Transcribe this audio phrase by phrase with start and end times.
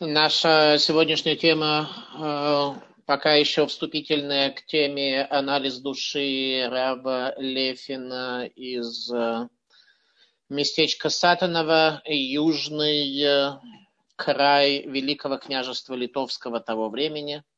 [0.00, 1.88] Наша сегодняшняя тема
[2.18, 9.48] э, пока еще вступительная к теме анализ души Рава Лефина из э,
[10.48, 13.52] местечка Сатанова, южный э,
[14.16, 17.44] край Великого княжества Литовского того времени–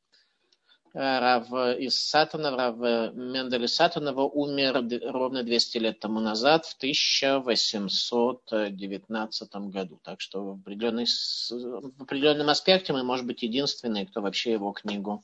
[0.97, 2.77] Рав из Сатанова, Рав
[3.13, 9.99] Менделя Сатанова умер ровно 200 лет тому назад, в 1819 году.
[10.03, 15.23] Так что в, определенной, в определенном аспекте мы, может быть, единственные, кто вообще его книгу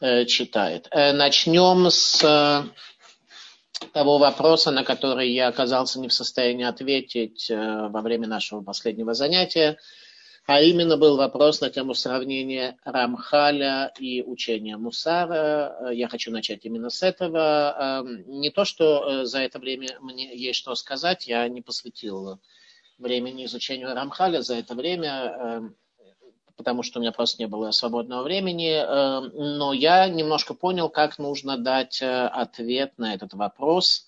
[0.00, 0.88] э, читает.
[0.90, 2.64] Э, начнем с э,
[3.94, 9.78] того вопроса, на который я оказался не в состоянии ответить во время нашего последнего занятия–
[10.48, 15.90] а именно был вопрос на тему сравнения Рамхаля и учения Мусара.
[15.92, 18.00] Я хочу начать именно с этого.
[18.00, 22.40] Эм, не то, что э, за это время мне есть что сказать, я не посвятил
[22.96, 25.76] времени изучению Рамхаля за это время, эм,
[26.56, 31.18] потому что у меня просто не было свободного времени, эм, но я немножко понял, как
[31.18, 34.06] нужно дать э, ответ на этот вопрос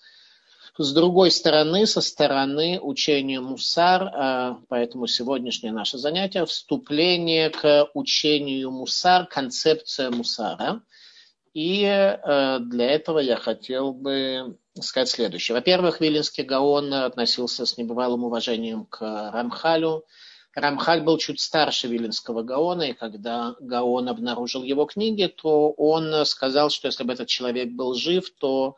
[0.81, 8.71] с другой стороны, со стороны учения Мусар, а, поэтому сегодняшнее наше занятие– вступление к учению
[8.71, 10.81] Мусар, концепция Мусара.
[11.53, 15.55] И э, для этого я хотел бы сказать следующее.
[15.55, 20.05] Во-первых, Вилинский Гаон относился с небывалым уважением к Рамхалю.
[20.55, 26.69] Рамхаль был чуть старше Вилинского Гаона, и когда Гаон обнаружил его книги, то он сказал,
[26.69, 28.77] что если бы этот человек был жив, то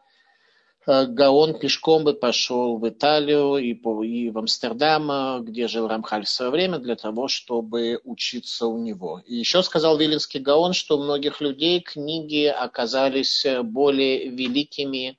[0.86, 6.30] Гаон пешком бы пошел в Италию и, по, и в Амстердам, где жил Рамхаль в
[6.30, 9.22] свое время, для того, чтобы учиться у него.
[9.26, 15.18] И еще сказал Вилинский Гаон, что у многих людей книги оказались более великими,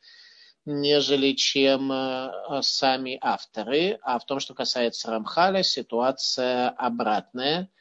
[0.66, 3.98] нежели чем э, сами авторы.
[4.02, 7.68] А в том, что касается Рамхаля, ситуация обратная–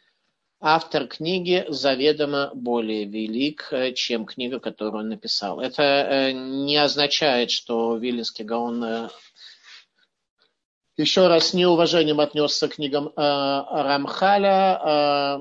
[0.65, 5.59] автор книги заведомо более велик, э, чем книга, которую он написал.
[5.59, 9.09] Это э, не означает, что Вилинский Гаон э,
[10.95, 14.19] еще раз с неуважением отнесся к книгам Рамхаля,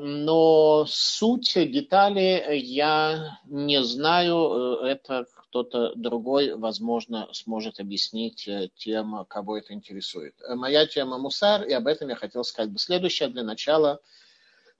[0.00, 4.78] но суть, детали я не знаю.
[4.82, 10.34] Это кто-то другой, возможно, сможет объяснить тем, кого это интересует.
[10.54, 13.28] Моя тема Мусар, и об этом я хотел сказать бы следующее.
[13.28, 14.00] Для начала–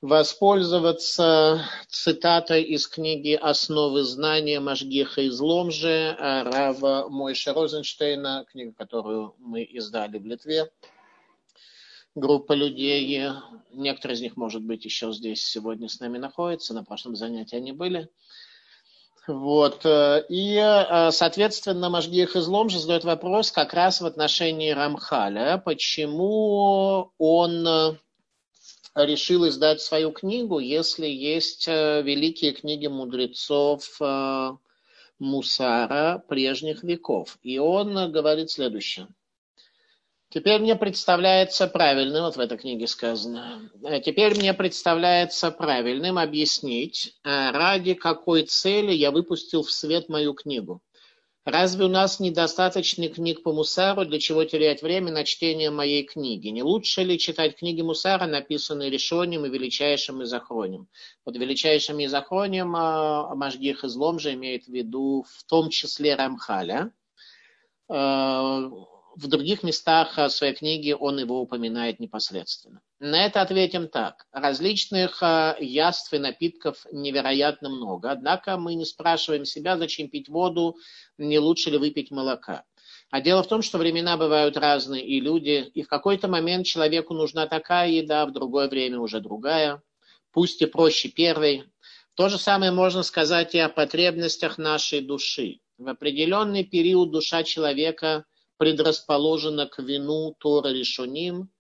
[0.03, 9.63] воспользоваться цитатой из книги «Основы знания Машгиха из Ломжи» Рава Мойша Розенштейна, книга, которую мы
[9.63, 10.71] издали в Литве.
[12.17, 13.31] Группа людей,
[13.73, 17.71] некоторые из них, может быть, еще здесь сегодня с нами находятся, на прошлом занятии они
[17.71, 18.09] были.
[19.29, 19.87] Вот.
[19.87, 20.57] И,
[21.13, 25.63] соответственно, Машгих из Ломжи задает вопрос как раз в отношении Рамхаля.
[25.65, 27.99] Почему он
[28.95, 34.51] решил издать свою книгу, если есть э, великие книги мудрецов э,
[35.19, 37.39] Мусара прежних веков.
[37.43, 39.09] И он говорит следующее.
[40.29, 47.17] Теперь мне представляется правильным, вот в этой книге сказано, э, теперь мне представляется правильным объяснить,
[47.23, 50.83] ради какой цели я выпустил в свет мою книгу.
[51.45, 56.49] Разве у нас недостаточно книг по Мусару, для чего терять время на чтение моей книги?
[56.49, 60.87] Не лучше ли читать книги Мусара, написанные решением и величайшим изохронем?
[61.25, 66.93] Под величайшим изохронем а, Машгих излом же имеет в виду в том числе Рамхаля.
[69.15, 72.81] В других местах своей книги он его упоминает непосредственно.
[72.99, 74.27] На это ответим так.
[74.33, 80.77] Различных а, яств и напитков невероятно много, однако мы не спрашиваем себя, зачем пить воду,
[81.19, 82.65] не лучше ли выпить молока.
[83.11, 87.13] А дело в том, что времена бывают разные, и люди, и в какой-то момент человеку
[87.13, 89.83] нужна такая еда, в другое время уже другая,
[90.33, 91.65] пусть и проще первой.
[92.15, 95.61] То же самое можно сказать и о потребностях нашей души.
[95.77, 98.25] В определенный период душа человека
[98.63, 101.51] предрасположена к вину Тора Решуним,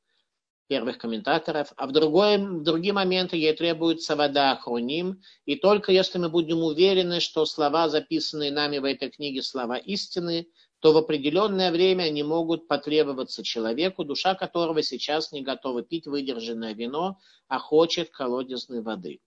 [0.68, 6.18] первых комментаторов, а в, другой, в другие моменты ей требуется вода Ахроним, и только если
[6.18, 10.46] мы будем уверены, что слова, записанные нами в этой книге, слова истины,
[10.78, 16.72] то в определенное время они могут потребоваться человеку, душа которого сейчас не готова пить выдержанное
[16.72, 19.18] вино, а хочет колодезной воды.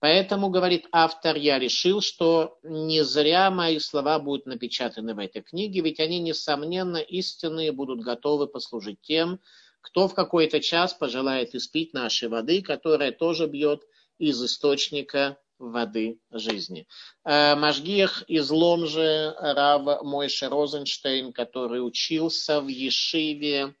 [0.00, 5.80] Поэтому, говорит автор, я решил, что не зря мои слова будут напечатаны в этой книге,
[5.80, 9.40] ведь они, несомненно, истинные, будут готовы послужить тем,
[9.80, 13.82] кто в какой-то час пожелает испить нашей воды, которая тоже бьет
[14.18, 16.86] из источника воды жизни.
[17.24, 23.74] Э, Машгих из Ломжи, Рав Мойше Розенштейн, который учился в Ешиве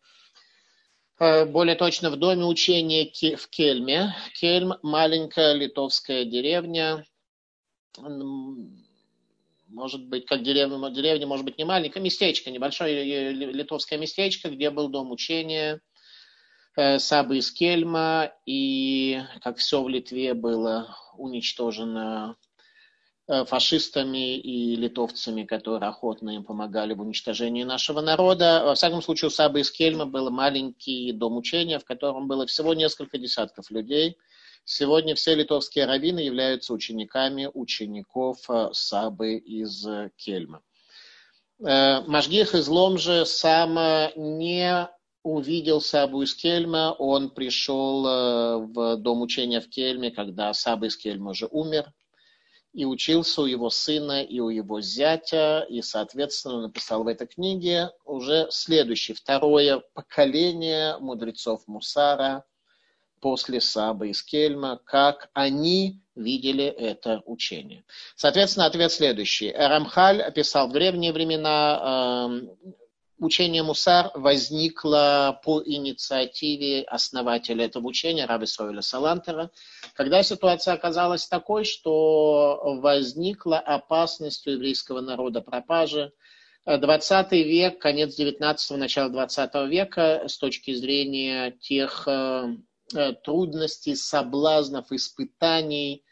[1.18, 4.14] более точно в доме учения в Кельме.
[4.34, 7.04] Кельм– маленькая литовская деревня,
[9.68, 14.88] может быть, как деревня, деревня, может быть, не маленькая, местечко, небольшое литовское местечко, где был
[14.88, 15.80] дом учения
[16.76, 22.47] э, Сабы из Кельма, и, как все в Литве, было уничтожено Э,
[23.28, 28.62] фашистами и литовцами, которые охотно им помогали в уничтожении нашего народа.
[28.64, 32.72] Во всяком случае, у Сабы из Кельма был маленький дом учения, в котором было всего
[32.72, 34.16] несколько десятков людей.
[34.64, 39.86] Сегодня все литовские раввины являются учениками учеников э, Сабы из
[40.16, 40.62] Кельма.
[41.62, 43.74] Э, Машгих из Ломжи сам
[44.16, 44.88] не
[45.22, 48.02] увидел Сабу из Кельма, он пришел
[48.68, 51.92] в дом учения в Кельме, когда Саба из Кельма уже умер,
[52.78, 57.90] и учился у его сына и у его зятя, и, соответственно, написал в этой книге
[58.04, 62.44] уже следующее, второе поколение мудрецов Мусара
[63.20, 67.82] после Саба из Кельма, как они видели это учение.
[68.14, 69.50] Соответственно, ответ следующий.
[69.50, 72.76] Рамхаль описал в древние времена эм,
[73.18, 79.50] Учение Мусар возникло по инициативе основателя этого учения, Раби Сойля Салантера,
[79.94, 86.12] когда ситуация оказалась такой, что возникла опасность у еврейского народа пропажи.
[86.64, 92.56] 20 век, конец 19-го, начало 20 века с точки зрения тех э,
[92.94, 96.04] э, трудностей, соблазнов, испытаний,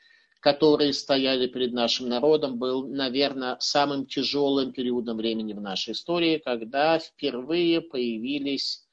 [0.47, 7.01] которые стояли перед нашим народом, был, наверное, самым тяжелым периодом времени в нашей истории, когда
[7.01, 8.87] впервые появились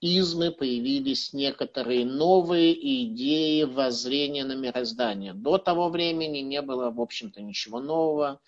[0.00, 2.72] измы, появились некоторые новые
[3.04, 5.34] идеи воззрения на мироздание.
[5.34, 8.40] До того времени не было, в общем-то, ничего нового.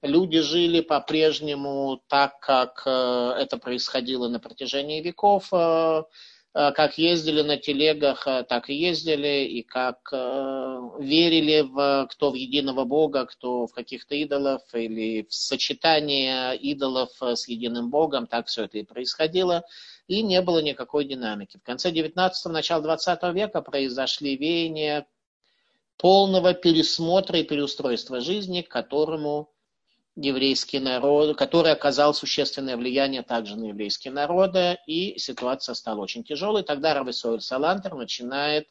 [0.00, 6.04] Люди жили по-прежнему так, как э, это происходило на протяжении веков э,
[6.54, 12.34] как ездили на телегах, э, так и ездили, и как э, верили в кто в
[12.34, 18.64] единого Бога, кто в каких-то идолов, или в сочетание идолов с единым Богом, так все
[18.64, 19.64] это и происходило,
[20.06, 21.56] и не было никакой динамики.
[21.56, 25.06] В конце 19-го, начало 20 века произошли веяния
[25.96, 29.53] полного пересмотра и переустройства жизни, к которому
[30.16, 36.62] еврейский народ, который оказал существенное влияние также на еврейские народы, и ситуация стала очень тяжелой.
[36.62, 38.68] Тогда Рависоэль Салантер начинает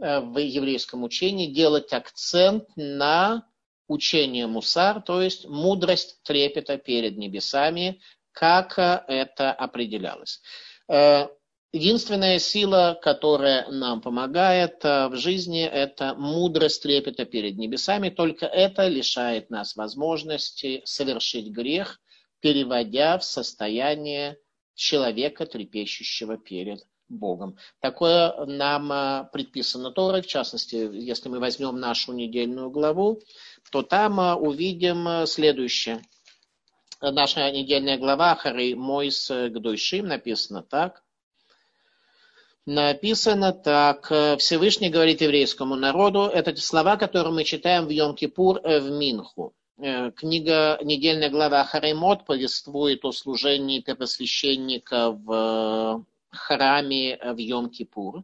[0.00, 3.46] э, в еврейском учении делать акцент на
[3.88, 8.00] учение мусар, то есть мудрость трепета перед небесами,
[8.32, 10.40] как это определялось.
[11.74, 18.10] Единственная сила, которая нам помогает э, в жизни, это мудрость трепета перед небесами.
[18.10, 22.00] Только это лишает нас возможности совершить грех,
[22.38, 24.38] переводя в состояние
[24.76, 27.56] человека, трепещущего перед Богом.
[27.80, 33.20] Такое нам э, предписано Торой, в частности, если мы возьмем нашу недельную главу,
[33.72, 36.02] то там э, увидим следующее.
[37.00, 41.03] Наша недельная глава Харей Мойс Гдойшим написано так
[42.66, 44.06] написано так.
[44.38, 46.22] Всевышний говорит еврейскому народу.
[46.22, 49.54] Это слова, которые мы читаем в Йом-Кипур э, в Минху.
[49.78, 58.22] Э, книга, недельная глава Харемот повествует о служении первосвященника в храме в Йом-Кипур.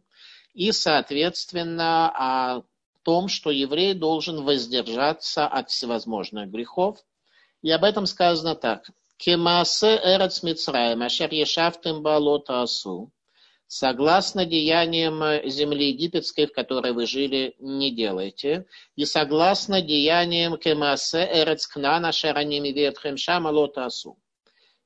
[0.53, 2.63] И, соответственно, о
[3.03, 6.99] том, что еврей должен воздержаться от всевозможных грехов.
[7.61, 8.89] И об этом сказано так.
[9.17, 13.11] Кемасе эрец Мицраем, ашер ешафтем балота асу
[13.71, 18.65] согласно деяниям земли египетской, в которой вы жили, не делайте.
[18.97, 24.17] И согласно деяниям Кемасе Эрецкнана Шараними Ветхем Шамалотасу.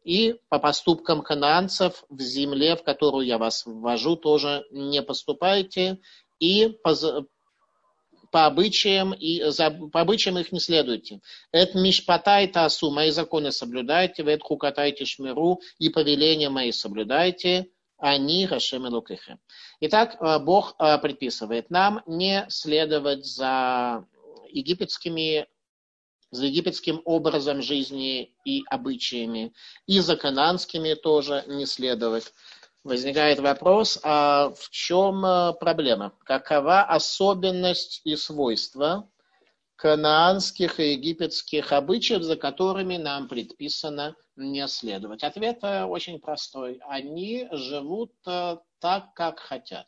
[0.03, 5.97] И по поступкам кананцев в земле, в которую я вас ввожу, тоже не поступайте.
[6.39, 6.93] И по,
[8.31, 11.21] по обычаям, и за, по обычаям их не следуйте.
[11.51, 17.71] Эт мишпатай тасу, мои законы соблюдайте, вет хукатайте шмиру, и повеления мои соблюдайте,
[18.05, 19.39] они Хашем Элукихем.
[19.79, 24.05] Итак, э, Бог э, предписывает нам не следовать за
[24.49, 25.47] египетскими
[26.29, 29.53] за египетским образом жизни и обычаями,
[29.87, 32.33] и за кананскими тоже не следовать.
[32.83, 36.13] Возникает вопрос, а в чем э, проблема?
[36.25, 39.09] Какова особенность и свойства
[39.75, 45.23] канаанских и египетских обычаев, за которыми нам предписано не следовать?
[45.23, 46.79] Ответ э, очень простой.
[46.87, 49.87] Они живут э, так, как хотят.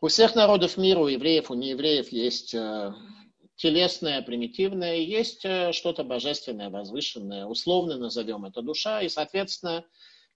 [0.00, 2.92] У всех народов мира, у евреев, у неевреев есть э,
[3.56, 9.84] телесное, примитивное, есть что-то божественное, возвышенное, условно назовем это душа, и, соответственно,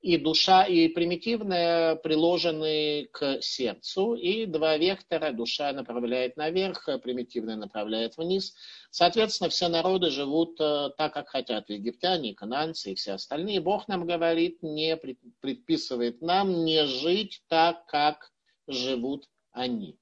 [0.01, 8.17] и душа, и примитивное приложены к сердцу, и два вектора, душа направляет наверх, примитивное направляет
[8.17, 8.55] вниз.
[8.91, 13.61] Соответственно, все народы живут э, так, как хотят, египтяне, кананцы и все остальные.
[13.61, 14.97] Бог нам говорит, не
[15.41, 18.31] предписывает нам не жить так, как
[18.69, 19.99] живут они.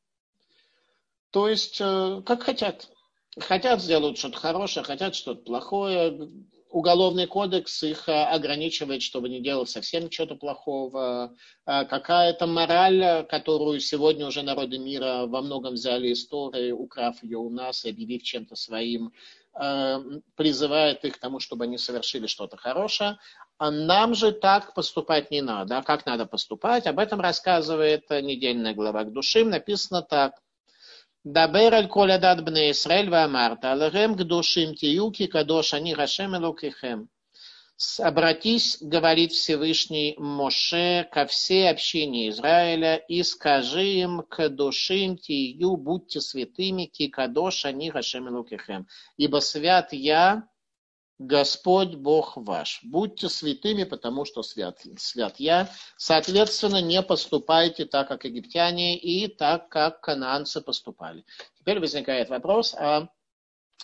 [1.31, 2.91] То есть, э, как хотят.
[3.39, 6.31] Хотят сделать что-то хорошее, хотят что-то плохое
[6.77, 11.35] уголовный кодекс их э, ограничивает, чтобы не делать совсем чего-то плохого.
[11.67, 17.49] Э, какая-то мораль, которую сегодня уже народы мира во многом взяли истории, украв ее у
[17.49, 19.13] нас и объявив чем-то своим,
[19.59, 19.97] э,
[20.35, 23.17] призывает их к тому, чтобы они совершили что-то хорошее.
[23.57, 25.79] А нам же так поступать не надо.
[25.79, 26.87] А как надо поступать?
[26.87, 29.49] Об этом рассказывает недельная глава к душим.
[29.49, 30.35] Написано так.
[31.28, 37.00] דבר על כל הדת בני ישראל ואמרת, עליהם קדושים תהיו כי קדוש אני השם אלוקיכם.
[38.00, 46.22] Обратись, говорит Всевышний Моше, ко всей общине Израиля и скажи им, к душим тию, будьте
[46.22, 48.86] святыми, ки кадош они Гашем Лукихем.
[49.18, 50.44] Ибо свят я,
[51.19, 52.81] Господь Бог ваш.
[52.83, 55.71] Будьте святыми, потому что свят, свят я.
[55.97, 61.25] Соответственно, не поступайте так, как египтяне, и так, как кананцы поступали.
[61.59, 63.09] Теперь возникает вопрос, а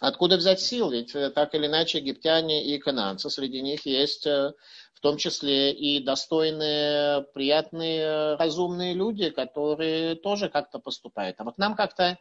[0.01, 0.91] откуда взять сил?
[0.91, 4.53] Ведь э, так или иначе египтяне и кананцы, среди них есть э,
[4.93, 11.41] в том числе и достойные, приятные, разумные люди, которые тоже как-то поступают.
[11.41, 12.19] А вот нам как-то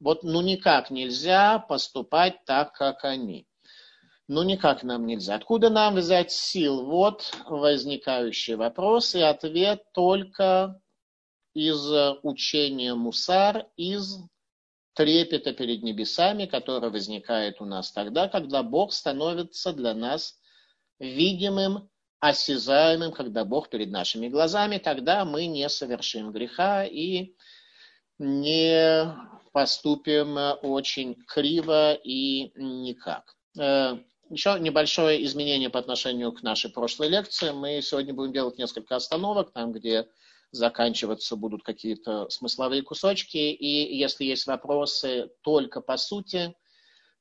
[0.00, 3.46] вот ну никак нельзя поступать так, как они.
[4.32, 5.34] Ну, никак нам нельзя.
[5.34, 6.84] Откуда нам взять сил?
[6.86, 10.80] Вот возникающий вопрос, и ответ только
[11.52, 11.90] из
[12.22, 14.18] учения Мусар, из
[14.94, 20.38] трепета перед небесами, который возникает у нас тогда, когда Бог становится для нас
[21.00, 27.34] видимым, осязаемым, когда Бог перед нашими глазами, тогда мы не совершим греха и
[28.20, 29.12] не
[29.50, 33.34] поступим очень криво и никак.
[34.30, 37.50] Еще небольшое изменение по отношению к нашей прошлой лекции.
[37.50, 40.06] Мы сегодня будем делать несколько остановок, там, где
[40.52, 43.38] заканчиваться будут какие-то смысловые кусочки.
[43.38, 46.54] И если есть вопросы только по сути,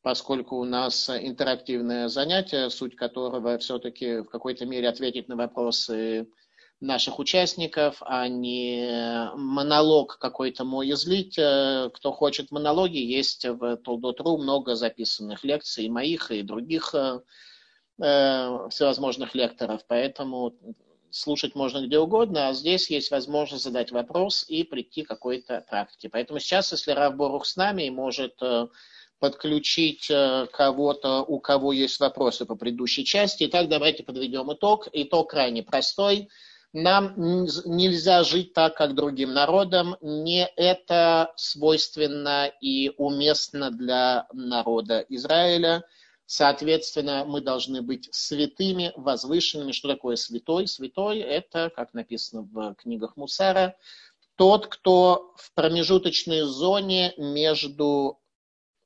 [0.04, 6.30] поскольку у нас интерактивное занятие, суть которого все-таки в какой-то мере ответить на вопросы
[6.82, 11.38] наших участников, а не монолог какой-то мой излить.
[11.38, 17.20] Э, кто хочет монологи, есть в Толдот.ру много записанных лекций, моих, и других э,
[18.02, 20.54] э, всевозможных лекторов, поэтому
[21.12, 26.08] слушать можно где угодно, а здесь есть возможность задать вопрос и прийти к какой-то практике.
[26.08, 28.40] Поэтому сейчас, если Рав Борух с нами и может
[29.18, 30.08] подключить
[30.54, 33.46] кого-то, у кого есть вопросы по предыдущей части.
[33.46, 34.88] Итак, давайте подведем итог.
[34.94, 36.30] Итог крайне простой.
[36.72, 39.96] Нам нельзя жить так, как другим народам.
[40.02, 45.84] Не это свойственно и уместно для народа Израиля.
[46.28, 49.72] Соответственно, мы должны быть святыми, возвышенными.
[49.72, 50.68] Что такое святой?
[50.68, 53.76] Святой– это, как написано в книгах Мусара,
[54.36, 58.20] тот, кто в промежуточной зоне между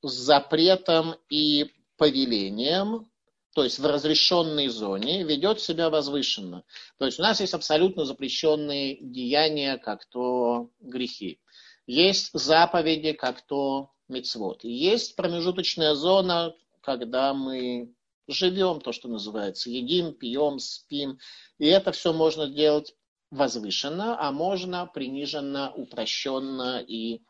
[0.01, 3.11] запретом и повелением,
[3.53, 6.63] то есть в разрешенной зоне, ведет себя возвышенно.
[6.97, 11.39] То есть у нас есть абсолютно запрещенные деяния, как то грехи.
[11.85, 14.63] Есть заповеди, как то мецвод.
[14.63, 17.93] есть промежуточная зона, когда мы
[18.27, 21.19] живем, то, что называется, едим, пьем, спим.
[21.59, 22.95] И это все можно делать
[23.31, 27.21] возвышенно, а можно приниженно, упрощенно и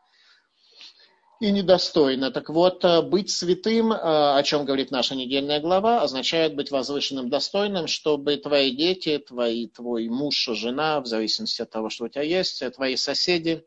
[1.43, 2.31] и недостойно.
[2.31, 7.29] Так вот, э, быть святым, э, о чем говорит наша недельная глава, означает быть возвышенным,
[7.29, 12.23] достойным, чтобы твои дети, твои, твой муж, жена, в зависимости от того, что у тебя
[12.23, 13.65] есть, э, твои соседи,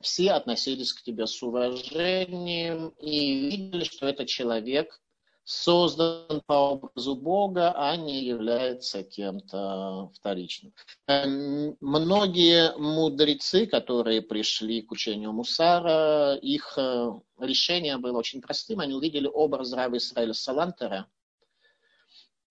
[0.00, 4.98] все относились к тебе с уважением и видели, что это человек,
[5.44, 10.72] создан по образу Бога, а не является кем-то вторичным.
[11.06, 18.80] Эм, многие мудрецы, которые пришли к учению Мусара, их э, решение было очень простым.
[18.80, 21.06] Они увидели образ Раба Исраиля Салантера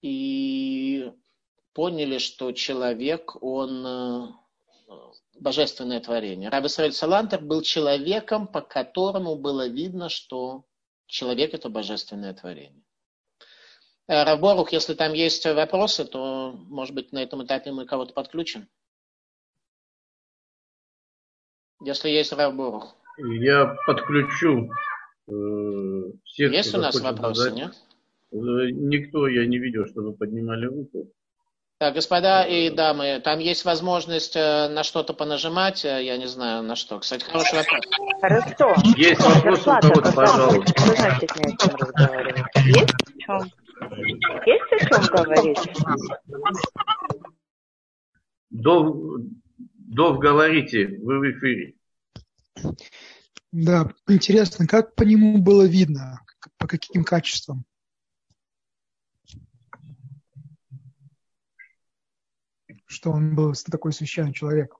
[0.01, 1.11] и
[1.73, 4.27] поняли, что человек, он э,
[5.39, 6.49] божественное творение.
[6.49, 10.65] Раб Исраиль Салантер был человеком, по которому было видно, что
[11.07, 12.82] человек– это божественное творение.
[14.07, 18.67] Э, Равборух, если там есть вопросы, то, может быть, на этом этапе мы кого-то подключим.
[21.81, 22.95] Если есть Равборух.
[23.17, 24.69] Я подключу
[25.27, 25.31] э,
[26.25, 26.51] всех.
[26.51, 27.57] Есть у нас вопросы, задать.
[27.57, 27.73] нет?
[28.31, 28.35] Э,
[28.71, 31.07] никто, я не видел, чтобы поднимали руку.
[31.79, 36.63] Так, господа и дамы, там есть возможность э, на что-то понажимать, э, я не знаю
[36.63, 36.99] на что.
[36.99, 37.85] Кстати, хороший вопрос.
[38.21, 38.75] Хорошо.
[38.95, 40.81] Есть вопрос у кого-то, пожалуйста.
[40.85, 42.45] Вы знаете, не о чем разговаривать.
[42.65, 43.62] Есть о чем?
[44.45, 45.57] Есть о чем говорить?
[48.49, 49.21] Дов,
[49.57, 51.75] Дов, говорите, вы в эфире.
[53.51, 56.19] Да, интересно, как по нему было видно,
[56.57, 57.65] по каким качествам?
[62.93, 64.75] что он был такой священный человек.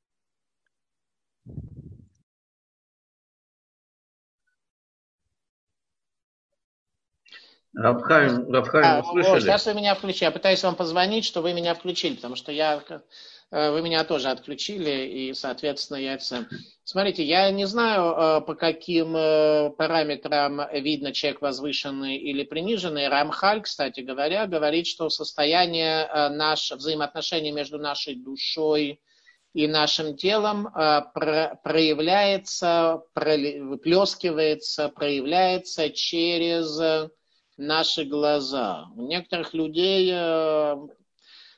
[7.75, 9.39] Рафхайм, Рафхайм, а, вы слышали?
[9.41, 10.25] сейчас вы меня включили.
[10.25, 12.83] Я пытаюсь вам позвонить, что вы меня включили, потому что я,
[13.49, 16.47] э, вы меня тоже отключили, и, соответственно, я это...
[16.83, 23.07] Смотрите, я не знаю, э, по каким э, параметрам видно человек возвышенный или приниженный.
[23.07, 29.01] Рамхаль, кстати говоря, говорит, что состояние наш, взаимоотношений между нашей душой
[29.55, 30.67] и нашим телом
[31.63, 37.09] проявляется, выплескивается, проявляется через
[37.57, 38.87] наши глаза.
[38.95, 40.75] У некоторых людей э,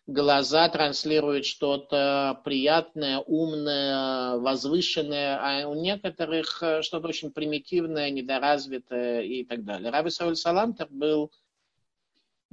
[0.07, 9.43] глаза транслируют что-то приятное, умное, возвышенное, а у некоторых э, что-то очень примитивное, недоразвитое и
[9.43, 9.91] так далее.
[9.91, 11.31] Раби Сауль Салантер был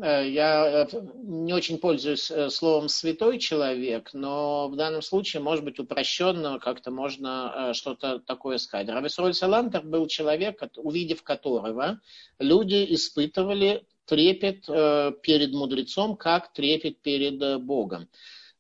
[0.05, 5.79] я э, не очень пользуюсь э, словом «святой человек», но в данном случае, может быть,
[5.79, 8.89] упрощенно как-то можно что-то такое сказать.
[8.89, 12.01] Рависроль Салантер был человек, увидев которого
[12.41, 18.09] люди испытывали трепет перед мудрецом, как трепет перед Богом.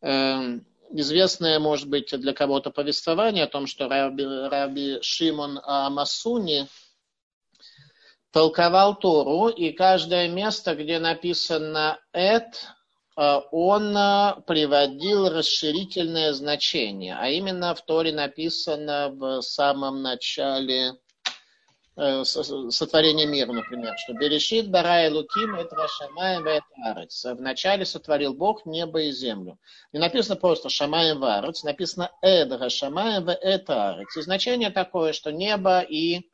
[0.00, 6.68] Известное, может быть, для кого-то повествование о том, что Раби, Раби Шимон Амасуни–
[8.32, 12.66] толковал Тору, и каждое место, где написано «эт»,
[13.16, 20.94] э, он э, приводил расширительное значение, а именно в Торе написано в самом начале
[21.96, 26.46] э, сотворения мира, например, что «Берешит барай луким это шамаем
[26.84, 27.26] арец».
[27.26, 29.58] Вначале сотворил Бог небо и землю.
[29.92, 34.16] Не написано просто шамаем варец, написано «эдра шамаем это арец».
[34.16, 36.31] И значение такое, что небо и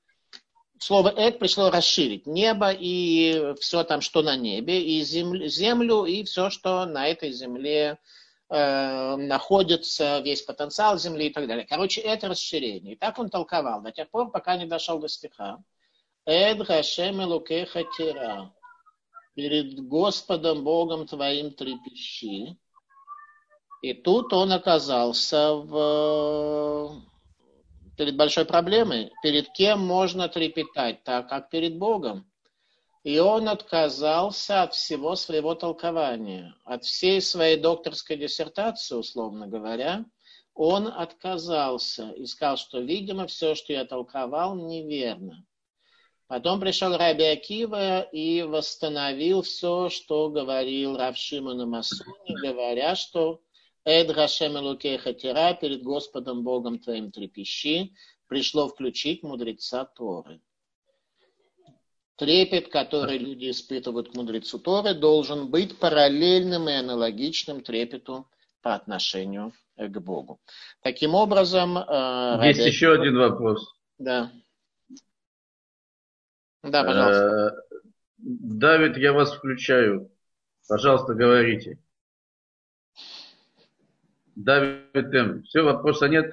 [0.80, 6.24] слово «эт» пришло расширить небо и все там, что на небе, и землю, землю и
[6.24, 7.98] все, что на этой земле
[8.48, 11.66] э, находится, весь потенциал земли и так далее.
[11.66, 12.94] Короче, это расширение.
[12.94, 15.58] И так он толковал до тех пор, пока не дошел до стиха.
[16.24, 18.52] «Эд Элукеха Тира»
[19.34, 22.58] перед Господом Богом твоим трепещи.
[23.82, 27.00] И тут он оказался в
[27.98, 32.30] перед большой проблемой, перед кем можно трепетать, так как перед Богом.
[33.02, 40.04] И он отказался от всего своего толкования, от всей своей докторской диссертации, условно говоря,
[40.54, 45.44] он отказался и сказал, что, видимо, все, что я толковал, неверно.
[46.28, 53.40] Потом пришел Раби Акива и восстановил все, что говорил Равшиман Масуни, говоря, что
[53.88, 57.94] Эд Гашем Элукеха Тира, перед Господом Богом твоим трепещи,
[58.26, 60.42] пришло включить мудреца Торы.
[62.16, 68.28] Трепет, который люди испытывают к мудрецу Торы, должен быть параллельным и аналогичным трепету
[68.60, 70.38] по отношению к Богу.
[70.82, 71.78] Таким образом...
[71.78, 72.70] Э, Есть Раби...
[72.70, 73.74] еще один вопрос.
[73.96, 74.30] Да.
[76.62, 77.24] Да, пожалуйста.
[77.24, 77.76] Э,
[78.18, 80.12] Давид, я вас включаю.
[80.68, 81.78] Пожалуйста, говорите.
[84.38, 85.42] Давид М.
[85.42, 86.32] Все, вопроса нет?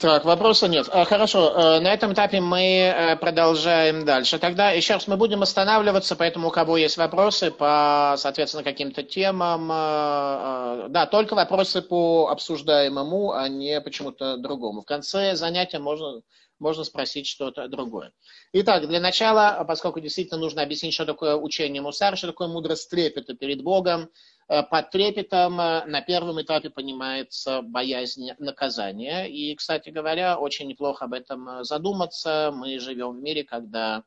[0.00, 0.88] Так, вопроса нет.
[0.90, 4.38] А, хорошо, э, на этом этапе мы э, продолжаем дальше.
[4.38, 9.70] Тогда еще раз мы будем останавливаться, поэтому у кого есть вопросы по, соответственно, каким-то темам,
[9.70, 14.80] э, да, только вопросы по обсуждаемому, а не почему-то другому.
[14.80, 16.22] В конце занятия можно
[16.58, 18.12] можно спросить что-то другое.
[18.52, 23.34] Итак, для начала, поскольку действительно нужно объяснить, что такое учение Мусар, что такое мудрость трепета
[23.34, 24.10] перед Богом,
[24.48, 29.24] э, под трепетом э, на первом этапе понимается боязнь наказания.
[29.24, 32.52] И, кстати говоря, очень неплохо об этом э, задуматься.
[32.54, 34.04] Мы живем в мире, когда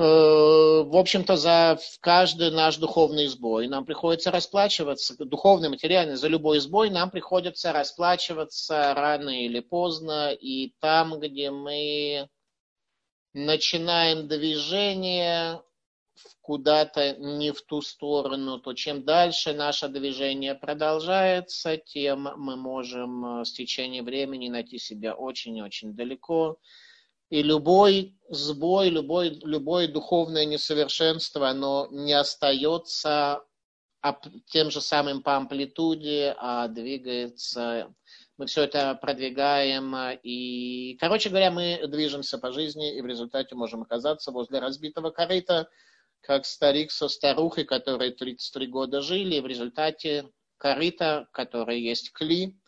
[0.00, 6.88] в общем-то, за каждый наш духовный сбой нам приходится расплачиваться, духовный, материальный, за любой сбой
[6.88, 12.28] нам приходится расплачиваться рано или поздно, и там, где мы
[13.34, 15.60] начинаем движение
[16.40, 23.44] куда-то не в ту сторону, то чем дальше наше движение продолжается, тем мы можем э,
[23.44, 26.58] с течением времени найти себя очень-очень далеко
[27.30, 33.44] И любой сбой, любой, любое духовное несовершенство, оно не остается
[34.46, 37.94] тем же самым по амплитуде, а двигается.
[38.36, 40.18] Мы все это продвигаем.
[40.22, 45.68] И, короче говоря, мы движемся по жизни и в результате можем оказаться возле разбитого корыта,
[46.22, 52.59] как старик со старухой, которые 33 года жили, и в результате корыта, которое есть кли,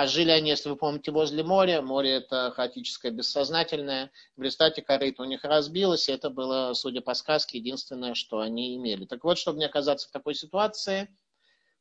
[0.00, 1.82] а жили они, если вы помните, возле моря.
[1.82, 4.10] Море это хаотическое, бессознательное.
[4.34, 8.76] В результате корыто у них разбилось, и это было, судя по сказке, единственное, что они
[8.76, 9.04] имели.
[9.04, 11.14] Так вот, чтобы не оказаться в такой ситуации,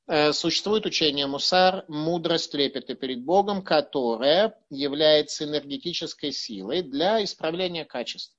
[0.08, 8.36] э, существует учение Мусар, мудрость трепета перед Богом, которая является энергетической силой для исправления качеств.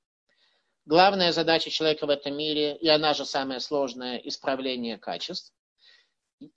[0.84, 5.54] Главная задача человека в этом мире, и она же самая сложная, исправление качеств.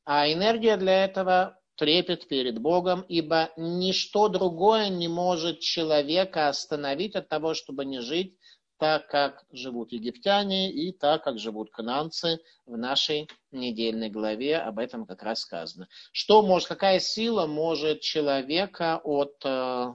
[0.03, 7.29] А энергия для этого трепет перед Богом, ибо ничто другое не может человека остановить от
[7.29, 8.37] того, чтобы не жить
[8.77, 15.05] так, как живут египтяне и так, как живут кананцы в нашей недельной главе, об этом
[15.05, 15.87] как раз сказано.
[16.11, 19.93] Что может, какая сила может человека от э,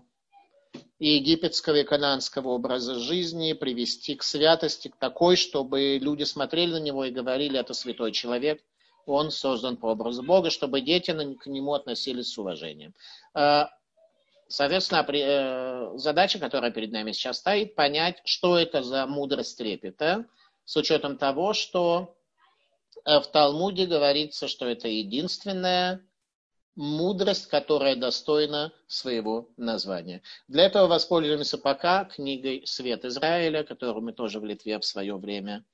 [0.99, 7.05] египетского и кананского образа жизни привести к святости, к такой, чтобы люди смотрели на него
[7.05, 8.63] и говорили, это святой человек,
[9.13, 12.95] он создан по образу Бога, чтобы дети к нему относились с уважением.
[13.35, 13.65] Э,
[14.49, 20.27] соответственно, э, задача, которая перед нами сейчас стоит, понять, что это за мудрость трепета,
[20.65, 22.17] с учетом того, что
[23.05, 26.03] э, в Талмуде говорится, что это единственная
[26.79, 30.23] мудрость, которая достойна своего названия.
[30.47, 35.65] Для этого воспользуемся пока книгой «Свет Израиля», которую мы тоже в Литве в свое время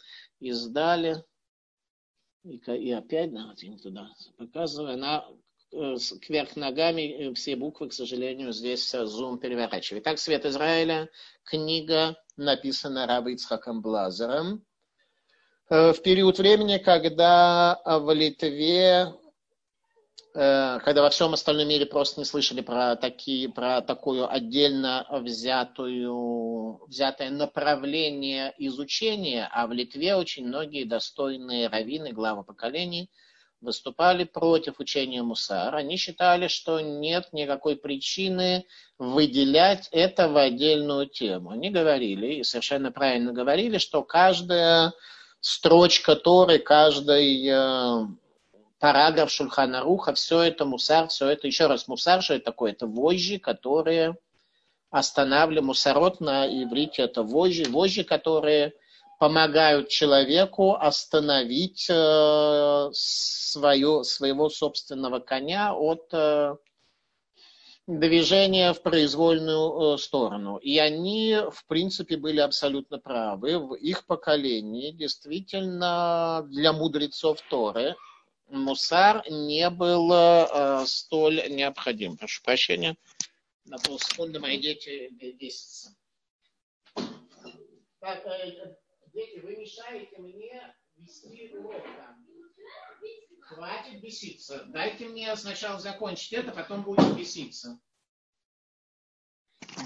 [0.40, 1.22] издали.
[2.44, 5.24] И, и опять, вот туда показываю, она
[5.72, 10.04] э, кверх ногами э, все буквы, к сожалению, здесь зум переворачивает.
[10.04, 11.08] Так, Свет Израиля,
[11.44, 14.62] книга написана Раби Ицхаком Блазером.
[15.70, 19.14] Э, в период времени, когда в Литве
[20.34, 27.30] когда во всем остальном мире просто не слышали про, такие, про такую отдельно взятую, взятое
[27.30, 33.10] направление изучения, а в Литве очень многие достойные раввины, главы поколений,
[33.60, 35.72] выступали против учения Мусар.
[35.74, 38.66] Они считали, что нет никакой причины
[38.98, 41.50] выделять это в отдельную тему.
[41.50, 44.92] Они говорили, и совершенно правильно говорили, что каждая
[45.38, 48.06] строчка Торы, каждый э,
[48.84, 52.72] параграф Шульхана Руха, все это мусар, все это, еще раз, мусар, что это такое?
[52.72, 54.18] Это вожжи, которые
[54.90, 58.74] останавливают, мусорот на иврите это вожжи, вожжи, которые
[59.18, 66.54] помогают человеку остановить э, свое, своего собственного коня от э,
[67.86, 70.58] движения в произвольную э, сторону.
[70.58, 73.58] И они, в принципе, были абсолютно правы.
[73.58, 77.94] В их поколении действительно для мудрецов Торы
[78.48, 82.16] мусар не был э, столь необходим.
[82.16, 82.96] Прошу прощения,
[83.64, 85.94] на полсекунды мои дети бесятся.
[88.00, 88.76] Так, э,
[89.12, 92.26] дети, вы мешаете мне вести урок там.
[93.40, 94.64] Хватит беситься.
[94.68, 97.78] Дайте мне сначала закончить это, потом будем беситься.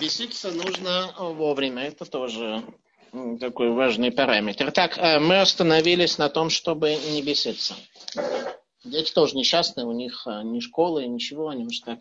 [0.01, 1.85] Беситься нужно вовремя.
[1.85, 2.65] Это тоже
[3.41, 4.71] такой важный параметр.
[4.71, 7.75] Так, э, мы остановились на том, чтобы не беситься.
[8.89, 12.01] Дети тоже несчастные, у них э, ни школы, ничего, они уж так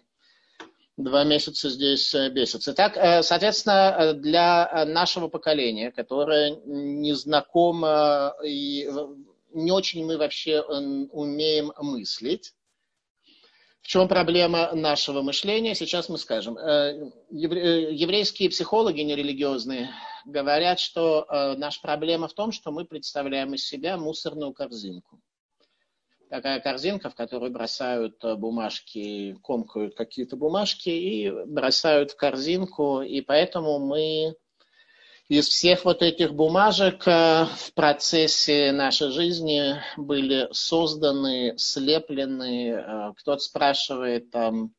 [0.98, 2.74] два месяца здесь э, бесятся.
[2.74, 8.90] Так, соответственно, для нашего поколения, которое не знакомо и
[9.54, 12.54] не очень мы вообще умеем мыслить,
[13.88, 15.74] в чем проблема нашего мышления?
[15.74, 16.58] Сейчас мы скажем.
[16.58, 19.92] Э, э, еврейские психологи нерелигиозные
[20.26, 25.22] говорят, что э, наша проблема в том, что мы представляем из себя мусорную корзинку.
[26.30, 33.80] Такая корзинка, в которую бросают бумажки, комкают какие-то бумажки и бросают в корзинку, и поэтому
[33.80, 34.36] мы
[35.30, 42.70] из всех вот этих бумажек э, в процессе нашей жизни были созданы, слеплены.
[42.70, 44.74] Э, кто-то спрашивает там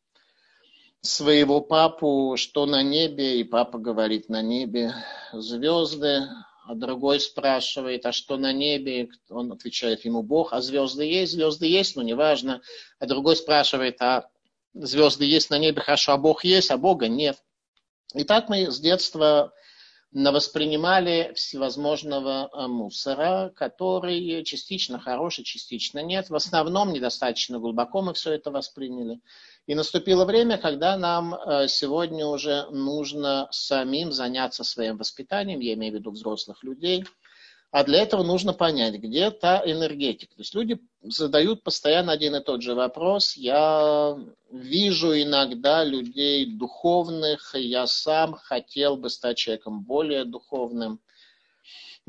[1.03, 4.95] своего папу, что на небе, и папа говорит, на небе
[5.33, 6.23] звезды,
[6.69, 9.09] а другой спрашивает, а что на небе?
[9.31, 11.33] Он отвечает ему Бог, а звезды есть?
[11.33, 12.61] Звезды есть, но неважно.
[12.99, 14.29] А другой спрашивает, а
[14.75, 17.43] звезды есть на небе, хорошо, а Бог есть, а Бога нет.
[18.13, 19.55] И так мы с детства
[20.13, 26.29] воспринимали всевозможного э, мусора, который частично хороший, частично нет.
[26.29, 29.21] В основном недостаточно глубоко мы все это восприняли.
[29.69, 35.93] И наступило время, когда нам э, сегодня уже нужно самим заняться своим воспитанием, я имею
[35.93, 37.05] в виду взрослых людей,
[37.71, 40.35] а для этого нужно понять, где та энергетика.
[40.35, 43.37] То есть люди задают постоянно один и тот же вопрос.
[43.37, 44.17] Я
[44.51, 50.99] вижу иногда людей духовных, я сам хотел бы стать человеком более духовным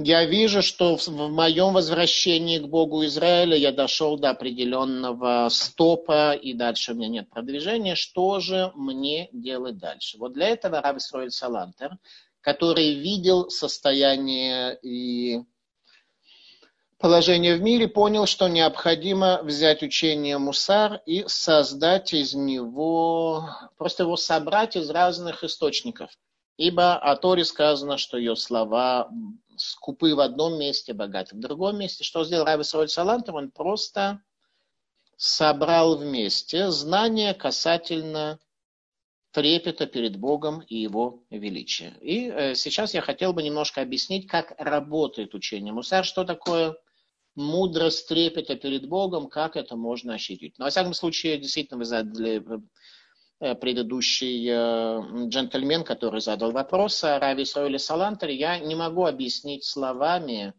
[0.01, 6.53] я вижу, что в моем возвращении к Богу Израиля я дошел до определенного стопа, и
[6.53, 7.95] дальше у меня нет продвижения.
[7.95, 10.17] Что же мне делать дальше?
[10.17, 11.97] Вот для этого Рав Исроэль Салантер,
[12.39, 15.41] который видел состояние и
[16.97, 24.15] положение в мире, понял, что необходимо взять учение Мусар и создать из него, просто его
[24.15, 26.09] собрать из разных источников.
[26.59, 29.09] Ибо о Торе сказано, что ее слова
[29.55, 32.03] скупы в одном месте, богаты в другом месте.
[32.03, 33.33] Что сделал Раби Сроль Салантер?
[33.33, 34.21] Он просто
[35.15, 38.39] собрал вместе знания касательно
[39.31, 41.93] трепета перед Богом и Его величия.
[42.01, 46.75] И э, сейчас я хотел бы немножко объяснить, как работает учение Мусар, что такое
[47.35, 50.59] мудрость трепета перед Богом, как это можно ощутить.
[50.59, 52.43] Но, во всяком случае, действительно, вы задали
[53.39, 60.53] предыдущий э, джентльмен, который задал вопрос о Рави Исраиле Салантере, я не могу объяснить словами,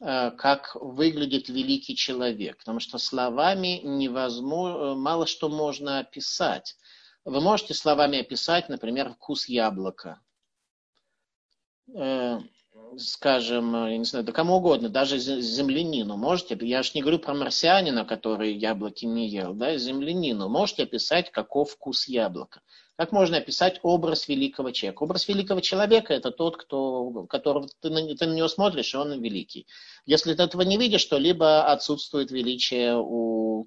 [0.00, 6.76] э, как выглядит великий человек, потому что словами невозможно, мало что можно описать.
[7.24, 10.20] Вы можете словами описать, например, вкус яблока
[12.98, 17.34] скажем, я не знаю, да кому угодно, даже землянину можете, я же не говорю про
[17.34, 22.60] марсианина, который яблоки не ел, да, землянину, можете описать, каков вкус яблока.
[22.96, 25.02] Как можно описать образ великого человека?
[25.02, 29.20] Образ великого человека– это тот, кто, которого ты на, ты на него смотришь, и он
[29.20, 29.66] великий.
[30.04, 33.66] Если ты этого не видишь, то либо отсутствует величие у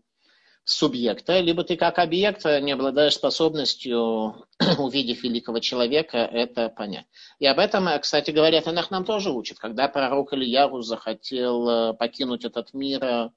[0.65, 4.47] субъекта, либо ты как объект не обладаешь способностью,
[4.79, 7.05] увидев великого человека, это понять.
[7.37, 9.59] И об этом, кстати говоря, Танах нам тоже учит.
[9.59, 13.29] Когда пророк Ильяру захотел э, покинуть этот мир, э,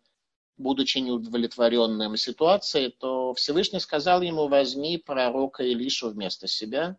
[0.57, 6.97] будучи неудовлетворенным ситуацией, то Всевышний сказал ему, возьми пророка Илишу вместо себя.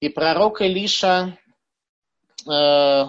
[0.00, 1.38] И пророк Илиша
[2.50, 3.04] э,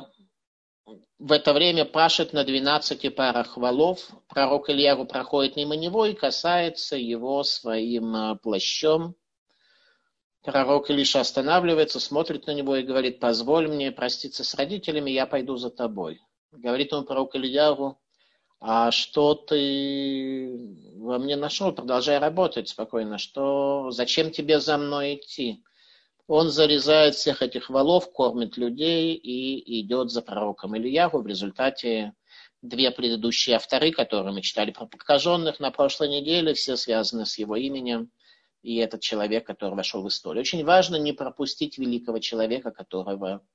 [1.19, 4.09] в это время пашет на 12 парах валов.
[4.27, 9.15] Пророк Ильяру проходит мимо него и касается его своим э, плащом.
[10.43, 15.55] Пророк Илиша останавливается, смотрит на него и говорит, позволь мне проститься с родителями, я пойду
[15.55, 16.21] за тобой.
[16.51, 17.97] Говорит ему пророк Ильяру,
[18.59, 20.51] а что ты
[20.97, 21.71] во мне нашел?
[21.71, 23.17] Продолжай работать спокойно.
[23.17, 25.63] Что, зачем тебе за мной идти?
[26.27, 31.19] Он зарезает всех этих валов, кормит людей и идет за пророком Ильяху.
[31.19, 32.13] В результате
[32.61, 37.55] две предыдущие авторы, которые мы читали про прокаженных на прошлой неделе, все связаны с его
[37.55, 38.11] именем.
[38.63, 40.41] И этот человек, который вошел в историю.
[40.41, 43.45] Очень важно не пропустить великого человека, которого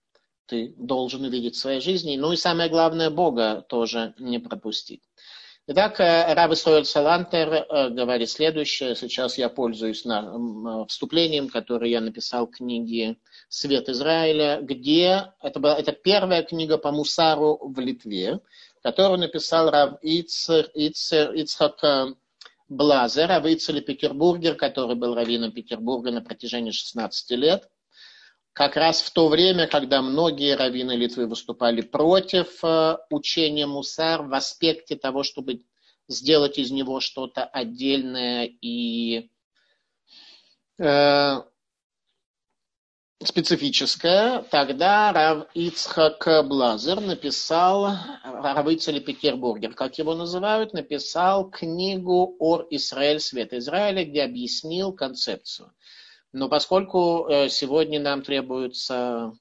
[0.46, 2.16] ты должен увидеть в своей жизни.
[2.16, 5.02] Ну и самое главное, Бога тоже не пропустить.
[5.66, 8.96] Итак, э, Раб Исроэль Салантер э, говорит следующее.
[8.96, 10.04] Сейчас я пользуюсь
[10.88, 13.18] вступлением, которое я написал в книге
[13.48, 18.40] «Свет Израиля», где это, была, это первая книга по Мусару в Литве,
[18.82, 22.06] которую написал Рав Ицер, Ицер, Ицхак э,
[22.68, 27.68] Блазер, Рав Ицель Петербургер, который был раввином Петербурга на протяжении 16 лет–
[28.60, 34.34] как раз в то время, когда многие раввины Литвы выступали против э, учения Мусар в
[34.34, 35.62] аспекте того, чтобы
[36.08, 39.30] сделать из него что-то отдельное и
[40.78, 41.36] э,
[43.24, 52.66] специфическое, тогда Рав Ицхак Блазер написал, Рав Ицель Петербургер, как его называют, написал книгу «Ор
[52.68, 55.72] Израиль, свет Израиля», где объяснил концепцию–
[56.32, 59.32] но поскольку э, сегодня нам требуется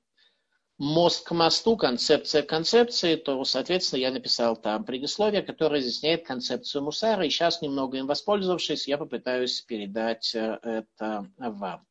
[0.77, 7.25] мост к мосту, концепция концепции, то, соответственно, я написал там предисловие, которое разъясняет концепцию Мусара,
[7.25, 11.85] и сейчас, немного им воспользовавшись, я попытаюсь передать э, это вам.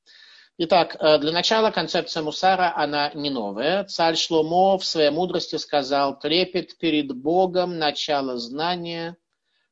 [0.57, 3.85] Итак, э, для начала концепция Мусара, она не новая.
[3.85, 9.17] Царь Шломо в своей мудрости сказал, трепет перед Богом, начало знания,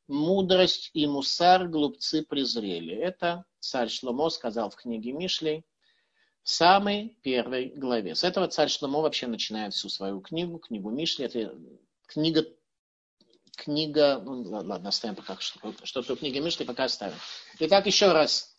[0.09, 2.95] мудрость и мусар глупцы презрели.
[2.95, 5.65] Это царь Шломо сказал в книге Мишлей
[6.43, 8.15] в самой первой главе.
[8.15, 11.25] С этого царь Шломо вообще начинает всю свою книгу, книгу Мишли.
[11.25, 11.59] Это
[12.07, 12.47] книга,
[13.57, 17.17] книга, ну ладно, оставим пока что, что-то в книге Мишли, пока оставим.
[17.59, 18.57] Итак, еще раз.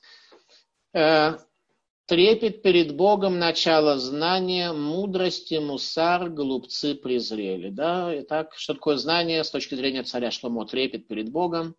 [2.08, 7.70] Трепет перед Богом, начало знания, мудрости, мусар, глупцы презрели.
[7.70, 8.17] Да?
[8.22, 10.65] Итак, что такое знание с точки зрения царя Шломо?
[10.65, 11.76] Трепет перед Богом.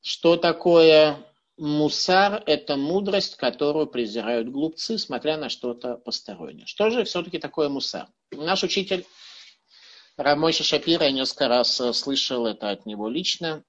[0.00, 1.18] Что такое
[1.58, 6.64] мусар– это мудрость, которую презирают глупцы, смотря на что-то постороннее.
[6.64, 8.06] Что же все-таки такое мусар?
[8.30, 9.04] Наш учитель
[10.16, 13.62] Рамойша Шапира, я несколько раз э, слышал это от него лично,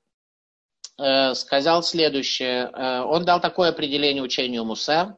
[0.98, 2.72] э, сказал следующее.
[2.74, 5.18] Э, он дал такое определение учению мусар.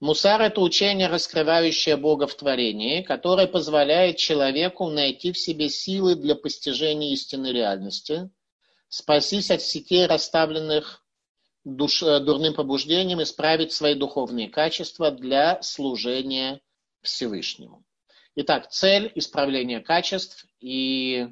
[0.00, 6.34] Мусар– это учение, раскрывающее Бога в творении, которое позволяет человеку найти в себе силы для
[6.34, 8.30] постижения истинной реальности,
[8.88, 11.04] спастись от сетей, расставленных
[11.64, 16.60] душ, дурным побуждением, исправить свои духовные качества для служения
[17.02, 17.84] Всевышнему.
[18.36, 21.28] Итак, цель исправления качеств и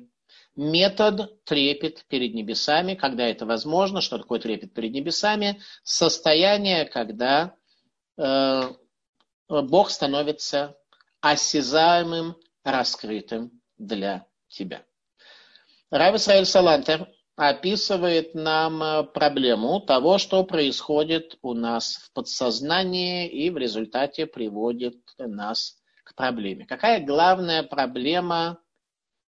[0.57, 4.03] метод трепет перед небесами, когда это возможно.
[4.03, 5.63] Что такое трепет перед небесами?
[5.85, 7.68] Состояние, когда э,
[8.19, 10.77] Бог становится
[11.21, 14.85] осязаемым, раскрытым для тебя.
[15.91, 23.49] Рав Исраиль Салантер описывает нам э, проблему того, что происходит у нас в подсознании и
[23.51, 26.67] в результате приводит нас к проблеме.
[26.67, 28.59] Какая главная проблема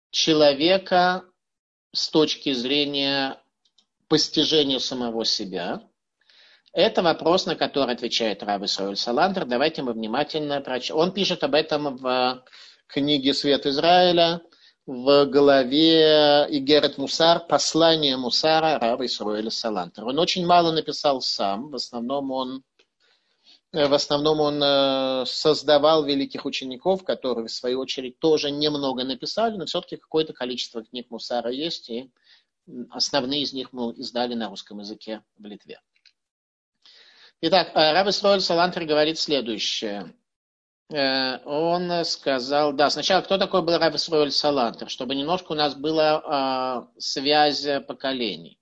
[0.10, 1.26] человека
[1.94, 3.40] с точки зрения
[4.08, 5.87] постижения самого себя?
[6.74, 9.46] Это вопрос, на который отвечает Рав Исраиль Саландер.
[9.46, 11.02] Давайте мы внимательно прочитаем.
[11.02, 12.44] Он пишет об этом в
[12.88, 14.42] книге «Свет Израиля»,
[14.86, 20.06] в главе Игерет Мусар, послание Мусара Рава Исраиля Салантер.
[20.06, 22.64] Он очень мало написал сам, в основном он
[23.74, 29.66] в основном он э, создавал великих учеников, которые, в свою очередь, тоже немного написали, но
[29.66, 32.10] все-таки какое-то количество книг Мусара есть, и
[32.90, 35.82] основные из них мы издали на русском языке в Литве.
[37.42, 40.14] Итак, э, Раб Исроэль Салантер говорит следующее.
[40.90, 46.88] Он сказал, да, сначала, кто такой был Раб Исроэль Салантер, чтобы немножко у нас была
[46.98, 48.58] связь поколений.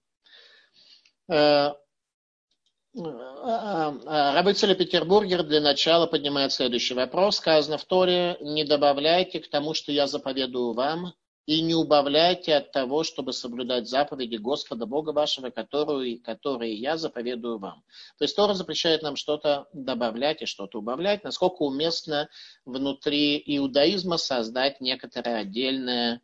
[2.95, 7.38] Рабыцель Петербургер для начала поднимает следующий вопрос.
[7.38, 11.13] Сказано в Торе, не добавляйте к тому, что я заповедую вам,
[11.45, 17.60] и не убавляйте от того, чтобы соблюдать заповеди Господа Бога вашего, которую, которые я заповедую
[17.60, 17.84] вам.
[18.17, 22.29] То есть Тора запрещает нам что-то добавлять и что-то убавлять, насколько уместно
[22.65, 26.21] внутри иудаизма создать некоторое отдельное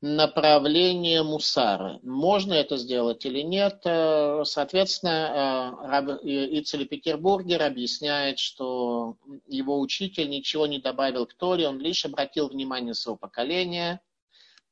[0.00, 1.98] направление мусара.
[2.02, 3.80] Можно это сделать или нет?
[3.84, 9.16] Э, соответственно, э, Ицели Петербургер объясняет, что
[9.46, 14.00] его учитель ничего не добавил к Торе, он лишь обратил внимание своего поколения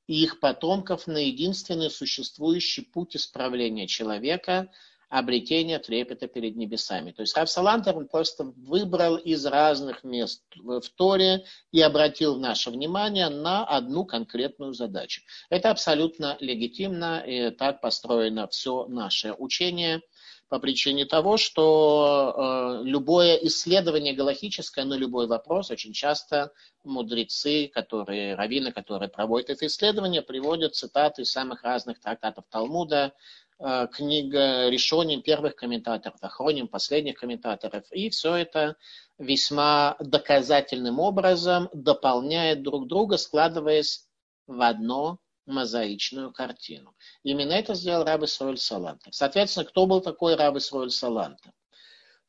[0.08, 4.68] и их потомков на единственный существующий путь исправления человека–
[5.08, 7.12] обретения трепета перед небесами.
[7.12, 12.70] То есть Рав Салантер он просто выбрал из разных мест в Торе и обратил наше
[12.70, 15.22] внимание на одну конкретную задачу.
[15.48, 20.02] Это абсолютно легитимно, и так построено все наше учение
[20.48, 26.52] по причине того, что э, любое исследование галахическое на любой вопрос, очень часто
[26.84, 33.12] мудрецы, которые, раввины, которые проводят это исследование, приводят цитаты из самых разных трактатов Талмуда,
[33.60, 37.84] Э, книга решений первых комментаторов, охроним последних комментаторов.
[37.90, 38.76] И все это
[39.18, 44.06] весьма доказательным образом дополняет друг друга, складываясь
[44.46, 46.94] в одно мозаичную картину.
[47.22, 49.10] Именно это сделал Раб Исроэль Саланта.
[49.12, 51.52] Соответственно, кто был такой Раб Исроэль Саланта?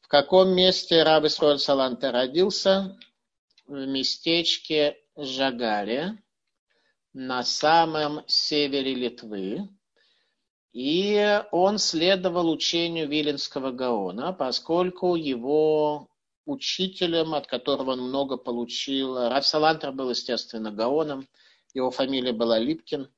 [0.02, 2.98] В каком месте Раб Исроэль Саланта родился?
[3.68, 6.18] В местечке Жагаре
[7.14, 9.68] на самом севере Литвы,
[10.72, 16.08] и он следовал учению Виленского Гаона, поскольку его
[16.46, 21.28] учителем, от которого он много получил, Раф Салантер был, естественно, Гаоном,
[21.74, 23.10] его фамилия была Липкин.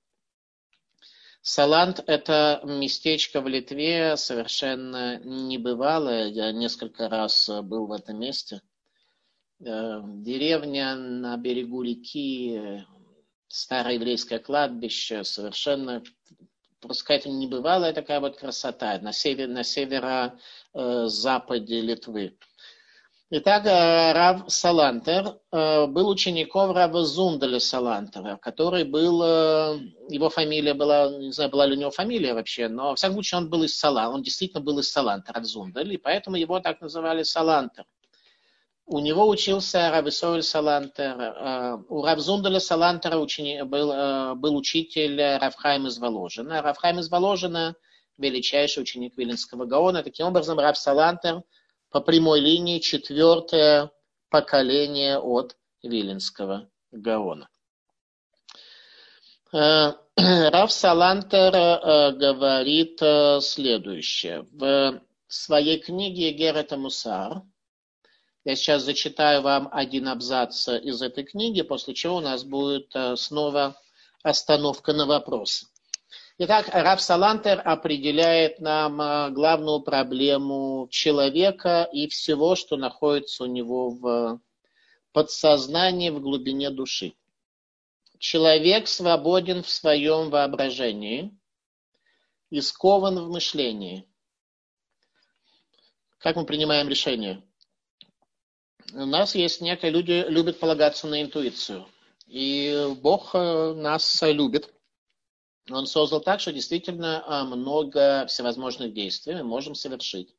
[1.42, 6.28] Салант– это местечко в Литве совершенно небывалое.
[6.28, 8.62] Я несколько раз был в этом месте.
[9.60, 12.86] Э, деревня на берегу реки,
[13.48, 16.04] старое еврейское кладбище, совершенно
[16.80, 22.38] просто какая-то небывалая такая вот красота на, север, на северо-западе Литвы.
[23.34, 30.74] Итак, э, Рав Салантер э, был учеником Рава Зундаля Салантера, который был, э, его фамилия
[30.74, 33.64] была, не знаю, была ли у него фамилия вообще, но, во всяком случае, он был
[33.64, 37.86] из Салантера, он действительно был из Салантера, Зундаль, и поэтому его так называли Салантер.
[38.86, 41.22] У него учился Рависоэль Салантер.
[41.22, 46.62] Э, у Равзундаля Салантера учени, был, был учитель Равхайм из Воложина.
[46.62, 47.76] Равхайм из Воложина–
[48.18, 50.04] величайший ученик Виленского Гаона.
[50.04, 51.44] Таким образом, Рав Салантер
[51.92, 53.92] по прямой линии четвертое
[54.30, 57.50] поколение от Виленского Гаона.
[59.54, 61.52] Э, Рав Салантер
[62.16, 63.00] говорит
[63.44, 64.48] следующее.
[64.52, 67.42] В своей книге Герета Мусар.
[68.44, 73.16] Я сейчас зачитаю вам один абзац из этой книги, после чего у нас будет э,
[73.16, 73.80] снова
[74.24, 75.68] остановка на вопросы.
[76.44, 83.92] Итак, Раф Салантер определяет нам э, главную проблему человека и всего, что находится у него
[83.92, 84.42] в
[85.12, 87.14] подсознании, в глубине души.
[88.18, 91.32] Человек свободен в своем воображении
[92.50, 94.08] и скован в мышлении.
[96.18, 97.44] Как мы принимаем решения?
[98.94, 101.86] У нас есть некие люди, любят полагаться на интуицию.
[102.26, 104.74] И Бог э, нас любит.
[105.70, 110.36] Он создал так, что действительно э, много всевозможных действий мы можем совершить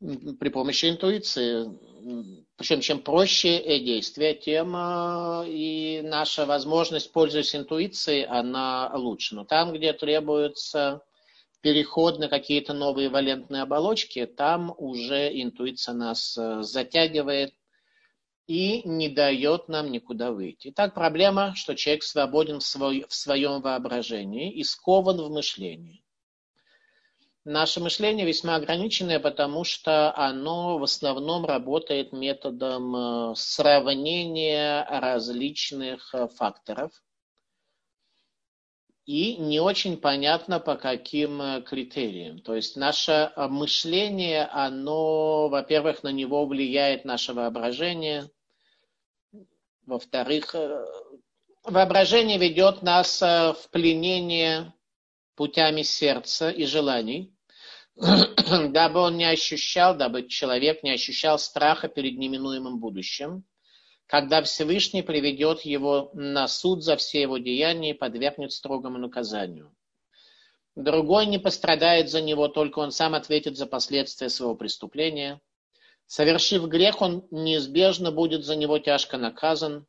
[0.00, 1.70] при помощи интуиции.
[2.56, 9.36] Причем чем проще действие, тем э, и наша возможность, пользуясь интуицией, она лучше.
[9.36, 11.02] Но там, где требуется
[11.60, 17.54] переход на какие-то новые валентные оболочки, там уже интуиция нас э, затягивает
[18.52, 20.68] и не дает нам никуда выйти.
[20.68, 26.04] Итак, проблема, что человек свободен в, свой, в своем воображении и скован в мышлении.
[27.46, 36.28] Наше мышление весьма ограниченное, потому что оно в основном работает методом э, сравнения различных э,
[36.28, 36.92] факторов–
[39.04, 42.38] и не очень понятно, по каким э, критериям.
[42.38, 48.30] То есть наше мышление, оно, во-первых, на него влияет наше воображение,
[49.92, 50.84] во-вторых, э,
[51.64, 54.72] воображение ведет нас в пленение
[55.36, 57.34] путями сердца и желаний,
[57.96, 63.44] дабы он не ощущал, дабы человек не ощущал страха перед неминуемым будущим,
[64.06, 69.74] когда Всевышний приведет его на суд за все его деяния и подвергнет строгому наказанию.
[70.74, 75.38] Другой не пострадает за него, только он сам ответит за последствия своего преступления.
[76.14, 79.86] Совершив грех, он неизбежно будет за него тяжко наказан.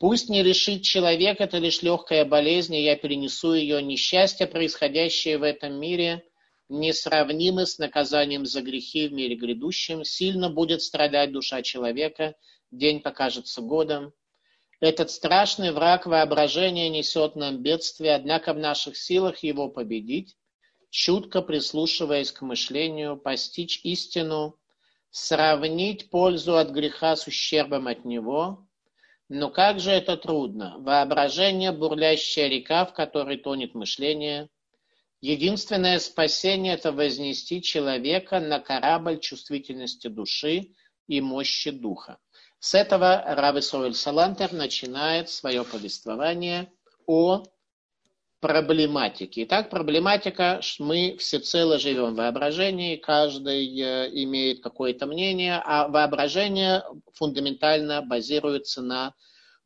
[0.00, 3.80] Пусть не решит человек, это лишь легкая болезнь, и я перенесу ее.
[3.80, 6.24] Несчастье, происходящее в этом мире,
[6.68, 10.02] несравнимы с наказанием за грехи в мире грядущем.
[10.02, 12.34] Сильно будет страдать душа человека–
[12.72, 14.12] день покажется годом.
[14.80, 20.36] Этот страшный враг воображения несет нам бедствие, однако в наших силах его победить,
[20.90, 24.58] чутко прислушиваясь к мышлению, постичь истину,
[25.18, 28.66] сравнить пользу от греха с ущербом от него.
[29.28, 30.76] Но как же это трудно?
[30.78, 34.48] Воображение– бурлящая река, в которой тонет мышление.
[35.20, 40.74] Единственное спасение– это вознести человека на корабль чувствительности души
[41.08, 42.18] и мощи духа.
[42.60, 46.72] С этого Рав Исроэль Салантер начинает свое повествование
[47.06, 47.42] о
[48.40, 49.44] проблематике.
[49.44, 56.84] Итак, проблематика, мы всецело живем в воображении, каждый э, имеет какое-то мнение, а воображение
[57.14, 59.14] фундаментально базируется на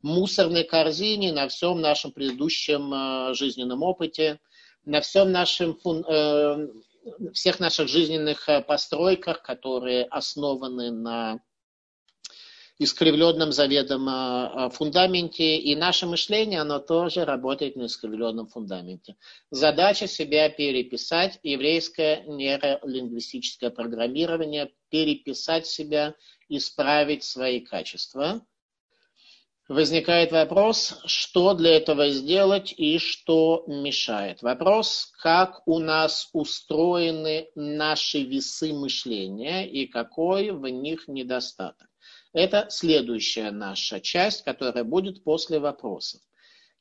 [0.01, 4.39] мусорной корзине, на всем нашем предыдущем э, жизненном опыте,
[4.85, 6.67] на всем нашем, э,
[7.33, 11.39] всех наших жизненных постройках, которые основаны на
[12.79, 19.15] искривленном заведомо фундаменте, и наше мышление, оно тоже работает на искривленном фундаменте.
[19.51, 26.15] Задача себя переписать, еврейское нейролингвистическое программирование, переписать себя,
[26.49, 28.41] исправить свои качества.
[29.69, 34.41] Возникает вопрос, что для этого сделать и что мешает.
[34.41, 41.87] Вопрос, как у нас устроены наши весы мышления и какой в них недостаток.
[42.33, 46.19] Это следующая наша часть, которая будет после вопросов.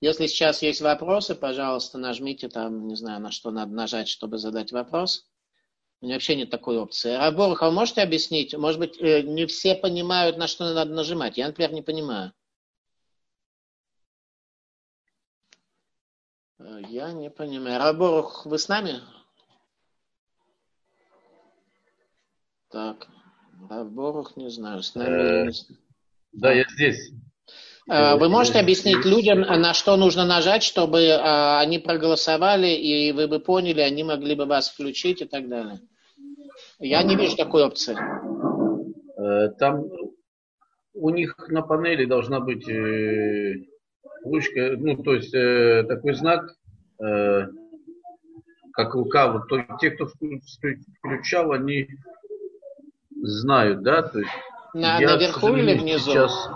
[0.00, 4.72] Если сейчас есть вопросы, пожалуйста, нажмите там, не знаю, на что надо нажать, чтобы задать
[4.72, 5.28] вопрос.
[6.00, 7.14] У меня вообще нет такой опции.
[7.14, 8.55] Раборха, вы можете объяснить?
[8.57, 11.36] Может быть, э, не все понимают, на что надо нажимать.
[11.36, 12.32] Я, например, не понимаю.
[16.59, 17.78] Э, я не понимаю.
[17.78, 19.00] Раборух, вы с нами?
[22.70, 23.07] Так.
[23.68, 25.48] Борух не знаю, с нами...
[25.48, 25.52] Э,
[26.32, 27.12] да, я здесь.
[27.88, 33.28] Э, вы можете объяснить людям, на что нужно нажать, чтобы э, они проголосовали, и вы
[33.28, 35.80] бы поняли, они могли бы вас включить и так далее?
[36.78, 37.96] Я не вижу такой опции.
[39.58, 39.84] Там
[40.94, 42.66] у них на панели должна быть
[44.24, 45.30] ручка, ну, то есть
[45.88, 46.56] такой знак,
[46.98, 49.32] как рука.
[49.32, 49.48] Вот
[49.80, 51.88] те, кто включал, они
[53.22, 54.30] знают, да, то есть
[54.74, 56.10] На, я, наверху или внизу?
[56.10, 56.50] Сейчас...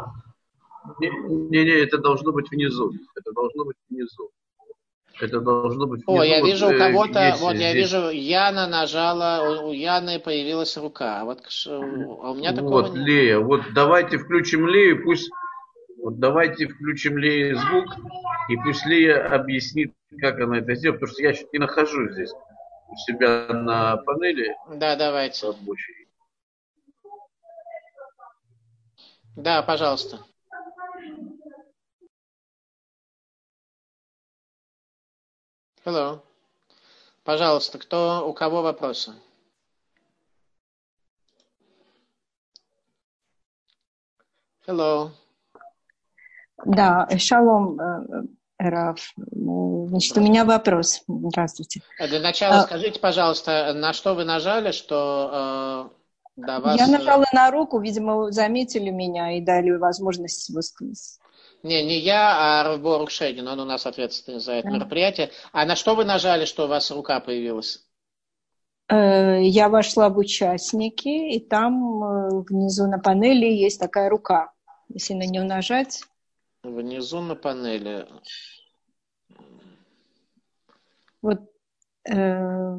[1.00, 2.92] Не, не, не, это должно быть внизу.
[3.16, 4.30] Это должно быть внизу.
[5.20, 6.02] Это должно быть...
[6.06, 7.92] О, я вот, вижу у э, кого-то, есть вот я здесь.
[7.92, 13.06] вижу, Яна нажала, у, Яны появилась рука, а вот а у меня такого Вот, нет.
[13.06, 15.30] Лея, вот давайте включим Лею, пусть...
[16.02, 17.86] Вот давайте включим Лее звук,
[18.48, 22.32] и пусть Лея объяснит, как она это сделает, потому что я чуть не нахожусь здесь
[22.88, 25.46] у себя на панели Да, давайте.
[25.46, 26.05] рабочей.
[29.36, 30.18] Да, пожалуйста.
[35.84, 36.20] Hello.
[37.22, 39.12] Пожалуйста, кто, у кого вопросы?
[44.66, 45.10] Hello.
[46.64, 48.22] Да, шалом, э,
[48.58, 49.12] Раф.
[49.16, 51.02] Ну, Значит, у меня вопрос.
[51.06, 51.82] Здравствуйте.
[51.98, 55.92] Э, Для начала А- скажите, пожалуйста, на что вы нажали, что
[56.36, 56.78] до вас...
[56.78, 61.20] Я э, нажала на руку, видимо, заметили меня и дали возможность высказаться.
[61.62, 64.74] Не, не я, а Равбор Шейдин, он у нас ответственный за это Да.
[64.74, 65.30] мероприятие.
[65.52, 67.84] А на что вы нажали, что у вас рука появилась?
[68.88, 74.52] Э, Я вошла в участники, и там э, внизу на панели есть такая рука.
[74.88, 76.04] Если на нее нажать,
[76.62, 78.06] Внизу на панели.
[81.22, 81.40] вот
[82.08, 82.76] э,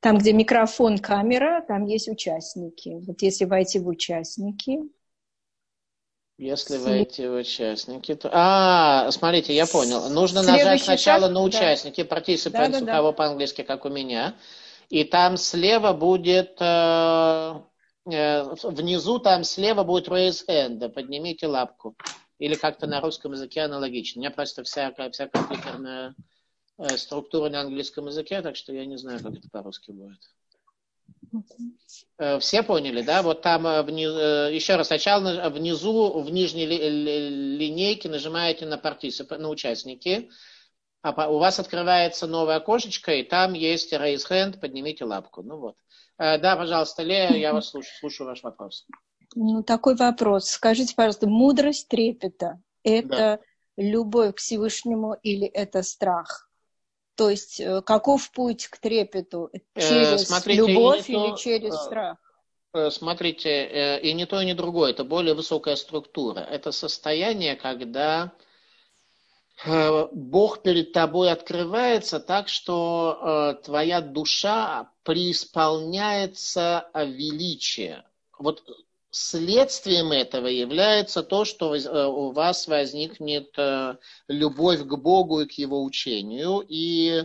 [0.00, 3.00] там, где микрофон, камера, там есть участники.
[3.06, 4.78] Вот если войти в участники,
[6.38, 8.30] Если Сле- войти в участники, то...
[8.32, 10.08] А, смотрите, я понял.
[10.08, 11.42] Нужно Следующий нажать сначала шаг, на да.
[11.42, 12.92] участники, participants, у Да-да-да.
[12.92, 14.36] кого по-английски, как у меня.
[14.88, 16.56] И там слева будет...
[16.60, 17.54] э,
[18.10, 21.96] э, внизу там слева будет raise hand, поднимите лапку.
[22.38, 24.20] Или как-то на русском языке аналогично.
[24.20, 26.14] У меня просто всякая, вся компьютерная
[26.78, 30.18] э, структура на английском языке, так что я не знаю, как это по-русски будет.
[32.18, 33.22] Э, Все поняли, да?
[33.22, 38.08] Вот там э, вни- э, еще раз сначала на- внизу в нижней ли- ли- линейке
[38.08, 40.30] нажимаете на партицип, на участники,
[41.02, 45.42] а у вас открывается новое окошечко, и там есть raise hand, поднимите лапку.
[45.42, 45.76] Ну вот.
[46.18, 48.84] Да, пожалуйста, Лея, я вас слушаю, слушаю ваш вопрос.
[49.36, 50.46] Ну, такой вопрос.
[50.50, 53.38] Скажите, пожалуйста, мудрость трепета– это
[53.76, 56.47] любовь к Всевышнему или это страх?
[57.18, 59.50] То есть, э, каков путь к трепету?
[59.52, 62.16] Э, Через смотрите, любовь и не то, или через э, страх?
[62.90, 64.92] Смотрите, и не то, и не другое.
[64.92, 66.38] Это более высокая структура.
[66.38, 68.30] Это состояние, когда
[69.66, 78.04] Бог перед тобой открывается так, что твоя душа преисполняется величия.
[78.38, 78.62] Вот
[79.10, 83.96] следствием этого является то, что э, у вас возникнет э,
[84.28, 87.24] любовь к Богу и к Его учению, и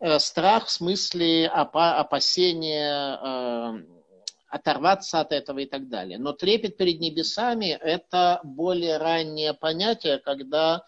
[0.00, 3.82] э, страх в смысле опа- опасения
[4.48, 6.18] оторваться от этого и так далее.
[6.18, 10.84] Но трепет перед небесами– это более раннее понятие, когда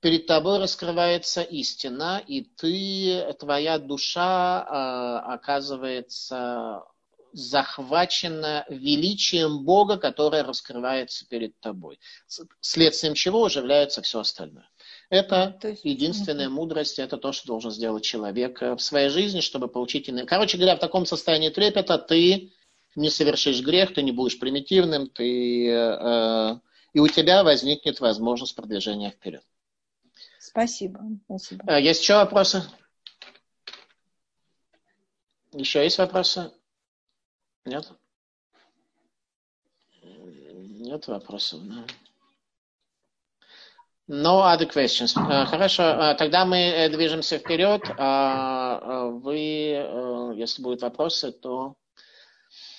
[0.00, 6.84] перед тобой раскрывается истина, и ты, твоя душа оказывается
[7.32, 11.98] захвачена величием Бога, которое раскрывается перед тобой.
[12.60, 14.68] Следствием чего оживляется все остальное.
[15.08, 19.40] Это То есть- единственная мудрость, это то, что должен сделать человек э, в своей жизни,
[19.40, 20.08] чтобы получить.
[20.26, 22.52] Короче говоря, в таком состоянии трепета ты
[22.96, 26.56] не совершишь грех, ты не будешь примитивным, ты, э,
[26.92, 29.42] и у тебя возникнет возможность продвижения вперед.
[30.38, 31.00] Спасибо.
[31.24, 31.64] Спасибо.
[31.72, 32.62] Э, Есть еще вопросы?
[35.52, 36.52] Еще есть вопросы?
[37.66, 37.84] Нет?
[40.02, 41.60] Нет вопросов.
[41.64, 41.84] да.
[44.08, 45.14] No other questions.
[45.16, 47.82] Э, Хорошо, э, тогда мы э, движемся вперед.
[47.96, 49.38] А, Вы,
[50.36, 51.76] если будут вопросы, то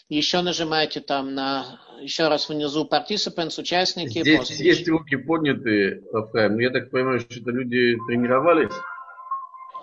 [0.10, 4.20] еще нажимайте там на, еще раз внизу participants, участники.
[4.20, 6.52] Здесь после- есть руки поднятые, Рафаэль.
[6.52, 8.74] Но я так понимаю, что это люди тренировались.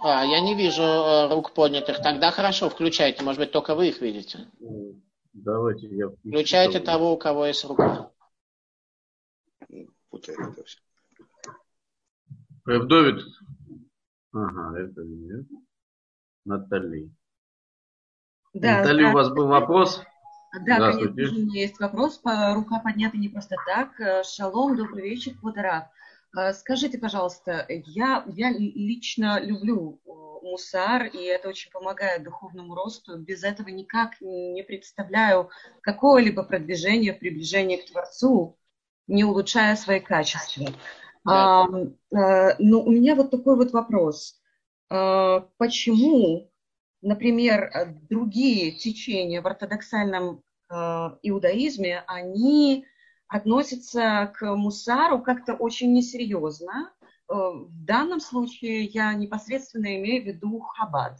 [0.01, 2.01] А, я не вижу э, рук поднятых.
[2.03, 3.23] Тогда хорошо, включайте.
[3.23, 4.49] Может быть, только вы их видите.
[4.61, 5.01] Ну,
[5.33, 6.29] Давайте я включу.
[6.29, 8.11] Включайте того, у кого есть рука.
[10.11, 10.81] Путает это все.
[12.67, 13.25] Давид.
[14.33, 15.47] Ага, это нет.
[16.45, 17.11] Натали.
[18.55, 20.03] Да, Натали, у вас был вопрос?
[20.67, 22.21] Да, конечно, у меня есть вопрос.
[22.25, 24.01] Рука поднята не просто так.
[24.01, 25.91] Э, Шалом, добрый вечер, Квадрат.
[26.53, 30.11] Скажите, пожалуйста, я, я ли- лично люблю э,
[30.43, 33.17] мусар, и это очень помогает духовному росту.
[33.19, 35.51] Без этого никак не представляю
[35.81, 38.59] какое-либо продвижение, приближение к Творцу,
[39.07, 40.67] не улучшая свои качества.
[41.25, 41.65] Да.
[41.65, 44.41] А, э, но у меня вот такой вот вопрос.
[44.91, 46.51] А, Почему,
[47.03, 50.75] например, э, другие течения в ортодоксальном э,
[51.23, 52.87] иудаизме, они
[53.29, 56.93] относятся к мусару как-то очень несерьезно,
[57.29, 61.19] в данном случае я непосредственно имею в виду Хабад.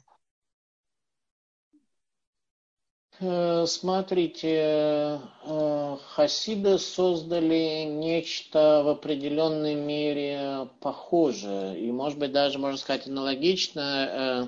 [3.21, 12.79] Э, смотрите, э, хасиды создали нечто в определенной мере похожее, и, может быть, даже, можно
[12.79, 13.81] сказать, аналогично.
[13.81, 14.47] Э,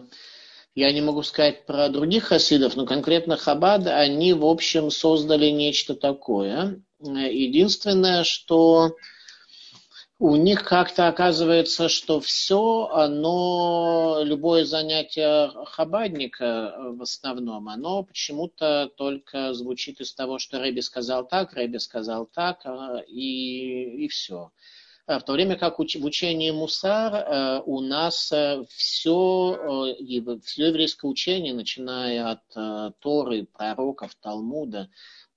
[0.76, 5.96] я не могу сказать про других хасидов, но конкретно Хабад, они, в общем, создали нечто
[5.96, 6.80] такое.
[7.01, 8.96] Единственное, что
[10.20, 18.92] у них как-то оказывается, что все, оно, любое занятие хабадника э, в основном, оно почему-то
[18.98, 24.51] только звучит из того, что Рэби сказал так, Рэби сказал так, э, и, и все.
[25.07, 32.32] В то время как в учении Мусар э, у нас все, все еврейское учение, начиная
[32.32, 34.90] от Торы, пророков, Талмуда,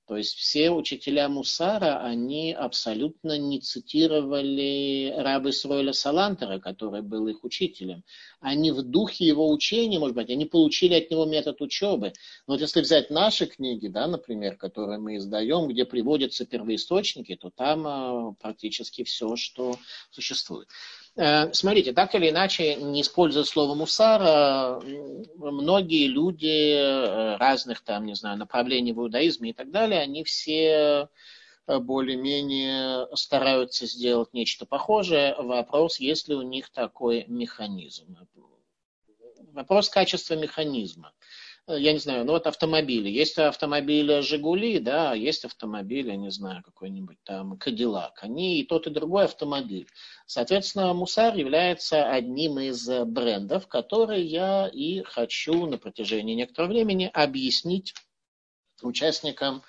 [0.06, 7.46] то есть все учителя Мусара, они абсолютно не цитировали раба Исроиля Салантера, который был их
[7.46, 8.04] учителем.
[8.42, 12.12] Они в духе его учения, может быть, они получили от него метод учебы.
[12.48, 17.50] Но вот если взять наши книги, да, например, которые мы издаем, где приводятся первоисточники, то
[17.50, 19.78] там а, практически все, что
[20.12, 20.68] существует.
[21.16, 24.82] Э, смотрите, так или иначе, не используя слово мусара,
[25.36, 31.10] многие люди э, разных там, не знаю, направлений в иудаизме и так далее, они все
[31.68, 35.36] э, более-менее стараются сделать нечто похожее.
[35.38, 38.18] Вопрос, есть ли у них такой механизм.
[39.52, 41.14] Вопрос качества механизма.
[41.68, 43.10] Э, я не знаю, ну вот автомобили.
[43.10, 48.20] Есть автомобили Жигули, да, есть автомобили, не знаю, какой-нибудь там Кадиллак.
[48.22, 49.88] Они и тот, и другой автомобиль.
[50.26, 57.94] Соответственно, Мусар является одним из брендов, который я и хочу на протяжении некоторого времени объяснить
[58.82, 59.64] участникам,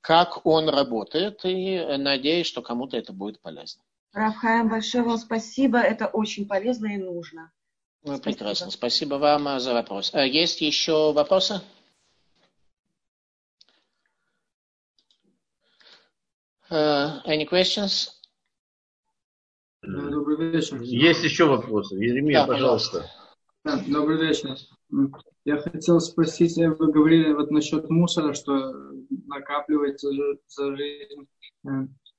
[0.00, 3.82] как он работает, и надеюсь, что кому-то это будет полезно.
[4.12, 5.78] Рафхаем, большое вам спасибо.
[5.78, 7.52] Это очень полезно и нужно.
[8.02, 8.22] Ну, Спасибо.
[8.22, 8.70] прекрасно.
[8.70, 10.14] Спасибо вам э, за вопрос.
[10.14, 11.60] Э, есть еще вопросы?
[16.70, 18.10] Uh, any questions?
[19.82, 20.80] Добрый вечер.
[20.80, 21.96] Есть еще вопросы?
[21.96, 23.10] Еремия, да, пожалуйста.
[23.64, 24.56] Да, добрый вечер.
[25.44, 28.72] Я хотел спросить, вы говорили вот насчет мусора, что
[29.26, 30.10] накапливается
[30.46, 31.28] за жизнь.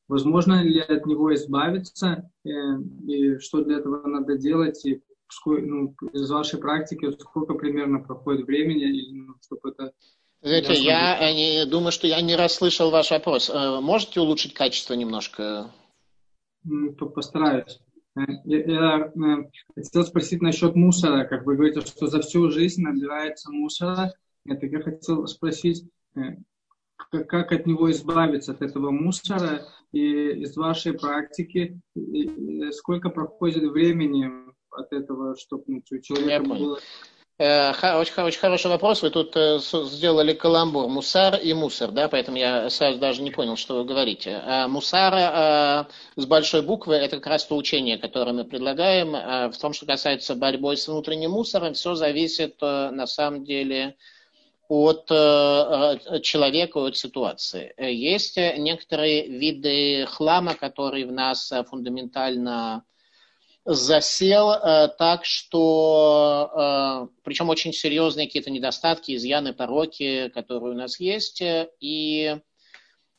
[0.07, 2.29] Возможно ли от него избавиться?
[2.43, 4.85] И что для этого надо делать?
[4.85, 5.01] И
[5.45, 9.93] ну, из вашей практики сколько примерно проходит времени, ну, чтобы это...
[10.41, 13.49] Знаете, я не, думаю, что я не расслышал ваш вопрос.
[13.49, 15.71] Э, можете улучшить качество немножко?
[16.63, 17.79] Ну, то постараюсь.
[18.17, 21.25] Э, я, я э, хотел спросить насчет мусора.
[21.25, 24.13] Как вы говорите, что за всю жизнь набирается мусора.
[24.47, 25.85] Так я хотел спросить,
[27.09, 31.79] как от него избавиться, от этого мусора, и из вашей практики,
[32.71, 36.79] сколько проходит времени от этого, чтобы ну, у человека было...
[37.37, 39.01] Э, очень, очень хороший вопрос.
[39.01, 40.87] Вы тут э, сделали каламбур.
[40.87, 44.41] Мусар и мусор, да, поэтому я сразу даже не понял, что вы говорите.
[44.45, 49.15] А мусара с большой буквы– это как раз то учение, которое мы предлагаем.
[49.15, 53.95] А в том, что касается борьбы с внутренним мусором, все зависит э, на самом деле
[54.69, 57.73] от человека, от ситуации.
[57.77, 62.85] Есть некоторые виды хлама, которые в нас фундаментально
[63.65, 70.99] засел э, так, что, э, причем очень серьезные какие-то недостатки, изъяны, пороки, которые у нас
[70.99, 71.41] есть,
[71.79, 72.37] и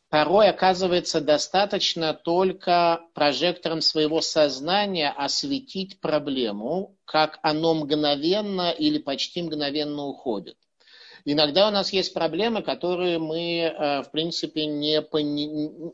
[0.08, 10.04] порой оказывается достаточно только прожектором своего сознания осветить проблему, как оно мгновенно или почти мгновенно
[10.04, 10.56] уходит.
[11.24, 15.00] Иногда у нас есть проблемы, которые мы, э, в принципе, не,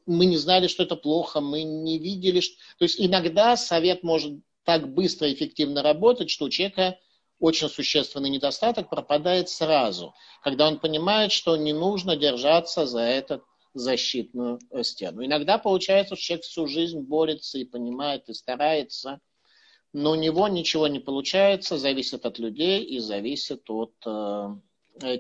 [0.07, 2.41] мы не знали, что это плохо, мы не видели.
[2.41, 2.57] Что...
[2.79, 6.99] То есть иногда совет может так быстро и эффективно работать, что у человека
[7.41, 14.59] очень существенный недостаток пропадает сразу, когда он понимает, что не нужно держаться за эту защитную
[14.71, 15.25] э, стену.
[15.25, 19.21] Иногда получается, что человек всю жизнь борется и понимает, и старается,
[19.93, 24.55] но у него ничего не получается, зависит от людей и зависит от Э,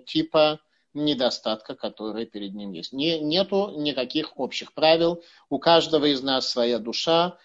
[0.07, 0.61] типа
[0.95, 2.93] недостатка, который перед ним есть.
[2.93, 5.23] Не, нету никаких общих правил.
[5.49, 7.39] У каждого из нас своя душа.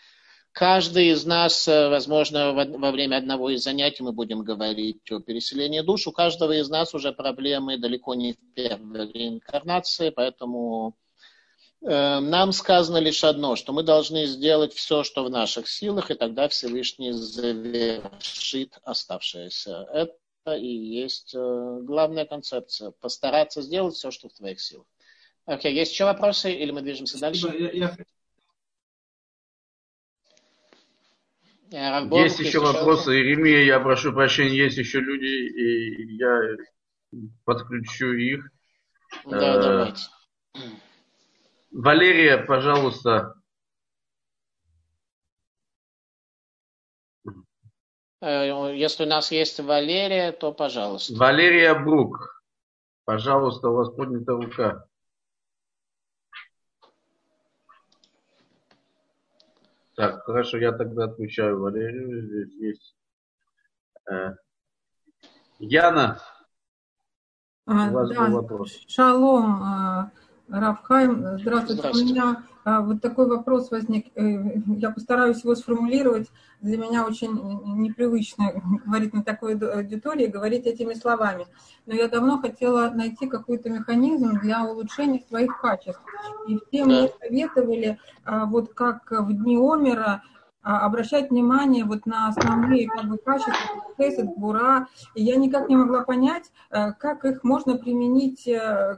[0.51, 5.81] Каждый из нас, э, возможно, во время одного из занятий мы будем говорить о переселении
[5.81, 6.05] душ.
[6.05, 10.95] У каждого из нас уже проблемы далеко не в первой реинкарнации, поэтому
[11.81, 16.13] э, нам сказано лишь одно, что мы должны сделать все, что в наших силах, и
[16.13, 19.87] тогда Всевышний завершит оставшееся.
[19.91, 20.13] Это
[20.47, 22.91] и есть э, главная концепция.
[22.91, 24.85] Постараться сделать все, что в твоих силах.
[25.45, 27.47] Окей, okay, есть еще вопросы или мы движемся дальше?
[27.47, 27.97] Я, я...
[32.23, 36.39] Есть еще вопросы, Иеремия, я прошу прощения, есть еще люди, и я
[37.45, 38.47] подключу их.
[39.25, 40.03] Да, давайте.
[41.71, 43.33] Валерия, пожалуйста.
[48.23, 51.13] Если у нас есть Валерия, то пожалуйста.
[51.15, 52.41] Валерия Брук.
[53.05, 54.85] Пожалуйста, у вас поднята рука.
[59.95, 62.25] Так, хорошо, я тогда отвечаю Валерию.
[62.25, 62.95] Здесь есть.
[64.09, 64.35] Э,
[65.59, 66.21] Яна,
[67.65, 68.79] а, у вас да, был вопрос.
[68.87, 70.11] Шалом,
[70.53, 71.39] Рафхайм.
[71.39, 71.81] Здравствуйте.
[71.81, 71.91] Здравствуйте.
[71.91, 74.05] У меня а, вот такой вопрос возник.
[74.15, 76.29] Э, я постараюсь его сформулировать.
[76.61, 77.33] Для меня очень
[77.81, 81.47] непривычно говорить на такой аудитории, говорить этими словами.
[81.87, 86.01] Но я давно хотела найти какой-то механизм для улучшения своих качеств.
[86.47, 90.21] И все мне советовали, а, вот как в дни Омера,
[90.63, 93.53] обращать внимание вот на основные как бы, качества,
[93.97, 98.97] хесед, бура, и я никак не могла понять, э, как их можно применить э,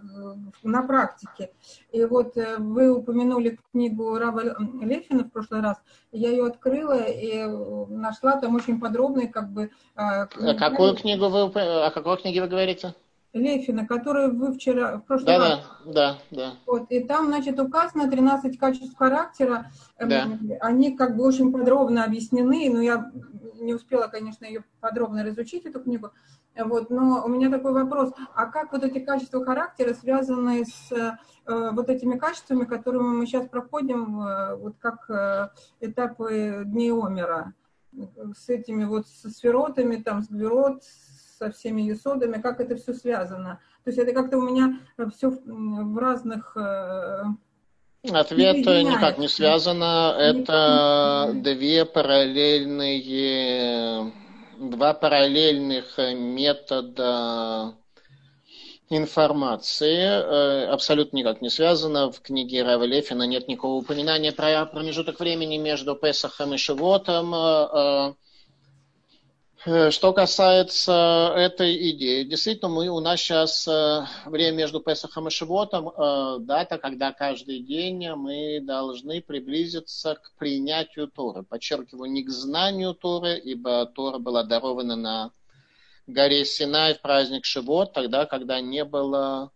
[0.63, 1.51] на практике.
[1.91, 5.77] И вот э, вы упомянули книгу Рава Лефина в прошлый раз,
[6.11, 7.43] я ее открыла и
[7.89, 9.71] нашла там очень подробный как бы...
[9.95, 12.93] А какую книгу вы, о какой книге вы говорите?
[13.35, 15.59] Лефина, который вы вчера, в прошлый да, раз.
[15.85, 16.53] Да, да, да.
[16.65, 19.71] Вот, и там, значит, указано 13 качеств характера.
[19.97, 20.27] Эм, да.
[20.61, 23.11] Они как бы очень подробно объяснены, но я
[23.59, 26.11] не успела, конечно, ее подробно разучить, эту книгу.
[26.57, 31.71] Вот, но у меня такой вопрос, а как вот эти качества характера связаны с э,
[31.73, 35.49] вот этими качествами, которыми мы сейчас проходим, э, вот как э,
[35.81, 37.53] этапы Дней Омера,
[38.35, 40.83] с этими вот с сферотами, там, с гверот,
[41.37, 43.59] со всеми юсодами, как это все связано.
[43.83, 44.79] То есть это как-то у меня
[45.15, 46.55] все в разных...
[46.57, 47.23] Э,
[48.11, 50.15] Ответ никак не связано.
[50.17, 53.01] Это две параллельные,
[54.59, 57.73] два параллельных метода
[58.89, 62.11] информации э, абсолютно никак не связано.
[62.11, 68.15] В книге Рава Лефина нет никакого упоминания про промежуток времени между Песахом и Шивотом.
[69.67, 75.31] Э, что касается этой идеи, действительно, мы, у нас сейчас э, время между Песохом и
[75.31, 81.41] Шивотом, э, дата, когда каждый день мы должны приблизиться к принятию Торы.
[81.41, 85.31] Подчеркиваю, не к знанию Торы, ибо Тора была дарована на
[86.05, 89.49] горе Синай в праздник Шивот, тогда, когда не было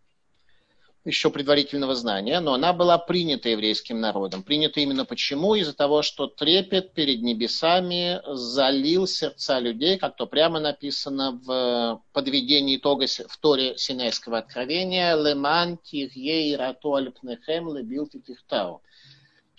[1.05, 4.43] еще предварительного знания, но она была принята еврейским народом.
[4.43, 5.55] Принята именно почему?
[5.55, 12.77] Из-за того, что трепет перед небесами залил сердца людей, как то прямо написано в подведении
[12.77, 18.81] итога в Торе Синайского откровения «Леман тихье ирато альпнехем лебил тихтау»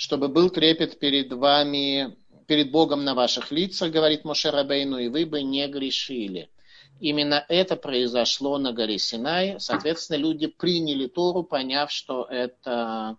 [0.00, 2.16] чтобы был трепет перед вами,
[2.46, 6.48] перед Богом на ваших лицах, говорит Моше Рабейну, и вы бы не грешили.
[7.00, 9.58] Именно это произошло на горе Синай.
[9.58, 13.16] Соответственно, люди приняли Тору, поняв, что это,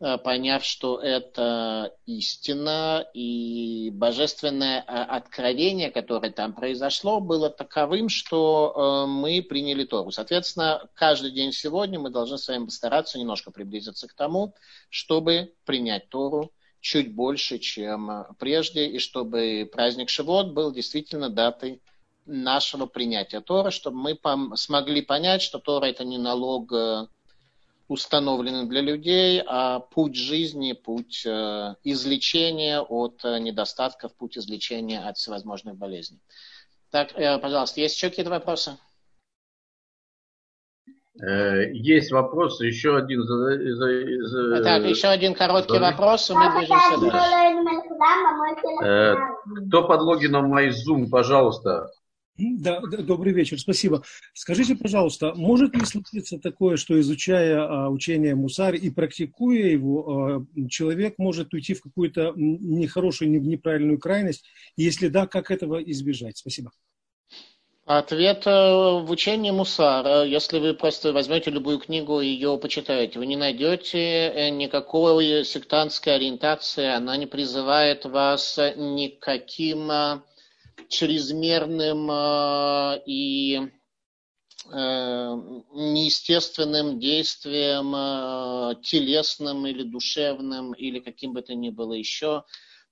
[0.00, 8.72] э, поняв, что это истина, и божественное э, откровение, которое там произошло, было таковым, что
[9.04, 10.12] э, мы приняли Тору.
[10.12, 14.54] Соответственно, каждый день сегодня мы должны с вами постараться немножко приблизиться к тому,
[14.88, 21.80] чтобы принять Тору чуть больше, чем прежде, и чтобы праздник Шивот был действительно датой
[22.26, 27.06] нашего принятия Тора, чтобы мы пом- смогли понять, что Тора это не налог э,
[27.88, 35.16] установленный для людей, а путь жизни, путь э, излечения от э, недостатков, путь излечения от
[35.18, 36.20] всевозможных болезней.
[36.90, 38.78] Так, э, пожалуйста, есть еще какие-то вопросы?
[41.20, 43.22] Э, есть вопрос, еще один.
[43.22, 43.36] За,
[43.74, 45.80] за, за, так, еще один короткий за...
[45.80, 46.98] вопрос, и мы движемся
[48.80, 49.18] дальше.
[49.68, 51.90] Кто под логином MyZoom, пожалуйста,
[52.36, 54.02] да, добрый вечер, спасибо.
[54.32, 60.68] Скажите, пожалуйста, может ли случиться такое, что изучая а, учение Мусар и практикуя его, а,
[60.68, 64.44] человек может уйти в какую-то нехорошую, неправильную крайность?
[64.76, 66.38] Если да, как этого избежать?
[66.38, 66.72] Спасибо.
[67.86, 70.24] Ответ э, в учении Мусара.
[70.24, 76.14] Если вы просто возьмете любую книгу и ее почитаете, вы не найдете э, никакой сектантской
[76.14, 80.20] ориентации, она не призывает вас никаким э,
[80.88, 83.60] чрезмерным э, и
[84.70, 85.36] э,
[85.72, 92.44] неестественным действием, э, телесным или душевным, или каким бы то ни было еще.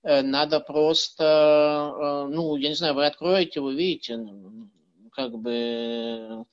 [0.05, 4.19] Надо просто, ну, я не знаю, вы откроете, вы видите,
[5.13, 6.45] как бы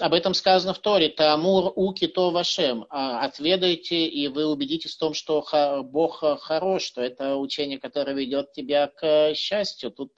[0.00, 1.08] об этом сказано в Торе.
[1.10, 2.86] Тамур уки то вашем.
[2.88, 5.44] А, отведайте, и вы убедитесь в том, что
[5.84, 9.90] Бог хорош, что это учение, которое ведет тебя к счастью.
[9.90, 10.12] Тут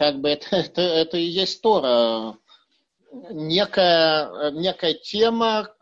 [0.00, 2.38] как бы это, это, это и есть Тора.
[3.12, 5.74] Некая, некая тема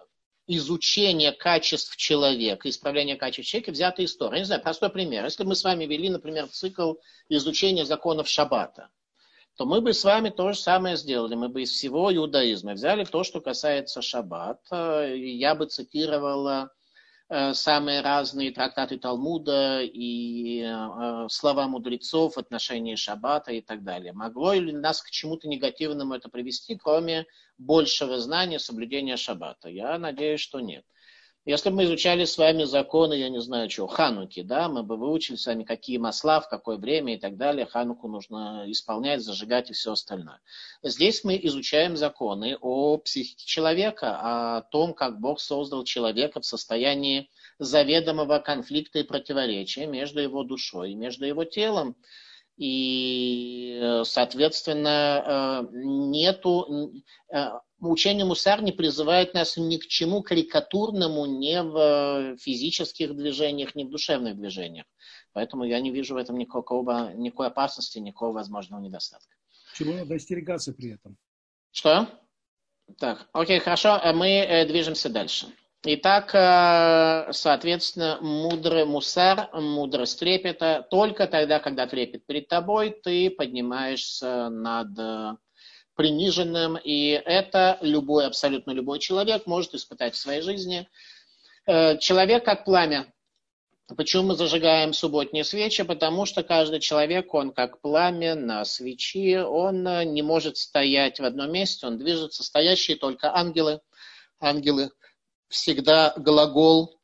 [0.49, 4.35] изучения качеств человека, исправления качеств человека, взята из Тора.
[4.35, 5.25] Я не знаю, простой пример.
[5.25, 6.95] Если мы с вами вели, например, цикл
[7.29, 8.89] изучения законов Шаббата,
[9.57, 11.37] то мы бы с вами то же самое сделали.
[11.37, 15.15] Мы бы из всего иудаизма взяли то, что касается шаббата.
[15.15, 16.73] Я бы цитировала
[17.53, 24.13] самые разные трактаты Талмуда и э, слова мудрецов отношении шаббата и так далее.
[24.15, 27.27] Могло ли нас к чему-то негативному это привести, кроме
[27.59, 29.69] большего знания соблюдения шаббата?
[29.69, 30.85] Я надеюсь, что нет.
[31.45, 34.97] Если бы мы изучали с вами законы, я не знаю чего, Хануки, да, мы бы
[34.97, 37.65] выучили с вами, какие масла, в какое время и так далее.
[37.65, 40.41] Хануку нужно исполнять, зажигать и все остальное.
[40.83, 47.31] Здесь мы изучаем законы о психике человека, о том, как Бог создал человека в состоянии
[47.59, 51.97] заведомого конфликта и противоречия между его душой и между его телом.
[52.59, 56.93] И, соответственно, э, нету
[57.33, 57.51] э,
[57.81, 63.91] учение Мусар не призывает нас ни к чему карикатурному ни в физических движениях, ни в
[63.91, 64.87] душевных движениях.
[65.33, 69.37] Поэтому я не вижу в этом никакого, никакой опасности, никакого возможного недостатка.
[69.75, 71.17] Чего надо остерегаться при этом?
[71.71, 72.09] Что?
[72.99, 75.47] Так, окей, хорошо, а мы э, движемся дальше.
[75.85, 84.49] Итак, э, соответственно, мудрый мусар, мудрость трепета, только тогда, когда трепет перед тобой, ты поднимаешься
[84.49, 85.37] над э,
[85.99, 90.89] приниженным, и это любой, абсолютно любой человек может испытать в своей жизни.
[91.67, 93.13] Э, человек как пламя.
[93.97, 95.83] Почему мы зажигаем субботние свечи?
[95.83, 99.83] Потому что каждый человек, он как пламя на свечи, он
[100.15, 102.45] не может стоять в одном месте, он движется.
[102.45, 103.81] Стоящие только ангелы.
[104.39, 104.93] Ангелы
[105.49, 107.01] всегда глагол,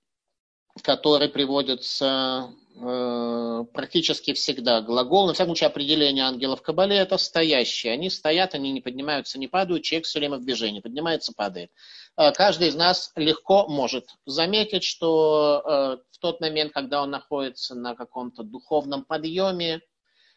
[0.84, 7.92] который приводится Э, практически всегда глагол, на всяком случае определение ангелов в Кабале это стоящие.
[7.92, 11.70] Они стоят, они не поднимаются, не падают, человек все время в движении, поднимается, падает.
[12.16, 17.76] Э, каждый из нас легко может заметить, что э, в тот момент, когда он находится
[17.76, 19.80] на каком-то духовном подъеме,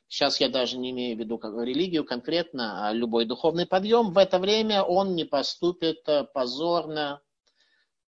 [0.07, 4.37] сейчас я даже не имею в виду религию конкретно, а любой духовный подъем, в это
[4.37, 7.19] время он не поступит позорно,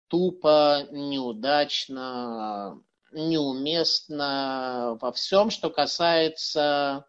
[0.06, 2.80] тупо, неудачно,
[3.12, 7.06] неуместно во всем, что касается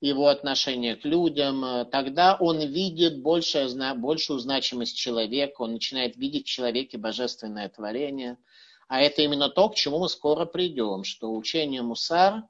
[0.00, 6.50] его отношения к людям, тогда он видит большую, большую значимость человека, он начинает видеть в
[6.50, 8.36] человеке божественное творение.
[8.88, 12.42] А это именно то, к чему мы скоро придем, что учение Мусар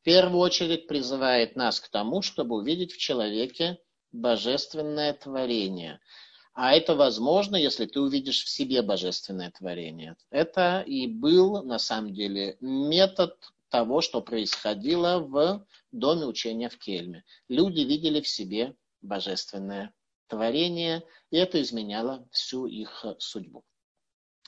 [0.00, 3.78] в первую очередь призывает нас к тому, чтобы увидеть в человеке
[4.12, 6.00] божественное творение–
[6.54, 10.16] а это возможно, если ты увидишь в себе божественное творение.
[10.30, 13.36] Это и был, на самом деле, метод
[13.70, 17.24] того, что происходило в доме учения в Кельме.
[17.48, 19.94] Люди видели в себе божественное
[20.28, 23.64] творение, и это изменяло всю их судьбу.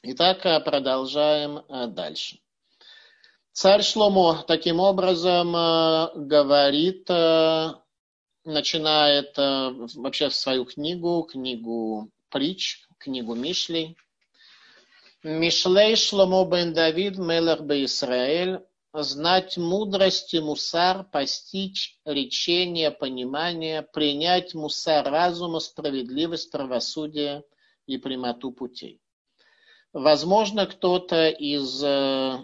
[0.02, 2.38] Итак, продолжаем э, дальше.
[3.52, 7.74] Царь Шломо таким образом э, говорит э,
[8.44, 13.96] начинает э, вообще свою книгу, книгу притч, книгу Мишлей.
[15.22, 18.60] Мишлей Шломо бен Давид, Мелах бе Исраэль,
[18.92, 27.44] знать мудрость и мусар, постичь речение, понимание, принять мусар разума, справедливость, правосудие
[27.86, 29.00] и прямоту путей.
[29.92, 32.38] Возможно, кто-то из э,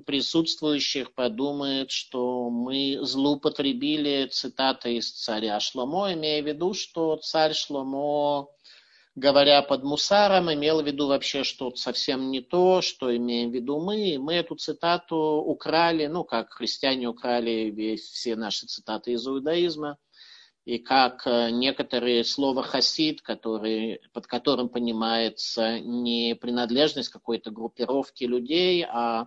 [0.00, 8.48] присутствующих подумает, что мы злоупотребили цитатой из царя Шломо, имея в виду, что царь Шломо,
[9.14, 13.80] говоря под мусаром, имел в виду вообще что-то совсем не то, что имеем в виду
[13.80, 14.16] мы.
[14.18, 19.98] Мы эту цитату украли, ну, как христиане украли весь, все наши цитаты из иудаизма,
[20.64, 28.86] и как э, некоторые слова хасид, которые, под которым понимается не принадлежность какой-то группировки людей,
[28.88, 29.26] а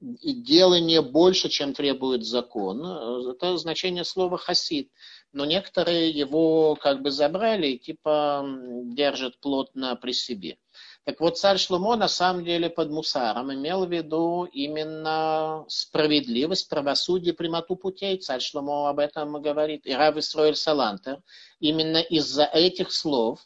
[0.00, 2.84] и делание больше, чем требует закон.
[3.28, 4.90] Это значение слова хасид.
[5.32, 8.44] Но некоторые его как бы забрали и типа
[8.84, 10.56] держат плотно при себе.
[11.04, 17.34] Так вот, царь Шломо на самом деле под мусаром имел в виду именно справедливость, правосудие,
[17.34, 18.18] прямоту путей.
[18.18, 19.86] Царь Шломо об этом говорит.
[19.86, 21.22] И Рав Исроэль Салантер
[21.58, 23.40] именно из-за этих слов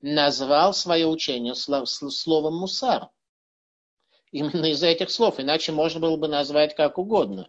[0.00, 3.08] назвал свое учение словом мусар
[4.34, 7.48] именно из-за этих слов, иначе можно было бы назвать как угодно.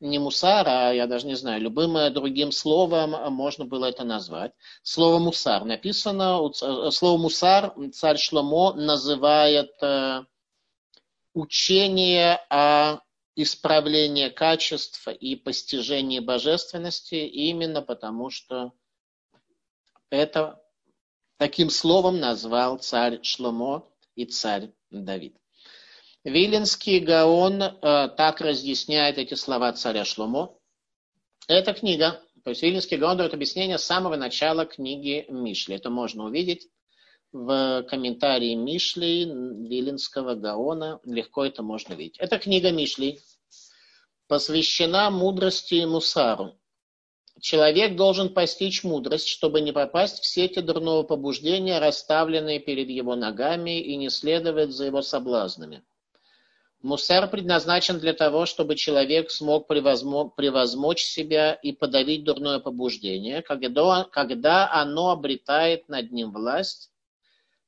[0.00, 4.52] не мусар, а я даже не знаю, любым другим словом можно было это назвать.
[4.82, 10.24] Слово мусар написано, слово мусар царь Шломо называет э,
[11.32, 13.00] учение о
[13.34, 18.72] исправлении качеств и постижении божественности именно потому, что
[20.10, 20.62] это
[21.38, 25.38] таким словом назвал царь Шломо и царь Давид.
[26.26, 30.58] Виленский Гаон э, так разъясняет эти слова царя Шломо.
[31.46, 35.76] Эта книга, то есть Виленский Гаон дает объяснение с самого начала книги Мишли.
[35.76, 36.66] Это можно увидеть
[37.30, 40.98] в комментарии Мишли Виленского Гаона.
[41.04, 42.18] Легко это можно видеть.
[42.18, 43.20] Эта книга Мишли
[44.26, 46.58] посвящена мудрости мусару.
[47.40, 53.80] Человек должен постичь мудрость, чтобы не попасть в сети дурного побуждения, расставленные перед его ногами,
[53.80, 55.84] и не следовать за его соблазнами.
[56.82, 64.70] Мусар предназначен для того, чтобы человек смог превозмочь себя и подавить дурное побуждение, когда, когда
[64.70, 66.90] оно обретает над ним власть,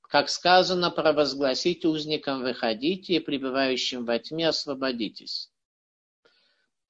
[0.02, 5.50] как сказано, провозгласить узникам выходите и пребывающим во тьме освободитесь.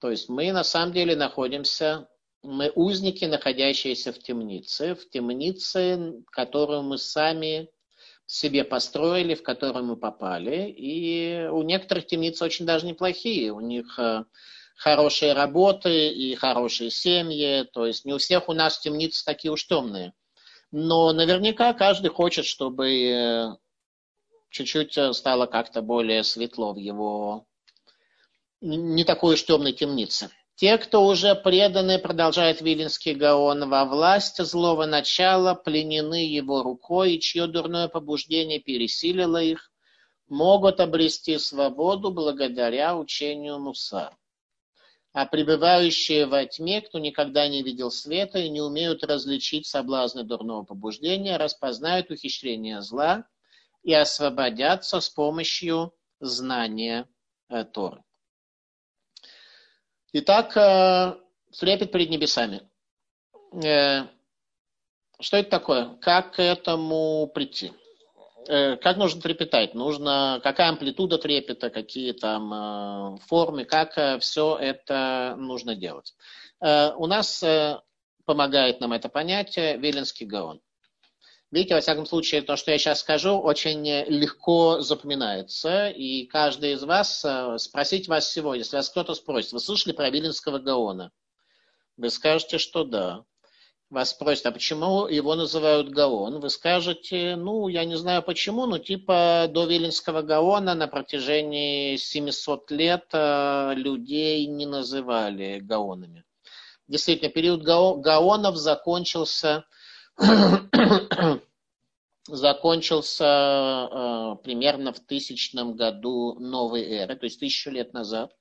[0.01, 2.09] То есть мы на самом деле находимся,
[2.43, 7.69] мы узники, находящиеся в темнице, в темнице, которую мы сами
[8.29, 10.71] себе построили, в которую мы попали.
[10.71, 13.53] И у некоторых темниц очень даже неплохие.
[13.53, 14.25] У них э,
[14.77, 17.67] хорошие работы и хорошие семьи.
[17.73, 20.13] То есть не у всех у нас темницы такие уж темные.
[20.71, 23.49] Но наверняка каждый хочет, чтобы э,
[24.51, 27.47] чуть-чуть э, стало как-то более светло в его
[28.61, 30.31] не такой уж темной темнице.
[30.59, 37.21] Те, кто уже преданы, продолжает Вилинский Гаон, во власть злого начала, пленены его рукой, и
[37.21, 39.71] чье дурное побуждение пересилило их,
[40.27, 44.17] могут обрести свободу благодаря учению Муса.
[45.13, 50.65] А пребывающие во тьме, кто никогда не видел света и не умеют различить соблазны дурного
[50.65, 53.29] побуждения, распознают ухищрение зла
[53.85, 57.07] и освободятся с помощью знания
[60.13, 60.25] э, Торы.
[60.25, 61.19] Итак,
[61.59, 62.63] трепет перед небесами.
[63.53, 64.07] Э,
[65.21, 65.97] что это такое?
[66.01, 67.73] Как к этому прийти?
[68.49, 69.75] Э, как нужно трепетать?
[69.75, 76.15] Нужно, какая амплитуда трепета, какие там э, формы, как все это нужно делать?
[76.61, 77.45] У нас
[78.25, 80.61] помогает нам это понятие Велинский Гаон.
[81.51, 85.89] Видите, во всяком случае, то, что я сейчас скажу, очень легко запоминается.
[85.89, 90.11] И каждый из вас, э, спросить вас сегодня, если вас кто-то спросит, вы слышали про
[90.11, 91.11] Виленского Гаона?
[91.97, 93.25] Вы скажете, что да.
[93.89, 96.41] Вас спросят, а почему его называют Гаон?
[96.41, 102.71] Вы скажете, ну, я не знаю почему, но типа до Виленского Гаона на протяжении 700
[102.73, 106.25] лет э, людей не называли Гаонами.
[106.89, 109.65] Действительно, период Гаонов закончился
[112.27, 118.33] закончился э, примерно в тысячном году новой эры, то есть тысячу лет назад.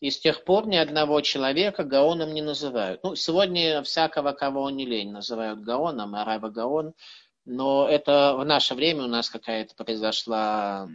[0.00, 3.02] И с тех пор ни одного человека Гаоном не называют.
[3.02, 6.94] Ну, сегодня всякого, кого не лень, называют Гаоном, араба Гаон.
[7.44, 10.88] Но это в наше время у нас какая-то произошла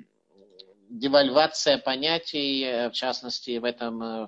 [0.89, 4.27] девальвация понятий, в частности, в этом э,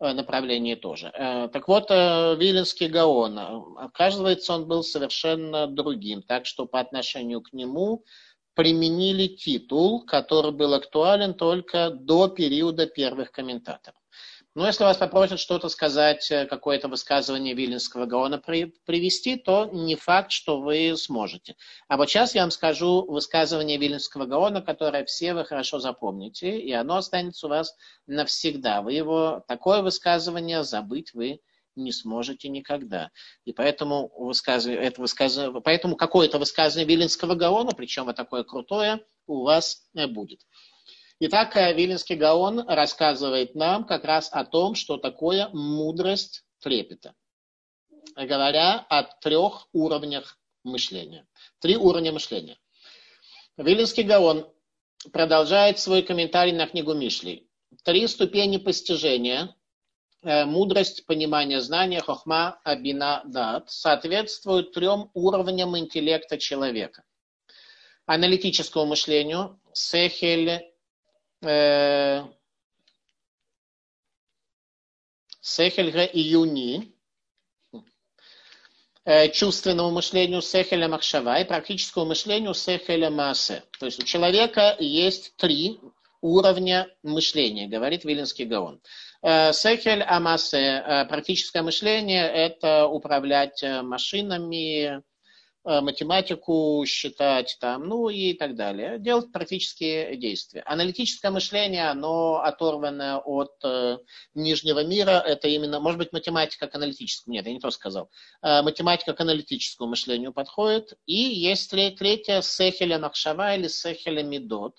[0.00, 1.10] направлении тоже.
[1.14, 3.38] Э, так вот, э, Виленский Гаон,
[3.78, 8.04] оказывается, он был совершенно другим, так что по отношению к нему
[8.54, 13.97] применили титул, который был актуален только до периода первых комментаторов.
[14.58, 19.94] Но если вас попросят что-то сказать, э, какое-то высказывание Виленского Гаона при, привести, то не
[19.94, 21.54] факт, что вы сможете.
[21.86, 26.72] А вот сейчас я вам скажу высказывание Виленского Гаона, которое все вы хорошо запомните, и
[26.72, 27.72] оно останется у вас
[28.08, 28.82] навсегда.
[28.82, 31.38] Вы его, такое высказывание забыть вы
[31.76, 33.12] не сможете никогда.
[33.44, 39.44] И поэтому, высказывание, это высказывание, поэтому какое-то высказывание Виленского Гаона, причем вот такое крутое, у
[39.44, 40.40] вас э, будет.
[41.20, 47.12] Итак, э, Виленский Гаон рассказывает нам как раз о том, что такое мудрость трепета,
[48.14, 51.26] говоря о трех уровнях мышления.
[51.58, 52.56] Три уровня мышления.
[53.56, 54.48] Виленский Гаон
[55.12, 57.48] продолжает свой комментарий на книгу Мишли.
[57.82, 59.56] Три ступени постижения,
[60.22, 67.02] э, мудрость, понимание, знания, хохма, абина, дат, соответствуют трем уровням интеллекта человека.
[68.06, 70.67] Аналитическому мышлению, сехель,
[71.42, 72.24] э,
[75.40, 76.92] Сехель и Юни,
[79.04, 83.62] э, чувственному мышлению Сехеля Махшава и практическому мышлению Сехеля Масе.
[83.78, 85.80] То есть у человека есть три
[86.20, 88.80] уровня мышления, говорит Вилинский Гаон.
[89.22, 95.02] Э, Сехель Амасе, практическое мышление– это управлять машинами,
[95.64, 98.98] математику считать там, ну и так далее.
[98.98, 100.62] Делать практические действия.
[100.62, 103.98] Аналитическое мышление, оно оторвано от э,
[104.34, 105.22] нижнего мира.
[105.24, 107.34] Это именно, может быть, математика к аналитическому.
[107.34, 108.10] Нет, я не то сказал.
[108.42, 110.94] Э, математика к аналитическому мышлению подходит.
[111.06, 114.74] И есть третье, сехеля нахшава или сехеля медот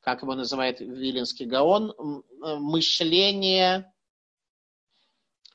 [0.00, 3.92] как его называет Вилинский Гаон, э, мышление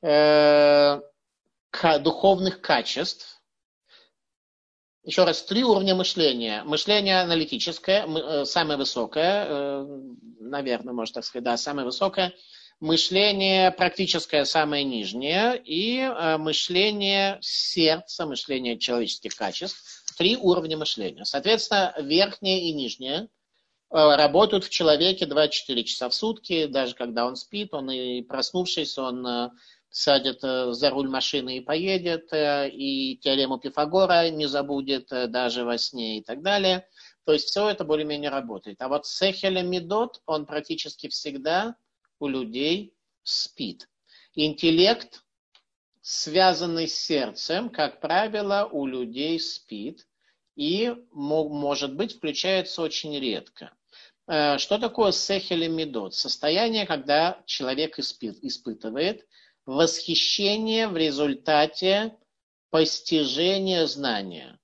[0.01, 1.01] э,
[2.01, 3.34] духовных качеств.
[5.05, 6.63] Еще раз, три уровня мышления.
[6.63, 9.85] Мышление аналитическое, э, самое высокое, э,
[10.39, 12.33] наверное, можно так сказать, да, самое высокое.
[12.79, 15.61] Мышление практическое, самое нижнее.
[15.63, 20.03] И э, мышление сердца, мышление человеческих качеств.
[20.17, 21.23] Три уровня мышления.
[21.23, 23.27] Соответственно, верхнее и нижнее–
[23.91, 29.51] работают в человеке 24 часа в сутки, даже когда он спит, он и проснувшись, он
[29.95, 36.19] сядет э, за руль машины и поедет, и теорему Пифагора не забудет даже во сне
[36.19, 36.87] и так далее.
[37.25, 38.81] То есть все это более-менее работает.
[38.81, 41.75] А вот Сехеля Медот, он практически всегда
[42.19, 42.93] у людей
[43.23, 43.89] спит.
[44.35, 45.23] Интеллект,
[46.01, 50.05] связанный с сердцем, как правило, у людей спит
[50.55, 53.73] и, может быть, включается очень редко.
[54.27, 56.13] Э, что такое сехель медот?
[56.15, 59.25] Состояние, когда человек испытывает
[59.65, 62.15] восхищение в результате
[62.69, 64.59] постижения знания.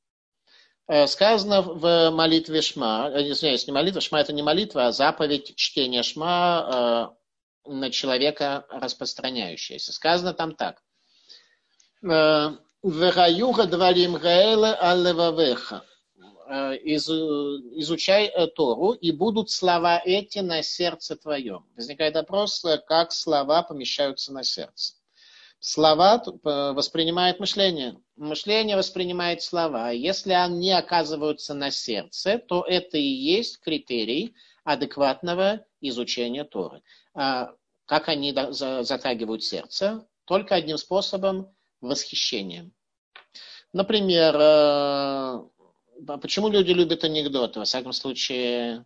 [0.88, 5.56] Э, сказано в молитве Шма, э, извиняюсь, не молитва, Шма это не молитва, а заповедь
[5.56, 7.16] чтения Шма
[7.66, 9.93] на человека распространяющаяся.
[9.93, 10.82] Сказано там так.
[12.02, 15.86] Вераюга дварим гаэла аллевавеха.
[16.54, 21.66] Э, из, изучай э, Тору, и будут слова эти на сердце твоем.
[21.78, 24.95] Возникает вопрос, э, как слова помещаются на сердце.
[25.62, 27.95] Слова воспринимает мышление.
[28.18, 29.91] Мышление воспринимает слова.
[29.91, 34.34] Если они оказываются на сердце, то это и есть критерий
[34.66, 36.82] адекватного изучения Торы.
[37.14, 37.54] А
[37.86, 40.06] как они затрагивают сердце?
[40.26, 42.74] Только одним способом– восхищением.
[43.72, 44.34] Например,
[46.06, 47.60] почему люди любят анекдоты?
[47.60, 48.86] Во всяком случае,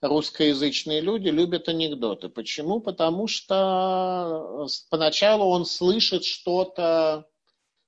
[0.00, 2.28] русскоязычные люди любят анекдоты.
[2.28, 2.80] Почему?
[2.80, 7.26] Потому что поначалу он слышит что-то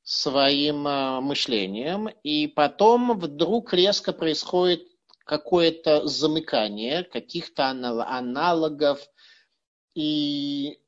[0.02, 4.82] своим а, мышлением, и потом вдруг резко происходит
[5.24, 9.00] какое-то замыкание каких-то аналогов,
[9.94, 10.78] и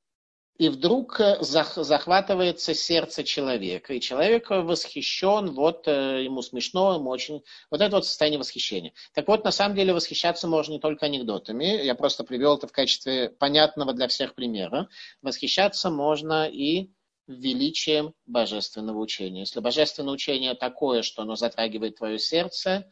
[0.59, 7.43] и вдруг э, захватывается сердце человека, и человек восхищен, вот э, ему смешно, ему очень...
[7.71, 8.93] Вот это вот состояние восхищения.
[9.13, 12.73] Так вот, на самом деле восхищаться можно не только анекдотами, я просто привел это в
[12.73, 14.89] качестве понятного для всех примера.
[15.21, 16.91] Восхищаться можно и
[17.27, 19.41] величием божественного учения.
[19.41, 22.91] Если божественное учение такое, что оно затрагивает твое сердце,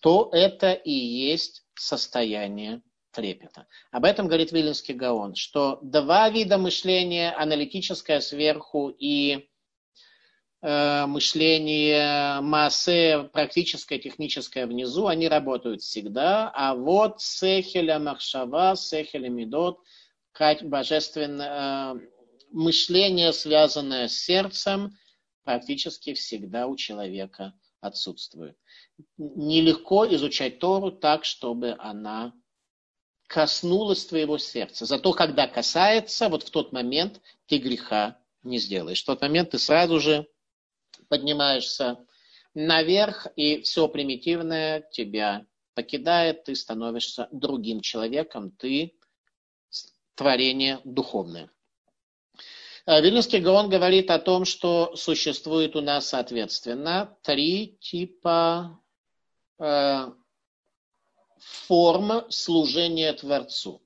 [0.00, 2.82] то это и есть состояние
[3.12, 3.66] трепета.
[3.90, 9.48] Об этом говорит Вилинский Гаон, что два вида мышления, аналитическое сверху и
[10.62, 19.78] э, мышление массе, практическое, техническое внизу, они работают всегда, а вот сехеля махшава, сехеля медот,
[20.62, 22.00] божественное э,
[22.50, 24.96] мышление, связанное с сердцем,
[25.44, 28.56] практически всегда у человека отсутствует.
[29.16, 32.32] Нелегко изучать Тору так, чтобы она
[33.28, 34.86] коснулось твоего сердца.
[34.86, 39.02] Зато когда касается, вот в тот момент ты греха не сделаешь.
[39.02, 40.26] В тот момент ты сразу же
[41.08, 42.04] поднимаешься
[42.54, 48.96] наверх, и все примитивное тебя покидает, ты становишься другим человеком, ты
[50.14, 51.50] творение духовное.
[52.86, 58.80] Э, Вильнюсский Гаон говорит о том, что существует у нас, соответственно, три типа
[59.60, 60.06] э,
[61.40, 63.82] форм служения Творцу.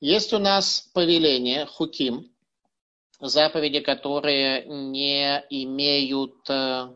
[0.00, 2.30] Есть у нас повеление, хуким,
[3.20, 6.88] заповеди, которые не имеют э,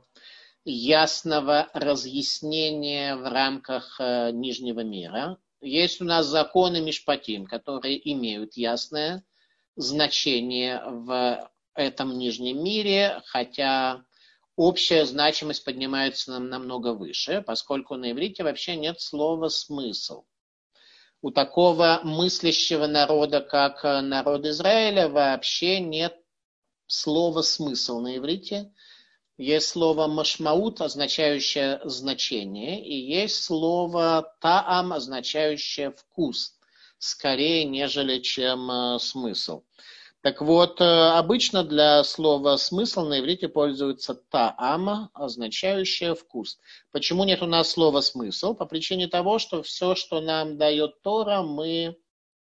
[0.65, 5.39] ясного разъяснения в рамках э, Нижнего мира.
[5.61, 9.25] Есть у нас законы Мишпатим, которые имеют ясное
[9.77, 14.05] значение в этом Нижнем мире, хотя
[14.57, 20.25] общая значимость поднимается нам намного выше, поскольку на иврите вообще нет слова «смысл».
[21.21, 26.17] У такого мыслящего народа, как народ Израиля, вообще нет
[26.87, 28.73] слова «смысл» на иврите.
[29.39, 36.59] Есть слово «машмаут», означающее «значение», и есть слово «таам», означающее «вкус».
[36.99, 39.63] скорее, нежели чем смысл.
[40.23, 46.59] Так вот, обычно для слова «смысл» на иврите пользуется «таама», означающее «вкус».
[46.93, 48.55] Почему нет у нас слова «смысл»?
[48.55, 51.97] По причине того, что все, что нам дает Тора, мы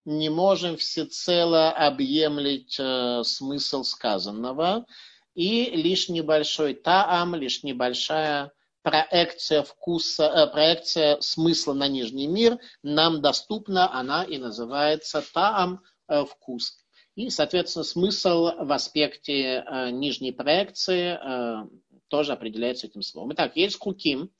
[0.05, 4.87] не можем всецело объемлить э, смысл сказанного,
[5.35, 8.53] и лишь небольшой таам, лишь небольшая
[8.83, 16.25] проекция вкуса, э, проекция смысла на нижний мир нам доступна, она и называется таам, э,
[16.25, 16.80] вкус.
[17.21, 21.67] И, соответственно, смысл в аспекте э, нижней проекции э,
[22.09, 23.33] тоже определяется этим словом.
[23.35, 24.31] Итак, есть хуким,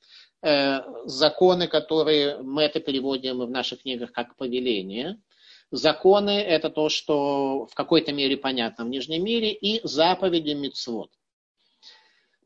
[0.43, 5.19] э, законы, которые мы это переводим в наших книгах как повеление–
[5.73, 11.13] Законы– это то, что в какой-то мере понятно в Нижнем мире, и заповеди мицвод.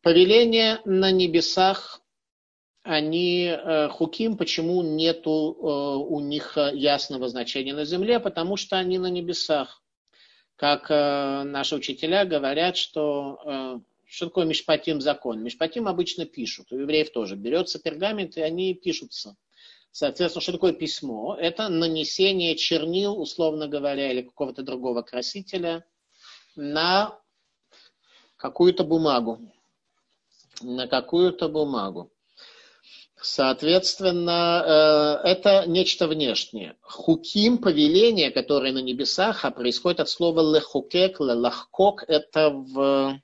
[0.02, 2.02] Повеления на небесах,
[2.82, 5.66] они э, хуким, почему нету э,
[6.06, 9.82] у них ясного значения на земле, потому что они на небесах.
[10.56, 13.82] Как э, наши учителя говорят, что
[14.14, 15.42] что такое мишпатим закон?
[15.42, 17.34] Мишпатим обычно пишут, у евреев тоже.
[17.34, 19.36] Берется пергамент, и они пишутся.
[19.90, 21.36] Соответственно, что такое письмо?
[21.36, 25.84] Это нанесение чернил, условно говоря, или какого-то другого красителя
[26.54, 27.18] на
[28.36, 29.40] какую-то бумагу.
[30.60, 32.12] На какую-то бумагу.
[33.20, 36.76] Соответственно, э, это нечто внешнее.
[36.82, 43.20] Хуким, повеление, которое на небесах, а происходит от слова лехукек, лахкок, это в,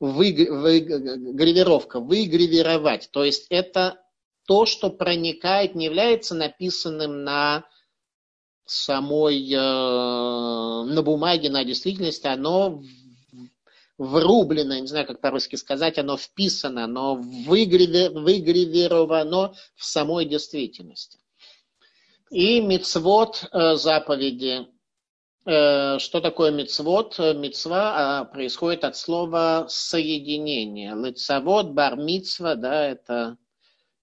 [0.00, 3.08] вы, вы, гравировка, выгравировать.
[3.12, 4.00] То есть это
[4.46, 7.64] то, что проникает, не является написанным на
[8.66, 12.82] самой, э, на бумаге, на действительности, оно
[13.98, 21.18] врублено, не знаю, как по-русски сказать, оно вписано, оно выгравировано в самой действительности.
[22.30, 24.66] И мицвод э, заповеди.
[25.46, 27.18] Э, что такое мицвод?
[27.18, 30.94] Мицва происходит от слова соединение.
[30.94, 33.36] Лицавод, бар мицва, да, это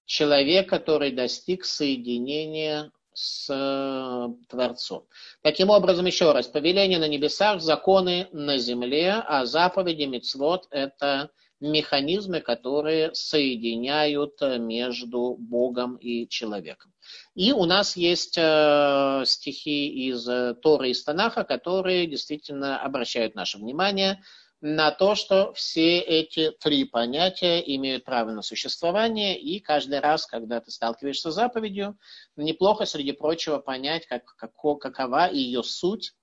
[0.06, 5.06] человек, который достиг соединения с э, Творцом.
[5.42, 11.30] Таким образом, еще раз, повеление на небесах, законы на земле, а заповеди мицвод– это
[11.60, 16.92] механизмы, которые соединяют между Богом и человеком.
[17.36, 20.26] И у нас есть э, стихи из
[20.62, 24.22] Торы и Станаха, которые действительно обращают наше внимание
[24.62, 30.62] на то, что все эти три понятия имеют право на существование, и каждый раз, когда
[30.62, 31.98] ты сталкиваешься с заповедью,
[32.36, 36.14] неплохо, среди прочего, понять, как, как, какова ее суть.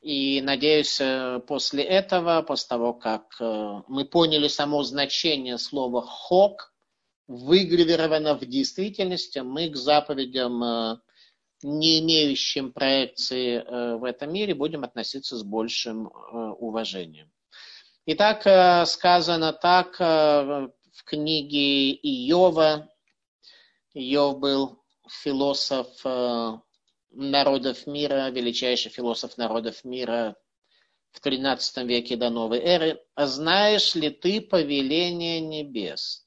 [0.00, 6.72] И надеюсь, э, после этого, после того, как э, мы поняли само значение слова «хок»,
[7.26, 10.96] выгравировано в действительности, мы к заповедям э,
[11.64, 16.10] не имеющим проекции э, в этом мире, будем относиться с большим э,
[16.58, 17.32] уважением.
[18.04, 22.90] Итак, э, сказано так в книге Иова.
[23.94, 25.88] Иов был философ
[27.10, 30.36] народов мира, величайший философ народов мира
[31.12, 33.00] в XIII веке до новой эры.
[33.14, 36.23] «А знаешь ли ты повеление небес?»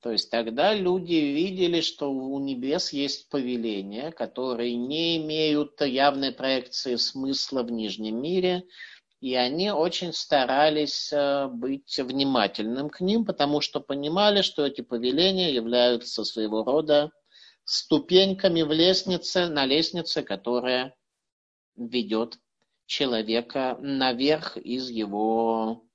[0.00, 6.94] То есть тогда люди видели, что у небес есть повеления, которые не имеют явной проекции
[6.94, 8.64] смысла в нижнем мире,
[9.20, 15.52] и они очень старались э, быть внимательным к ним, потому что понимали, что эти повеления
[15.52, 17.10] являются своего рода
[17.64, 20.94] ступеньками в лестнице, на лестнице, которая
[21.74, 22.38] ведет
[22.86, 25.87] человека наверх из его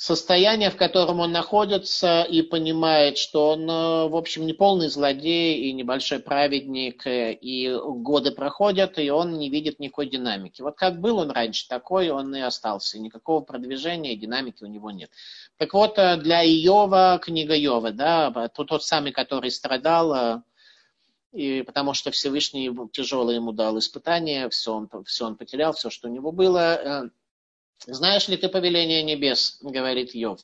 [0.00, 5.68] состояние, в котором он находится, и понимает, что он, э, в общем, не полный злодей
[5.68, 10.62] и небольшой праведник, э, и годы проходят, и он не видит никакой динамики.
[10.62, 12.98] Вот как был он раньше, такой он и остался.
[12.98, 15.10] Никакого продвижения динамики у него нет.
[15.58, 20.42] Так вот, э, для Иова, книга Иова, да, тот, тот самый, который страдал,
[21.32, 26.08] и потому что Всевышний тяжелое ему дал испытание, все он, все он потерял, все, что
[26.08, 27.10] у него было,
[27.86, 30.40] знаешь ли ты повеление небес, говорит Йов.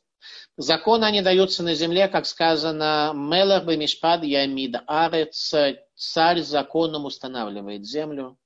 [0.56, 5.54] Законы они даются на земле, как сказано, Мелах Бемишпад Ямид Арец,
[5.94, 8.38] царь законом устанавливает землю.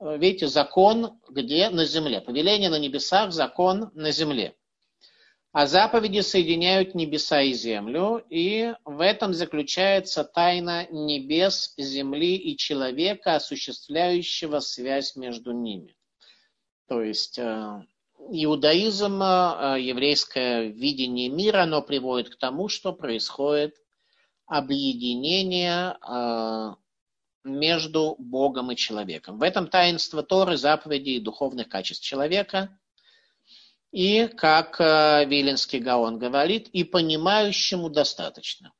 [0.00, 1.70] Видите, закон где?
[1.70, 2.20] На земле.
[2.20, 4.54] Повеление на небесах, закон на земле.
[5.52, 13.36] А заповеди соединяют небеса и землю, и в этом заключается тайна небес, земли и человека,
[13.36, 15.96] осуществляющего связь между ними.
[16.88, 17.82] То есть э,
[18.30, 23.74] иудаизм, э, еврейское видение мира, оно приводит к тому, что происходит
[24.46, 26.74] объединение э,
[27.44, 29.38] между Богом и человеком.
[29.38, 32.78] В этом таинство Торы, заповедей и духовных качеств человека.
[33.92, 38.72] И, как э, Виленский Гаон говорит, и понимающему достаточно.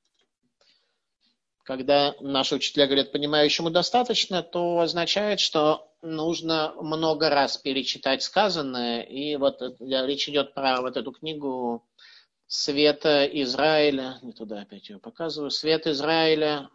[1.62, 9.02] Когда наши учителя говорят понимающему достаточно, то означает, что нужно много раз перечитать сказанное.
[9.02, 11.84] И вот речь идет про вот эту книгу
[12.46, 16.70] Света Израиля, не туда опять ее показываю, Свет Израиля,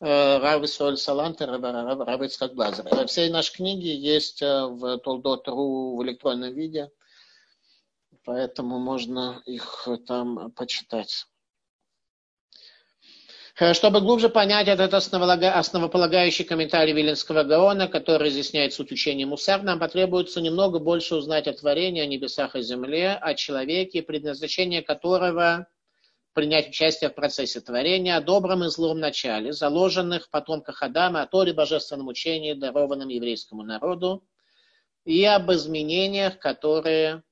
[0.00, 3.06] э, Рав Исоль Салантер, Рав Ицхак Глазер.
[3.06, 6.90] Все наши книги есть э, в Толдот.ру в электронном виде,
[8.24, 11.26] поэтому можно их там почитать.
[13.60, 19.80] Э, чтобы глубже понять этот основополагающий комментарий Виленского Гаона, который разъясняет суть учения Мусар, нам
[19.80, 25.66] потребуется немного больше узнать о творении, о небесах и земле, о человеке, предназначение которого
[26.34, 31.26] принять участие в процессе творения, о добром и злом начале, заложенных в потомках Адама, о
[31.26, 34.22] Торе, божественном учении, дарованном еврейскому народу,
[35.04, 37.24] и об изменениях, которые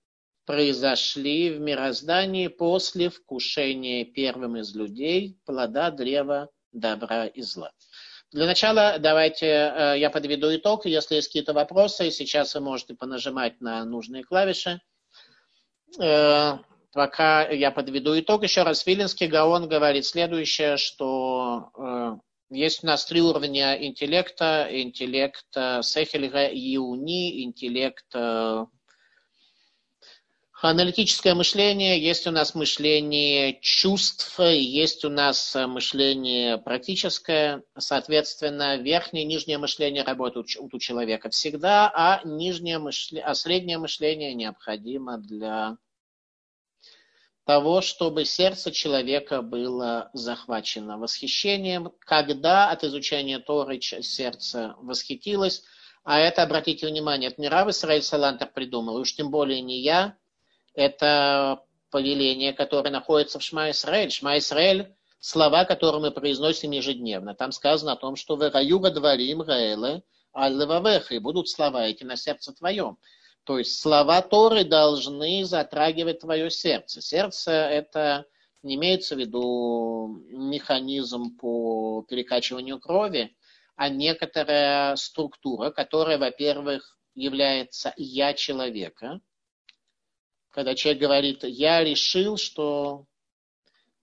[0.47, 7.73] произошли в мироздании после вкушения первым из людей плода древа добра и зла.
[8.33, 10.87] Для начала давайте э, я подведу итог.
[10.87, 14.81] Если есть какие-то вопросы, сейчас вы можете понажимать на нужные клавиши.
[16.01, 16.59] Э,
[16.93, 22.17] пока я подведу итог, еще раз Вилинский Гаон говорит следующее, что э,
[22.51, 24.69] есть у нас три уровня интеллекта.
[24.71, 25.47] Интеллект
[25.83, 28.07] Сехельга Иуни, интеллект
[30.63, 37.63] аналитическое мышление, есть у нас мышление чувств, есть у нас мышление практическое.
[37.77, 44.33] Соответственно, верхнее и нижнее мышление работают у человека всегда, а, нижнее мышление, а среднее мышление
[44.35, 45.77] необходимо для
[47.45, 51.93] того, чтобы сердце человека было захвачено восхищением.
[52.01, 55.63] Когда от изучения Торы сердце восхитилось,
[56.03, 60.17] а это, обратите внимание, это не Рав Исраиль Салантер придумал, уж тем более не я,
[60.77, 64.11] это повеление, которое находится в Шма Исраэль.
[64.11, 67.35] Шма Исраэль– слова, которые мы произносим ежедневно.
[67.35, 70.03] Там сказано о том, что в раю дворим раэле
[70.37, 70.63] аль
[71.11, 72.99] и будут слова эти на сердце твоем.
[73.45, 77.01] То есть слова Торы должны затрагивать твое сердце.
[77.01, 78.27] Сердце– это
[78.63, 83.35] не имеется в виду механизм по перекачиванию крови,
[83.77, 89.21] а некоторая структура, которая, во-первых, является «я» человека–
[90.57, 93.05] когда человек говорит, я решил, что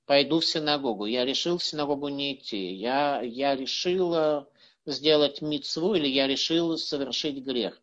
[0.05, 4.45] пойду в синагогу, я решил в синагогу не идти, я, я решил
[4.85, 7.81] сделать мицву или я решил совершить грех.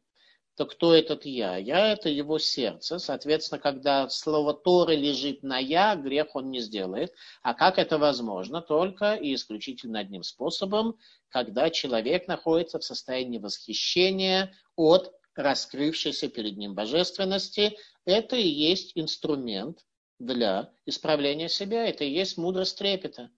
[0.56, 1.56] То кто этот я?
[1.56, 3.00] Я– это его сердце.
[3.00, 7.12] Соответственно, когда слово Торы лежит на я, грех он не сделает.
[7.42, 8.62] А как это возможно?
[8.62, 10.96] Только и исключительно одним способом,
[11.28, 19.84] когда человек находится в состоянии восхищения от раскрывшейся перед ним божественности, это и есть инструмент
[20.18, 23.30] для исправления себя, это и есть мудрость трепета.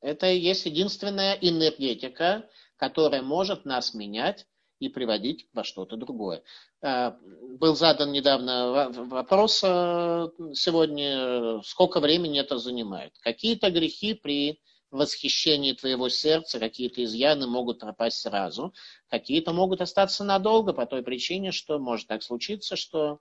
[0.00, 4.46] Это и есть единственная энергетика, которая может нас менять
[4.78, 6.42] и приводить во что-то другое.
[6.82, 7.18] А,
[7.58, 13.14] был задан недавно вопрос а, сегодня, сколько времени это занимает.
[13.20, 14.60] Какие-то грехи при
[14.90, 18.74] восхищении твоего сердца, какие-то изъяны могут пропасть сразу,
[19.08, 23.20] какие-то могут остаться надолго по той причине, что может так случиться, что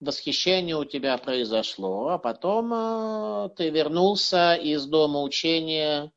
[0.00, 6.12] восхищение у тебя произошло, а потом э, ты вернулся из дома учения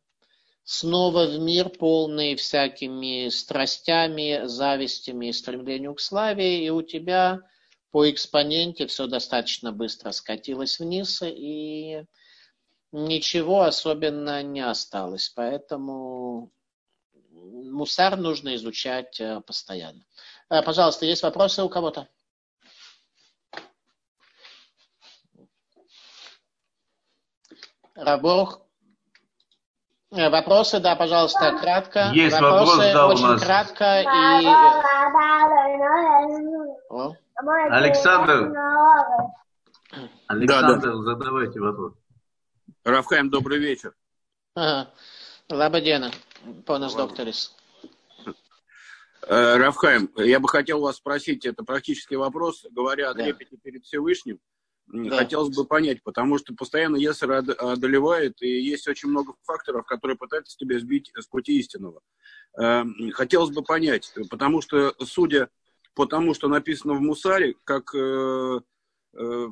[0.64, 7.42] снова в мир, полный всякими страстями, завистями и стремлением к славе, и у тебя
[7.92, 12.06] по экспоненте все достаточно быстро скатилось вниз, и
[12.94, 15.30] ничего особенно не осталось.
[15.30, 16.52] Поэтому
[17.32, 20.06] мусар нужно изучать э, постоянно.
[20.49, 22.07] Э, пожалуйста, есть вопросы у кого-то?
[27.95, 28.61] Раборух.
[30.11, 32.11] Э, вопросы, да, пожалуйста, кратко.
[32.14, 33.44] Есть Вопросы вопрос, да, очень у нас.
[33.44, 34.06] кратко и...
[37.72, 38.53] Александр.
[40.28, 41.03] Александр, да, да.
[41.03, 41.94] задавайте вопрос.
[42.84, 43.95] Рафхайм, добрый вечер.
[44.55, 44.91] Ага.
[45.49, 46.11] Лабадена,
[46.65, 47.55] понас докторис.
[49.26, 53.57] Э, Рафхайм, я бы хотел вас спросить, это практический вопрос, говоря о трепете да.
[53.64, 54.39] перед Всевышним,
[54.88, 55.18] да.
[55.18, 60.57] хотелось бы понять, потому что постоянно Есер одолевает, и есть очень много факторов, которые пытаются
[60.57, 62.01] тебя сбить с пути истинного.
[62.57, 65.49] Эм, хотелось бы понять, потому что, судя
[65.95, 68.60] по тому, что написано в Мусаре, как э,
[69.14, 69.47] э,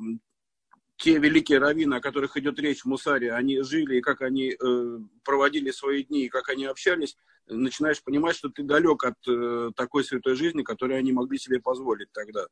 [1.02, 4.98] те великие раввины, о которых идет речь в Мусаре, они жили, и как они э,
[5.24, 7.16] проводили свои дни, и как они общались,
[7.48, 12.12] начинаешь понимать, что ты далек от э, такой святой жизни, которую они могли себе позволить
[12.12, 12.46] тогда.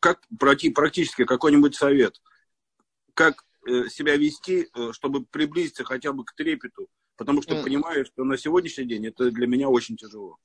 [0.00, 2.20] Как пройти практически какой-нибудь совет?
[3.14, 6.88] Как э, себя вести, э, чтобы приблизиться хотя бы к трепету?
[7.16, 7.62] Потому что mm.
[7.62, 10.38] понимаю, что на сегодняшний день это для меня очень тяжело.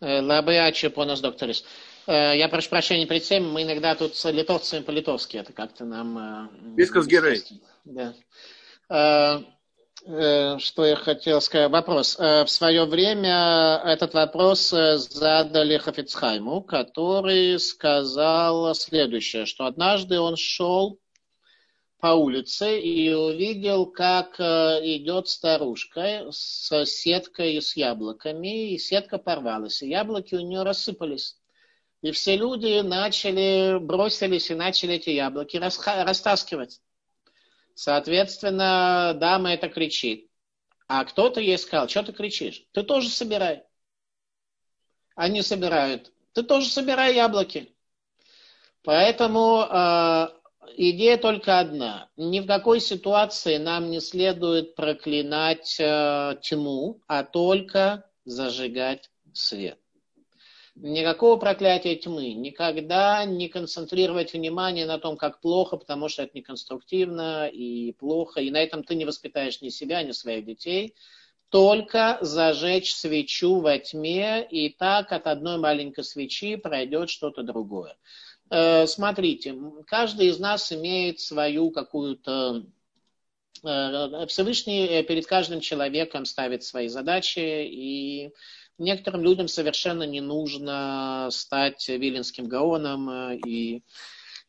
[0.00, 1.64] Лабиачи понос докторис.
[2.06, 6.50] Я прошу прощения перед всем, мы иногда тут с литовцами по-литовски, это как-то нам...
[6.74, 7.42] Бискас Герей.
[7.84, 8.14] Да.
[10.06, 12.16] Э, что я хотел сказать, вопрос.
[12.18, 20.36] Э, в свое время этот вопрос э, задали Хафицхайму, который сказал следующее, что однажды он
[20.36, 20.98] шел
[22.00, 29.88] по улице и увидел, как идет старушка с сеткой с яблоками, и сетка порвалась, и
[29.88, 31.36] яблоки у нее рассыпались.
[32.02, 36.80] И все люди начали, бросились и начали эти яблоки растаскивать.
[37.74, 40.30] Соответственно, дама это кричит.
[40.88, 42.66] А кто-то ей сказал, что ты кричишь?
[42.72, 43.62] Ты тоже собирай.
[45.14, 46.12] Они собирают.
[46.32, 47.74] Ты тоже собирай яблоки.
[48.82, 50.28] Поэтому э,
[50.76, 52.08] идея только одна.
[52.16, 59.78] Ни в какой ситуации нам не следует проклинать э, тьму, а только зажигать свет.
[60.76, 67.48] Никакого проклятия тьмы, никогда не концентрировать внимание на том, как плохо, потому что это неконструктивно
[67.48, 70.94] и плохо, и на этом ты не воспитаешь ни себя, ни своих детей,
[71.50, 77.96] только зажечь свечу во тьме, и так от одной маленькой свечи пройдет что-то другое.
[78.50, 79.56] Э, смотрите,
[79.86, 82.64] каждый из нас имеет свою какую-то
[83.64, 88.32] э, Всевышний перед каждым человеком ставит свои задачи, и
[88.80, 93.84] некоторым людям совершенно не нужно стать виленским гаоном э, и,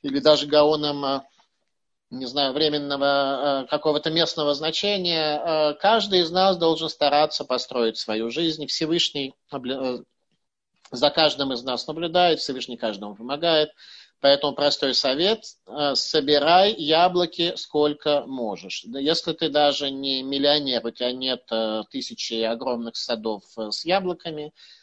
[0.01, 1.21] или даже гаоном, э,
[2.11, 5.73] не знаю, временного э, какого-то местного значения.
[5.79, 8.67] Каждый из нас должен стараться построить свою жизнь.
[8.67, 9.33] Всевышний
[10.91, 13.71] за каждым из нас наблюдает, Всевышний каждому помогает.
[14.19, 15.43] Поэтому простой совет–
[15.95, 18.83] собирай яблоки сколько можешь.
[18.83, 24.47] Если ты даже не миллионер, у тебя нет э, тысячи огромных садов э, с яблоками,
[24.47, 24.80] э,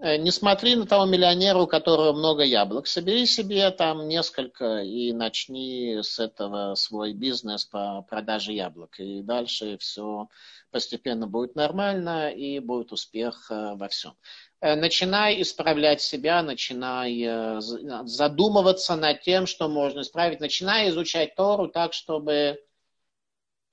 [0.00, 2.86] не смотри на того миллионера, у которого много яблок.
[2.86, 9.00] Собери себе там несколько и начни с этого свой бизнес по продаже яблок.
[9.00, 10.28] И дальше все
[10.70, 14.14] постепенно будет нормально и будет успех во всем.
[14.60, 21.68] Э, начинай исправлять себя, начинай э, задумываться над тем, что можно исправить, начинай изучать Тору
[21.68, 22.58] так, чтобы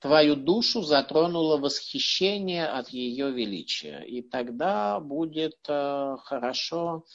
[0.05, 4.03] твою душу затронуло восхищение от ее величия.
[4.03, 7.05] И тогда будет э, хорошо.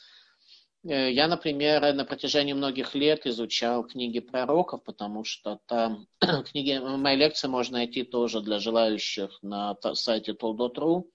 [0.83, 6.05] Я, например, на протяжении многих лет изучал книги пророков, потому что там
[6.51, 11.09] книги, мои лекции можно найти тоже для желающих на сайте Толдот.ру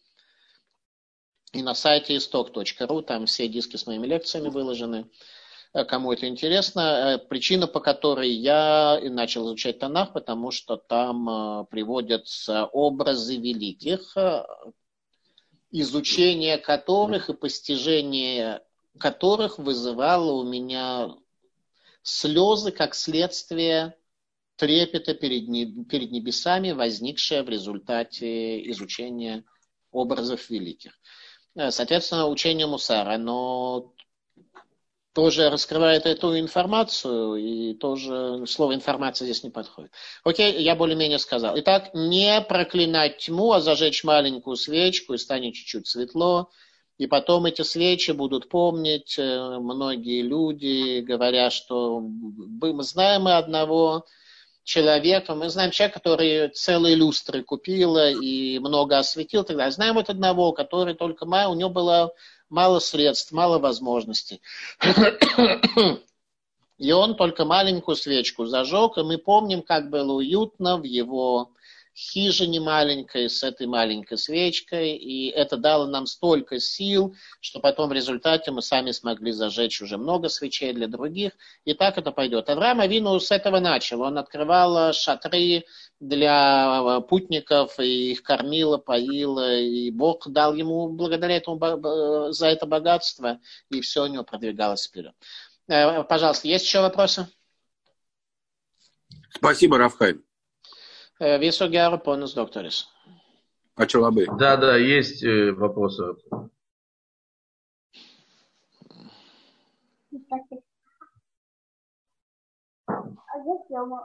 [1.53, 4.97] и на сайте исток.ру, там все диски с моими лекциями выложены.
[4.97, 5.35] Э,
[5.85, 11.65] кому это интересно, э, причина, по которой я начал изучать Танах, потому что там э,
[11.70, 14.16] приводятся образы великих,
[15.70, 18.62] изучение которых и постижение
[18.98, 21.15] которых вызывало у меня
[22.03, 23.94] слезы как следствие
[24.57, 29.44] трепета перед, небесами, возникшее в результате изучения
[29.90, 30.98] образов великих.
[31.55, 33.93] Э, соответственно, учение Мусара, оно
[35.16, 39.90] тоже раскрывает эту информацию, и тоже слово информация здесь не подходит.
[40.24, 41.59] Окей, я более-менее сказал.
[41.59, 46.51] Итак, не проклинать тьму, а зажечь маленькую свечку, и станет чуть-чуть светло.
[46.98, 54.05] И потом эти свечи будут помнить э, многие люди, говоря, что мы знаем мы одного,
[54.64, 60.52] человека, мы знаем человека, который целые люстры купил и много осветил, тогда знаем вот одного,
[60.52, 62.12] который только у него было
[62.48, 64.40] мало средств, мало возможностей.
[66.78, 71.52] И он только маленькую свечку зажег, и мы помним, как было уютно в его
[71.97, 77.94] хижине маленькой, с этой маленькой свечкой, и это дало нам столько сил, что потом в
[77.94, 81.32] результате мы сами смогли зажечь уже много свечей для других,
[81.64, 82.51] и так это пойдет.
[82.51, 84.02] Авраам Авину с этого начал.
[84.02, 85.64] Он открывал шатры
[86.01, 93.40] для путников, и их кормил, поил, и Бог дал ему благодаря этому, за это богатство,
[93.70, 95.14] и все у него продвигалось вперед.
[95.68, 97.27] Э, пожалуйста, есть еще вопросы?
[99.31, 100.23] Спасибо, Рафхайм.
[101.18, 102.85] Visu geru, ponas doktoris.
[103.77, 104.27] Ačiū labai.
[104.39, 106.14] Да, да, есть э, вопросы.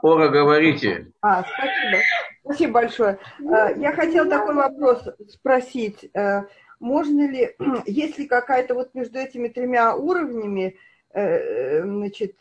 [0.02, 1.12] Ора, говорите.
[1.20, 1.98] А, спасибо.
[2.44, 3.18] Спасибо большое.
[3.48, 6.10] А, я хотел такой вопрос спросить.
[6.14, 6.42] Э,
[6.80, 7.56] можно ли,
[7.86, 10.76] есть ли какая-то вот между этими тремя уровнями,
[11.14, 12.38] значит,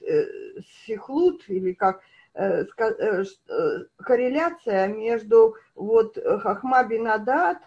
[0.86, 2.00] сихлут или как,
[3.98, 7.58] корреляция между вот Хахма Бинадат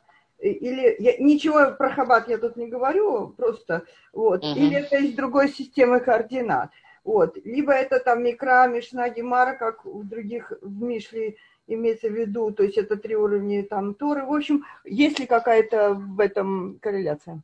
[0.44, 4.54] или я, ничего про Хабат я тут не говорю, просто вот, uh-huh.
[4.54, 6.70] или это из другой системы координат.
[7.04, 7.36] Вот.
[7.44, 11.36] Либо это там Микра, Мишна, Гемара, как в других, в Мишле
[11.66, 14.24] имеется в виду, то есть это три уровня там Торы.
[14.24, 17.42] В общем, есть ли какая-то в этом корреляция?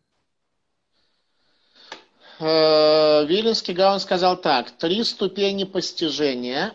[2.38, 6.74] Э, Виленский Гаон сказал так, три ступени постижения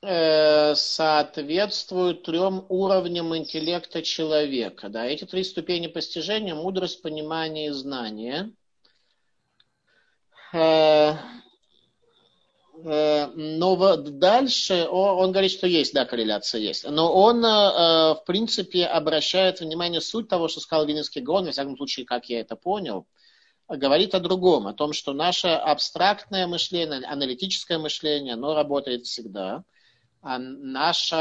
[0.00, 4.88] э, соответствуют трем уровням интеллекта человека.
[4.88, 8.52] Да, эти три ступени постижения– мудрость, понимание и знание–
[10.52, 11.14] Э,
[12.84, 16.88] э, но дальше он говорит, что есть, да, корреляция есть.
[16.88, 21.76] Но он, э, в принципе, обращает внимание суть того, что сказал Винницкий Гон, во всяком
[21.76, 23.06] случае, как я это понял,
[23.68, 29.64] говорит о другом, о том, что наше абстрактное мышление, аналитическое мышление, оно работает всегда–
[30.24, 31.16] а наше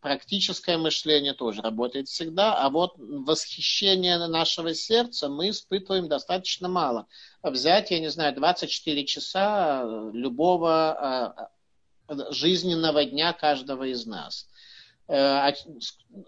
[0.00, 7.06] практическое мышление тоже работает всегда, а вот восхищение нашего сердца мы испытываем достаточно мало.
[7.42, 9.84] Взять, я не знаю, 24 часа
[10.14, 11.50] любого а,
[12.08, 14.48] а, жизненного дня каждого из нас.
[15.06, 15.52] Э,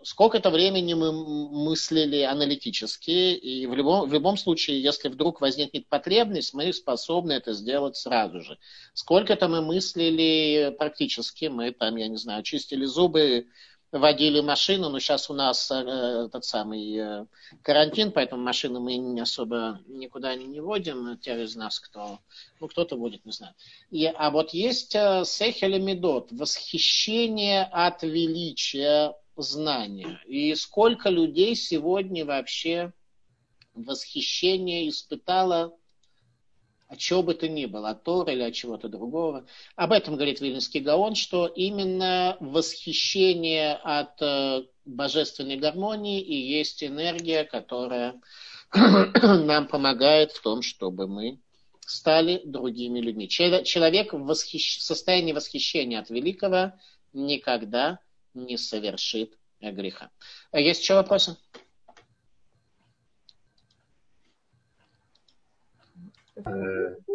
[0.02, 6.52] сколько-то времени мы мыслили аналитически, и в любом, в любом случае, если вдруг возникнет потребность,
[6.52, 8.58] мы способны это сделать сразу же.
[8.92, 13.46] Сколько-то мы мыслили практически, мы там, я не знаю, чистили зубы,
[13.92, 17.26] водили машину, но сейчас у нас э, тот самый э,
[17.62, 22.18] карантин, поэтому машину мы не особо никуда не, водим, те из нас, кто,
[22.60, 23.54] ну, кто-то будет, не знаю.
[23.90, 30.20] И, а вот есть э, сехель медот, восхищение от величия знания.
[30.26, 32.92] И сколько людей сегодня вообще
[33.74, 35.76] восхищение испытало
[36.88, 39.46] от чего бы то ни было, от Тора или от чего-то другого.
[39.74, 47.44] Об этом говорит Вильнинский Гаон, что именно восхищение от э, божественной гармонии и есть энергия,
[47.44, 48.20] которая
[48.72, 51.40] нам помогает в том, чтобы мы
[51.80, 53.28] стали другими людьми.
[53.28, 54.80] Человек в восхищ...
[54.80, 56.72] состоянии восхищения от великого
[57.12, 58.00] никогда
[58.34, 60.10] не совершит греха.
[60.52, 61.36] Есть еще вопросы?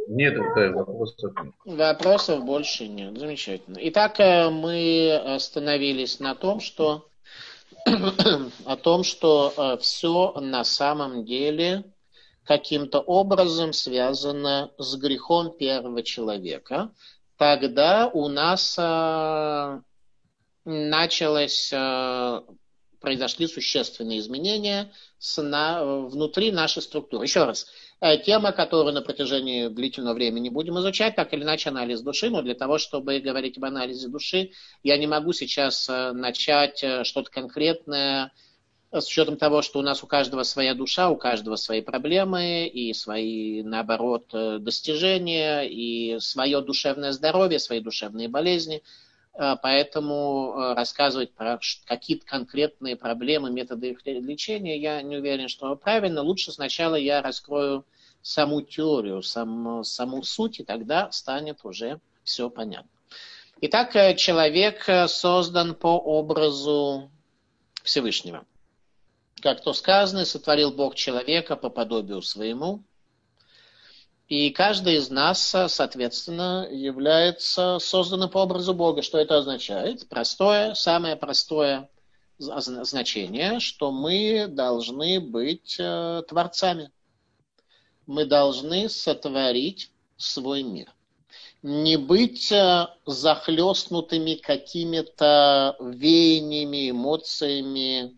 [0.08, 1.34] Нет, вопросов.
[1.66, 3.18] Вопросов больше нет.
[3.18, 3.78] Замечательно.
[3.82, 7.08] Итак, э, мы остановились на том, что
[8.66, 11.84] о том, что э, все на самом деле
[12.44, 16.92] каким-то образом связано с грехом первого человека.
[17.38, 18.76] Тогда у нас
[20.66, 21.74] началось,
[23.02, 24.92] произошли существенные изменения
[25.36, 27.26] внутри нашей структуры.
[27.26, 27.68] Еще раз,
[28.04, 32.42] Э, тема, которую на протяжении длительного времени будем изучать, так или иначе анализ души, но
[32.42, 34.52] для того, чтобы говорить об анализе души,
[34.82, 38.32] я не могу сейчас э, начать э, что-то конкретное
[38.92, 42.92] с учетом того, что у нас у каждого своя душа, у каждого свои проблемы и
[42.94, 48.84] свои, наоборот, достижения, и свое душевное здоровье, свои душевные болезни.
[49.34, 56.22] Поэтому рассказывать про какие-то конкретные проблемы, методы их лечения, я не уверен, что правильно.
[56.22, 57.86] Лучше сначала я раскрою
[58.22, 62.90] саму теорию, сам, саму суть, и тогда станет уже все понятно.
[63.62, 67.12] Итак, э, человек э, создан по образу
[67.84, 68.46] Всевышнего.
[69.42, 72.84] Как то сказано, сотворил Бог человека по подобию своему.
[74.32, 79.02] И каждый из нас, э, соответственно, является созданным по образу Бога.
[79.02, 80.08] Что это означает?
[80.08, 81.90] Простое, самое простое
[82.40, 85.80] значение, что мы должны быть
[86.28, 86.92] творцами
[88.12, 90.94] мы должны сотворить свой мир.
[91.64, 98.18] Не быть э, захлестнутыми какими-то веяниями, эмоциями,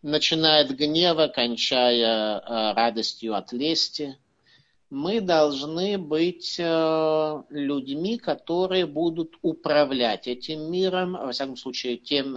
[0.00, 4.18] начиная от гнева, кончая э, радостью от лести.
[4.94, 12.34] Мы должны быть э, людьми, которые будут управлять этим миром, во всяком случае, тем,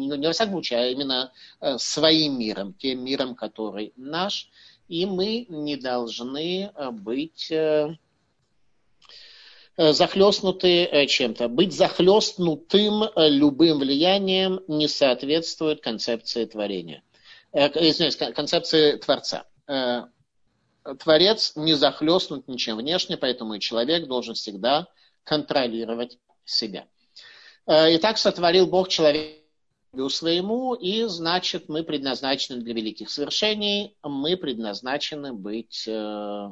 [0.00, 1.32] не во всяком случае, а именно
[1.76, 4.48] своим миром, тем миром, который наш–
[4.88, 7.94] и мы не должны э, быть э,
[9.76, 11.48] э, захлестнуты чем-то.
[11.48, 17.02] Быть захлестнутым любым влиянием не соответствует концепции творения.
[17.52, 19.46] Извиняюсь, концепции Творца.
[20.94, 24.88] Творец не захлестнут ничем внешне, поэтому и человек должен всегда
[25.24, 26.86] контролировать себя.
[27.66, 29.38] Итак, сотворил Бог человека
[30.08, 36.48] своему, и значит мы предназначены для великих свершений, мы предназначены быть э,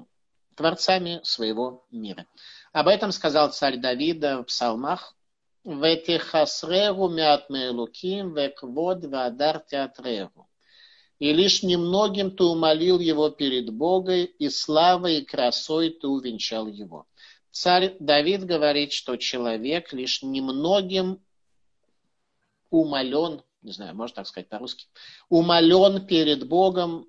[0.56, 2.26] творцами своего мира.
[2.72, 5.14] Об этом сказал царь Давида в псалмах.
[5.64, 10.45] «Ветихасрегу мят мейлуким веквод вадар театрегу».
[11.18, 17.06] И лишь немногим ты умолил его перед Богом, и славой и красой ты увенчал его.
[17.50, 21.22] Царь Давид говорит, что человек лишь немногим
[22.70, 24.86] умолен, не знаю, можно так сказать по-русски,
[25.30, 27.06] умолен перед Богом,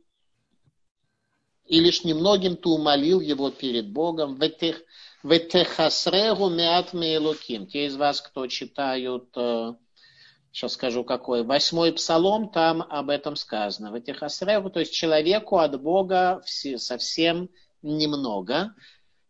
[1.66, 4.40] и лишь немногим ты умолил его перед Богом.
[5.24, 7.68] Ветехасрегу меат мейлуким.
[7.68, 9.74] Те из вас, кто читают, э,
[10.52, 13.96] сейчас скажу какой, восьмой псалом, там об этом сказано.
[13.96, 17.50] Ветехасрегу, то есть человеку от Бога совсем
[17.82, 18.74] немного.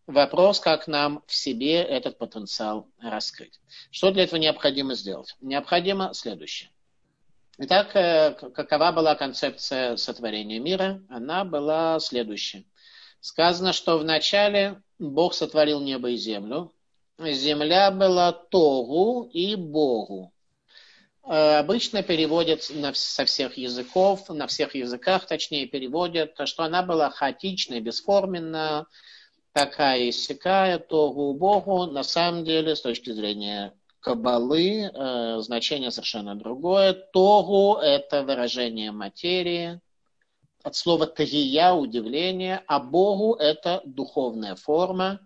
[0.07, 3.59] Вопрос, как нам в себе этот потенциал раскрыть.
[3.91, 5.35] Что для этого необходимо сделать?
[5.41, 6.69] Необходимо следующее.
[7.59, 11.03] Итак, э, какова была концепция сотворения мира?
[11.09, 12.65] Она была следующая.
[13.19, 16.73] Сказано, что вначале Бог сотворил небо и землю.
[17.19, 20.31] Земля была Тогу и Богу.
[21.27, 27.81] Э, обычно переводят со всех языков, на всех языках точнее переводят, что она была хаотичной,
[27.81, 28.87] бесформенна,
[29.51, 36.35] такая и сякая, тогу Богу, на самом деле, с точки зрения Кабалы, э, значение совершенно
[36.35, 36.93] другое.
[36.93, 39.81] Тогу– это выражение материи,
[40.63, 45.19] от слова тагия– удивление, а Богу– это духовная форма.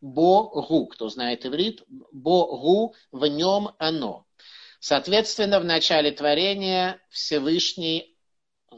[0.00, 1.82] Богу, кто знает иврит,
[2.12, 4.26] Богу, в нем оно.
[4.82, 8.18] Соответственно, в начале творения Всевышний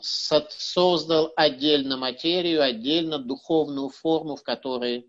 [0.02, 5.06] создал отдельно материю, отдельно духовную форму, в которой,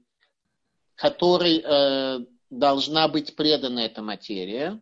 [0.96, 2.20] которой э,
[2.50, 4.82] должна быть предана эта материя.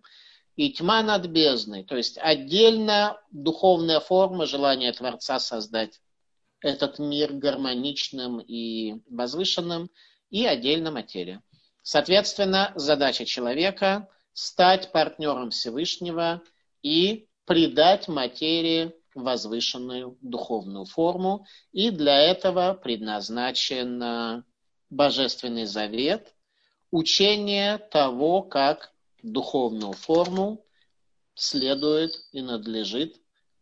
[0.55, 5.99] И тьма над бездной, то есть отдельно духовная форма желания Творца создать
[6.61, 9.89] этот мир гармоничным и возвышенным,
[10.29, 11.41] и отдельно материя.
[11.81, 16.41] Соответственно, задача человека– стать партнером Всевышнего
[16.81, 24.43] и придать материи возвышенную духовную форму, и для этого предназначен
[24.89, 26.33] Божественный Завет,
[26.91, 28.91] учение того, как
[29.21, 30.65] духовную форму
[31.35, 33.19] следует и надлежит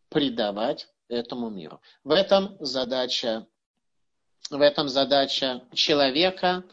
[0.09, 1.81] придавать этому миру.
[2.03, 3.47] В этом задача,
[4.49, 6.63] в этом задача человека,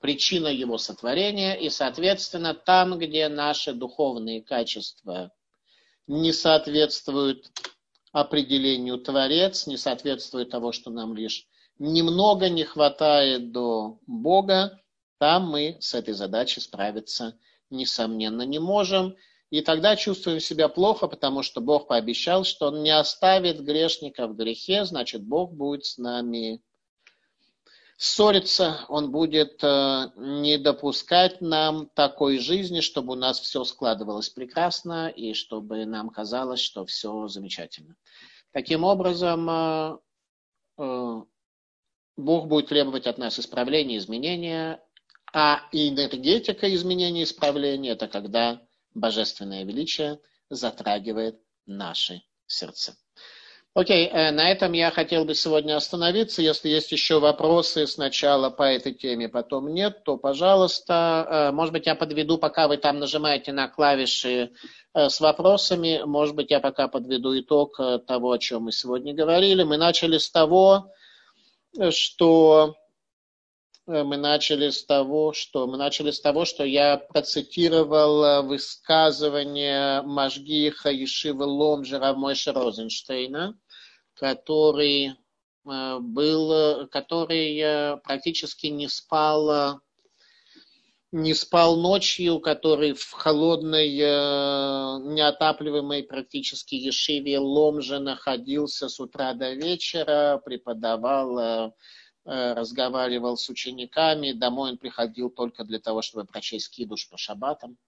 [0.00, 5.30] причина его сотворения, и, соответственно, там, где наши духовные качества
[6.06, 7.50] не соответствуют
[8.12, 11.46] определению Творец, не соответствует того, что нам лишь
[11.78, 14.80] немного не хватает до Бога,
[15.18, 19.16] там мы с этой задачей справиться, несомненно, не можем.
[19.50, 24.34] И тогда чувствуем себя плохо, потому что Бог пообещал, что Он не оставит грешника в
[24.34, 26.62] грехе, значит, Бог будет с нами
[28.00, 35.08] ссориться, Он будет э, не допускать нам такой жизни, чтобы у нас все складывалось прекрасно
[35.08, 37.96] и чтобы нам казалось, что все замечательно.
[38.52, 39.98] Таким образом, э,
[40.78, 41.22] э,
[42.16, 44.82] Бог будет требовать от нас исправления, изменения,
[45.34, 48.62] а энергетика изменения, исправления– это когда
[48.94, 52.96] божественное величие затрагивает наши сердца.
[53.72, 56.42] Окей, э, на этом я хотел бы сегодня остановиться.
[56.42, 61.86] Если есть еще вопросы сначала по этой теме, потом нет, то, пожалуйста, э, может быть,
[61.86, 64.50] я подведу, пока вы там нажимаете на клавиши
[64.92, 67.76] э, с вопросами, может быть, я пока подведу итог
[68.08, 69.62] того, о чем мы сегодня говорили.
[69.62, 70.90] Мы начали с того,
[71.90, 72.74] что
[73.86, 81.44] мы начали с того, что мы начали с того, что я процитировал высказывание Машгиха Ешивы
[81.44, 83.58] Ломжера Мойша Розенштейна,
[84.14, 89.80] который э, был, который э, практически не спал,
[91.12, 99.52] не спал ночью, который в холодной, э, неотапливаемой практически Ешиве Ломже находился с утра до
[99.54, 101.72] вечера, преподавал Э,
[102.24, 107.78] разговаривал с учениками, домой он приходил только для того, чтобы прочесть кидуш по шабатам.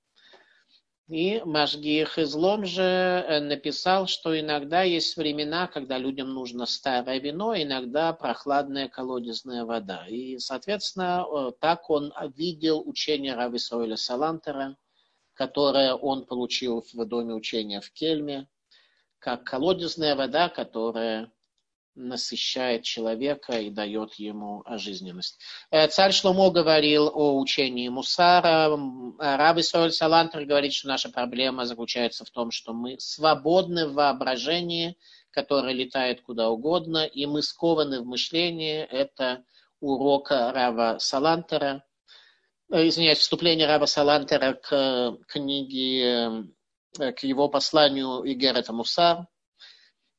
[1.09, 7.55] И Машгих Излом же э, написал, что иногда есть времена, когда людям нужно старое вино,
[7.55, 10.07] иногда прохладная колодезная вода.
[10.09, 14.79] И, соответственно, э, так он видел учение Рави Сойля Салантера,
[15.35, 18.49] которое он получил в доме учения в Кельме,
[19.19, 21.31] как колодезная вода, которая
[21.95, 25.39] насыщает человека и дает ему жизненность.
[25.71, 28.71] Э, царь Шломо говорил о учении Мусара.
[29.19, 34.97] Раб Исраиль Салантер говорит, что наша проблема заключается в том, что мы свободны в воображении,
[35.31, 38.81] которое летает куда угодно, и мы скованы в мышлении.
[38.83, 39.45] Это
[39.81, 41.85] урок Рава Салантера.
[42.73, 46.47] Э, извиняюсь, вступление Раба Салантера к книге,
[46.99, 49.27] э, к его посланию Игерета Мусар.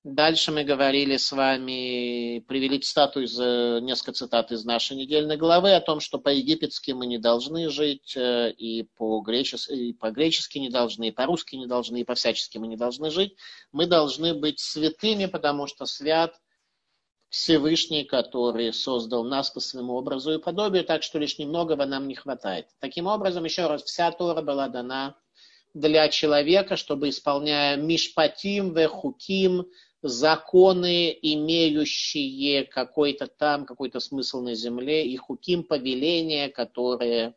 [0.04, 5.74] Дальше мы говорили с вами, привели цитату из, э, несколько цитат из нашей недельной главы
[5.76, 11.08] о том, что по-египетски мы не должны жить, э, и по-гречески, и по-гречески не должны,
[11.08, 13.38] и по-русски не должны, и по-всячески мы не должны жить.
[13.72, 16.36] Мы должны быть святыми, потому что свят
[17.30, 22.16] Всевышний, который создал нас по своему образу и подобию, так что лишь немногого нам не
[22.16, 22.68] хватает.
[22.80, 25.16] Таким образом, еще раз, вся Тора была дана
[25.74, 29.66] для человека, чтобы, исполняя мишпатим, вехуким,
[30.04, 37.36] законы, имеющие какой-то там, какой-то смысл на земле, и хуким повеления, которые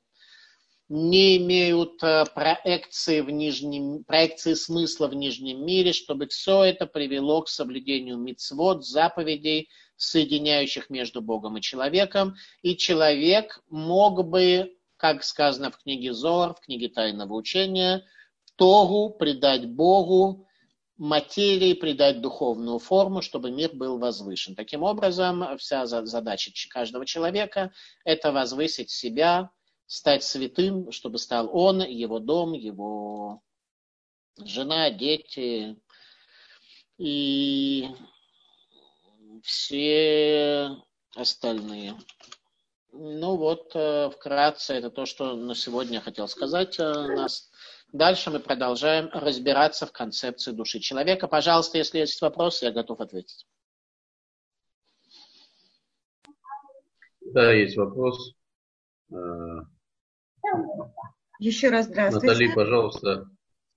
[0.89, 7.43] не имеют э, проекции, в нижнем, проекции смысла в нижнем мире, чтобы все это привело
[7.43, 12.37] к соблюдению мицвод, заповедей, соединяющих между Богом и человеком.
[12.63, 18.05] И человек мог бы, как сказано в книге Зор, в книге Тайного учения,
[18.57, 20.46] Тогу предать Богу,
[20.97, 24.55] материи придать духовную форму, чтобы мир был возвышен.
[24.55, 27.73] Таким образом, вся задача каждого человека–
[28.05, 29.51] это возвысить себя,
[29.87, 33.43] стать святым, чтобы стал он, его дом, его
[34.39, 35.77] жена, дети
[36.99, 37.89] и
[39.43, 40.77] все
[41.15, 41.97] остальные.
[42.93, 46.79] Ну вот, э, вкратце, это то, что на сегодня хотел сказать.
[46.79, 47.51] Э, нас
[47.97, 51.29] Дальше мы продолжаем разбираться в концепции души человека.
[51.29, 53.47] Пожалуйста, если есть вопросы, я готов ответить.
[57.23, 58.35] Да, есть вопрос.
[59.11, 59.17] Э,
[61.39, 62.27] Еще раз здравствуйте.
[62.27, 63.31] Натали, пожалуйста.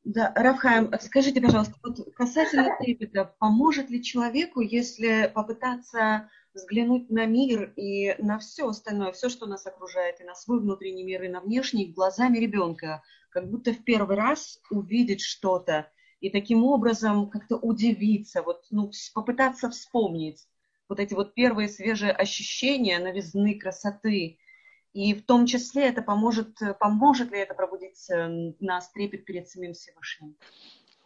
[0.03, 7.71] Да, Рафхайм, скажите, пожалуйста, вот касательно трепета, поможет ли человеку, если попытаться взглянуть на мир
[7.77, 11.39] и на все остальное, все, что нас окружает, и на свой внутренний мир, и на
[11.39, 15.89] внешний, глазами ребенка, как будто в первый раз увидеть что-то
[16.19, 20.45] и таким образом как-то удивиться, вот, ну, попытаться вспомнить
[20.89, 24.39] вот эти вот первые свежие ощущения новизны, красоты.
[24.93, 29.73] И в том числе это поможет, поможет ли это пробудить э, нас трепет перед самим
[29.73, 30.35] Всевышним?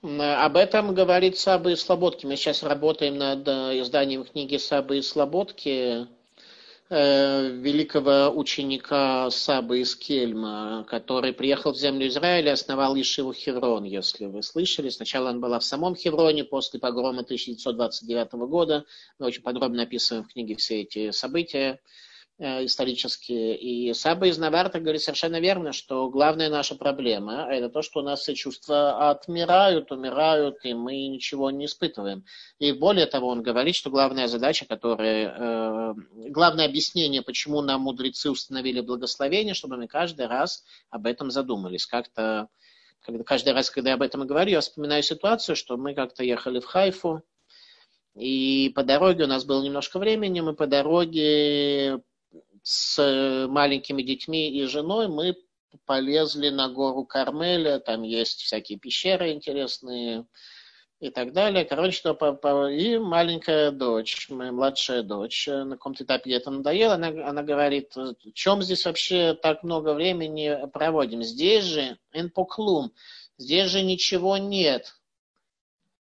[0.01, 2.25] Об этом говорит Саба и Слободки.
[2.25, 6.07] Мы сейчас работаем над э, изданием книги Сабы и Слободки.
[6.89, 13.85] Э, великого ученика Сабы из Кельма, который приехал в землю Израиля и основал Ишиву Хеврон,
[13.85, 14.89] если вы слышали.
[14.89, 18.85] Сначала он была в самом Хевроне, после погрома 1929 года.
[19.17, 21.79] Мы очень подробно описываем в книге все эти события.
[22.39, 23.55] Э, исторические.
[23.55, 28.03] И Саба из Наварта говорит совершенно верно, что главная наша проблема– это то, что у
[28.03, 32.25] нас все чувства отмирают, умирают, и мы ничего не испытываем.
[32.57, 35.93] И более того, он говорит, что главная задача, которая, э,
[36.29, 41.85] главное объяснение, почему нам мудрецы установили благословение, чтобы мы каждый раз об этом задумались.
[41.85, 42.49] Как-то,
[43.01, 46.59] когда, каждый раз, когда я об этом говорю, я вспоминаю ситуацию, что мы как-то ехали
[46.59, 47.21] в Хайфу,
[48.15, 52.01] и по дороге у нас было немножко времени, мы по дороге
[52.63, 55.35] с э, маленькими детьми и женой мы
[55.85, 60.25] полезли на гору Кармеля, там есть всякие пещеры интересные
[60.99, 61.65] и так далее.
[61.65, 62.13] Короче, что
[62.69, 67.43] и маленькая дочь, моя младшая дочь, э, на каком-то этапе ей это надоело, она, она
[67.43, 71.21] говорит, в чем здесь вообще так много времени проводим?
[71.21, 72.93] Здесь же, энпоклум,
[73.37, 74.95] здесь же ничего нет.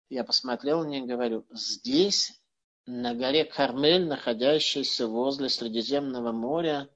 [0.09, 2.39] Я посмотрел на нее и говорю, здесь
[2.87, 6.89] на горе Кармель, находящейся возле Средиземного моря,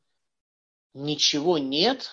[0.93, 2.09] ничего нет,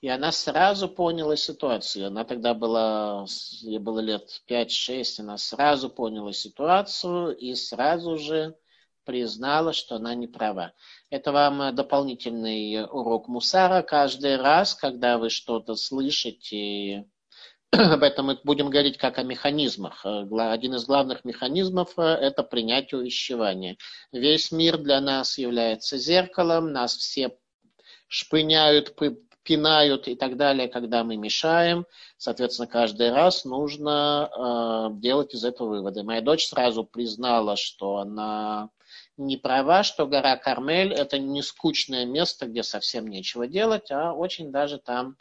[0.00, 2.08] и она сразу поняла ситуацию.
[2.08, 3.24] Она тогда была,
[3.60, 8.56] ей было лет 5-6, она сразу поняла ситуацию и сразу же
[9.04, 10.72] признала, что она не права.
[11.08, 13.82] Это вам дополнительный урок мусара.
[13.82, 17.06] Каждый раз, когда вы что-то слышите,
[17.72, 20.04] об этом мы будем говорить как о механизмах.
[20.04, 23.76] Э, один из главных механизмов э,– это принятие увещевания.
[24.10, 27.36] Весь мир для нас является зеркалом, нас все
[28.08, 28.96] шпыняют,
[29.44, 31.86] пинают и так далее, когда мы мешаем.
[32.16, 34.30] Соответственно, каждый раз нужно
[34.92, 36.02] э, делать из этого выводы.
[36.02, 38.70] Моя дочь сразу признала, что она
[39.16, 44.50] не права, что гора Кармель– это не скучное место, где совсем нечего делать, а очень
[44.50, 45.16] даже там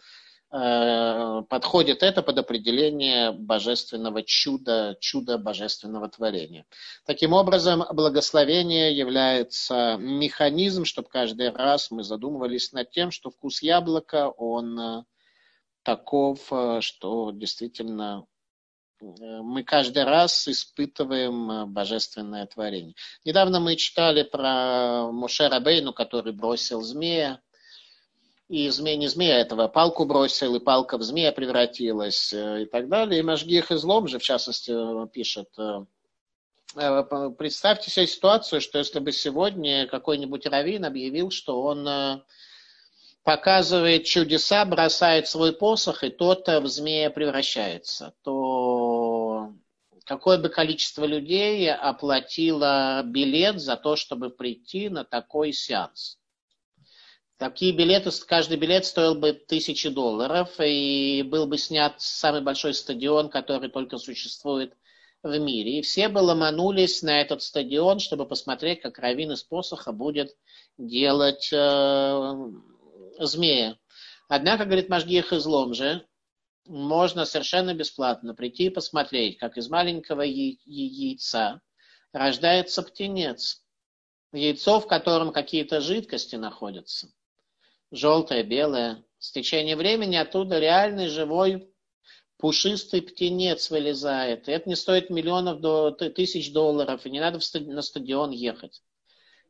[0.50, 6.66] подходит это под определение божественного чуда, чуда божественного творения.
[7.06, 14.30] Таким образом, благословение является механизм, чтобы каждый раз мы задумывались над тем, что вкус яблока,
[14.30, 15.04] он э,
[15.84, 18.26] таков, э, что действительно
[19.02, 22.96] мы каждый раз испытываем божественное творение.
[23.24, 27.40] Недавно мы читали про Моше Рабейну, который бросил змея,
[28.50, 32.90] и змея, не змея этого, палку бросил, и палка в змея превратилась, э, и так
[32.90, 33.20] далее.
[33.20, 34.74] И Машгих излом же, в частности,
[35.14, 35.86] пишет, э,
[36.76, 42.24] э, представьте себе ситуацию, что если бы сегодня какой-нибудь раввин объявил, что он
[43.24, 49.54] показывает чудеса, бросает свой посох, и тот в змея превращается, то
[50.06, 56.19] какое бы количество людей оплатило билет за то, чтобы прийти на такой сеанс?
[57.40, 63.30] Такие билеты, каждый билет стоил бы тысячи долларов, и был бы снят самый большой стадион,
[63.30, 64.74] который только существует
[65.24, 65.80] в мире.
[65.80, 70.36] И все бы ломанулись на этот стадион, чтобы посмотреть, как Равин из посоха будет
[70.78, 72.34] делать э,
[73.20, 73.78] змея.
[74.28, 76.06] Однако, говорит Машгих излом же,
[76.66, 81.62] можно совершенно бесплатно прийти и посмотреть, как из маленького яйца
[82.12, 83.64] рождается птенец.
[84.34, 87.14] Яйцо, в котором какие-то жидкости находятся
[87.92, 89.04] желтое, белое.
[89.18, 91.70] С течением времени оттуда реальный живой
[92.38, 94.48] пушистый птенец вылезает.
[94.48, 98.82] И это не стоит миллионов до тысяч долларов, и не надо на стадион ехать.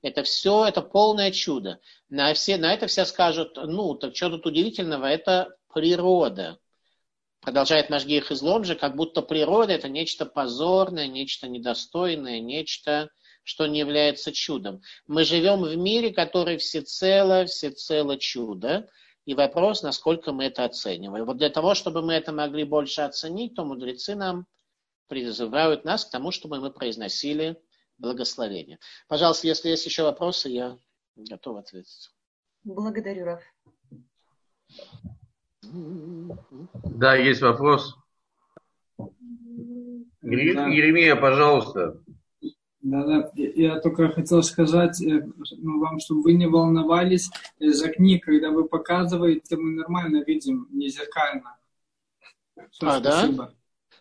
[0.01, 1.79] Это все, это полное чудо.
[2.09, 6.57] На, все, на это все скажут, ну, так что тут удивительного, это природа.
[7.41, 13.09] Продолжает Машгих излом же, как будто природа это нечто позорное, нечто недостойное, нечто
[13.49, 14.83] что не является чудом.
[15.07, 18.87] Мы живем в мире, который всецело, всецело чудо.
[19.25, 21.25] И вопрос, насколько мы это оцениваем.
[21.25, 24.45] Вот для того, чтобы мы это могли больше оценить, то мудрецы нам
[25.07, 27.59] призывают нас к тому, чтобы мы произносили
[27.97, 28.77] благословение.
[29.07, 30.77] Пожалуйста, если есть еще вопросы, я
[31.15, 32.11] готов ответить.
[32.63, 33.41] Благодарю, Раф.
[36.83, 37.95] Да, есть вопрос.
[40.21, 41.99] Еремия, пожалуйста.
[42.81, 43.31] Да, да.
[43.35, 45.27] Я только хотел сказать э,
[45.57, 47.29] ну, вам, чтобы вы не волновались
[47.59, 51.57] за книг, когда вы показываете, мы нормально видим, не зеркально.
[52.71, 53.45] Все, а, спасибо.
[53.45, 53.53] да?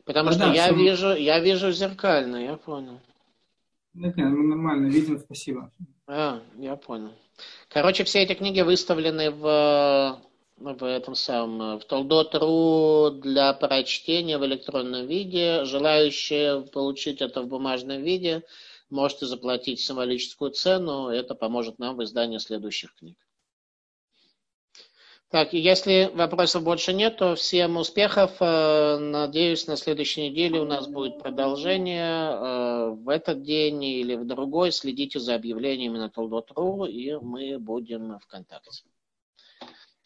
[0.04, 0.74] Потому да, что да, я, все...
[0.74, 3.00] вижу, я вижу зеркально, я понял.
[3.94, 5.72] Нет, нет, мы нормально видим, спасибо.
[6.06, 7.12] А, я понял.
[7.68, 10.20] Короче, все эти книги выставлены в,
[10.56, 15.64] в этом самом, в Толдот.ру для прочтения в электронном виде.
[15.64, 18.44] Желающие получить это в бумажном виде–
[18.90, 23.16] можете заплатить символическую цену, это поможет нам в издании следующих книг.
[25.30, 28.36] Так, если вопросов больше нет, то всем успехов.
[28.40, 32.30] Э, надеюсь, на следующей неделе у нас будет продолжение.
[32.30, 38.18] Э, в этот день или в другой следите за объявлениями на Толдот.ру, и мы будем
[38.18, 38.84] в контакте.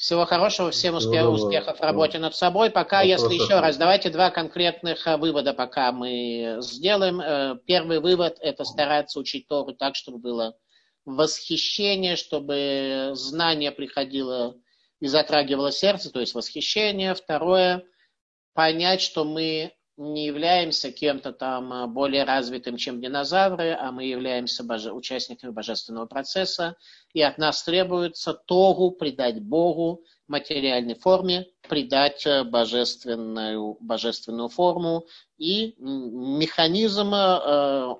[0.02, 2.70] Всего хорошего, всем успех, успехов в работе над собой.
[2.70, 7.20] Пока, если еще раз, давайте два конкретных э, вывода пока мы сделаем.
[7.20, 10.56] Э, первый вывод– это стараться учить Тору так, чтобы было
[11.04, 14.56] восхищение, чтобы знание приходило
[14.98, 17.14] и затрагивало сердце, то есть восхищение.
[17.14, 17.84] Второе–
[18.54, 24.64] понять, что мы не являемся кем-то там а, более развитым, чем динозавры, а мы являемся
[24.64, 24.92] боже...
[24.92, 26.76] участниками божественного процесса,
[27.12, 35.06] и от нас требуется Тогу придать Богу материальной форме, придать э, божественную, божественную форму,
[35.36, 37.94] и механизм, э,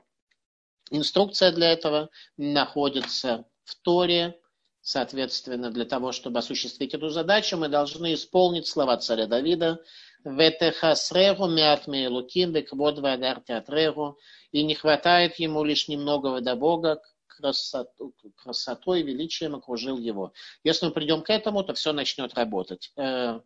[0.90, 4.38] инструкция для этого находится в Торе,
[4.84, 9.80] Соответственно, для того, чтобы осуществить эту задачу, мы должны исполнить слова царя Давида,
[10.24, 14.18] Ветехасрегу мят мейлуким беквод вадар театрегу.
[14.52, 20.32] И не хватает ему лишь немногого до Бога, красоту, красотой и величием окружил его.
[20.64, 22.92] Если мы придем к этому, то все начнет работать.
[22.96, 23.40] Э,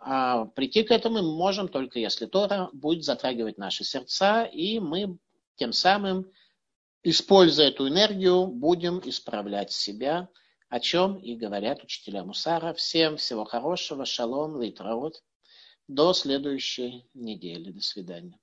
[0.00, 5.18] а прийти к этому мы можем только если Тора будет затрагивать наши сердца, и мы
[5.56, 6.30] тем самым,
[7.02, 10.28] используя эту энергию, будем исправлять себя,
[10.68, 12.74] о чем и говорят учителя Мусара.
[12.74, 15.22] Всем всего хорошего, шалом, литраот.
[15.88, 17.72] До следующей недели.
[17.72, 18.38] До свидания.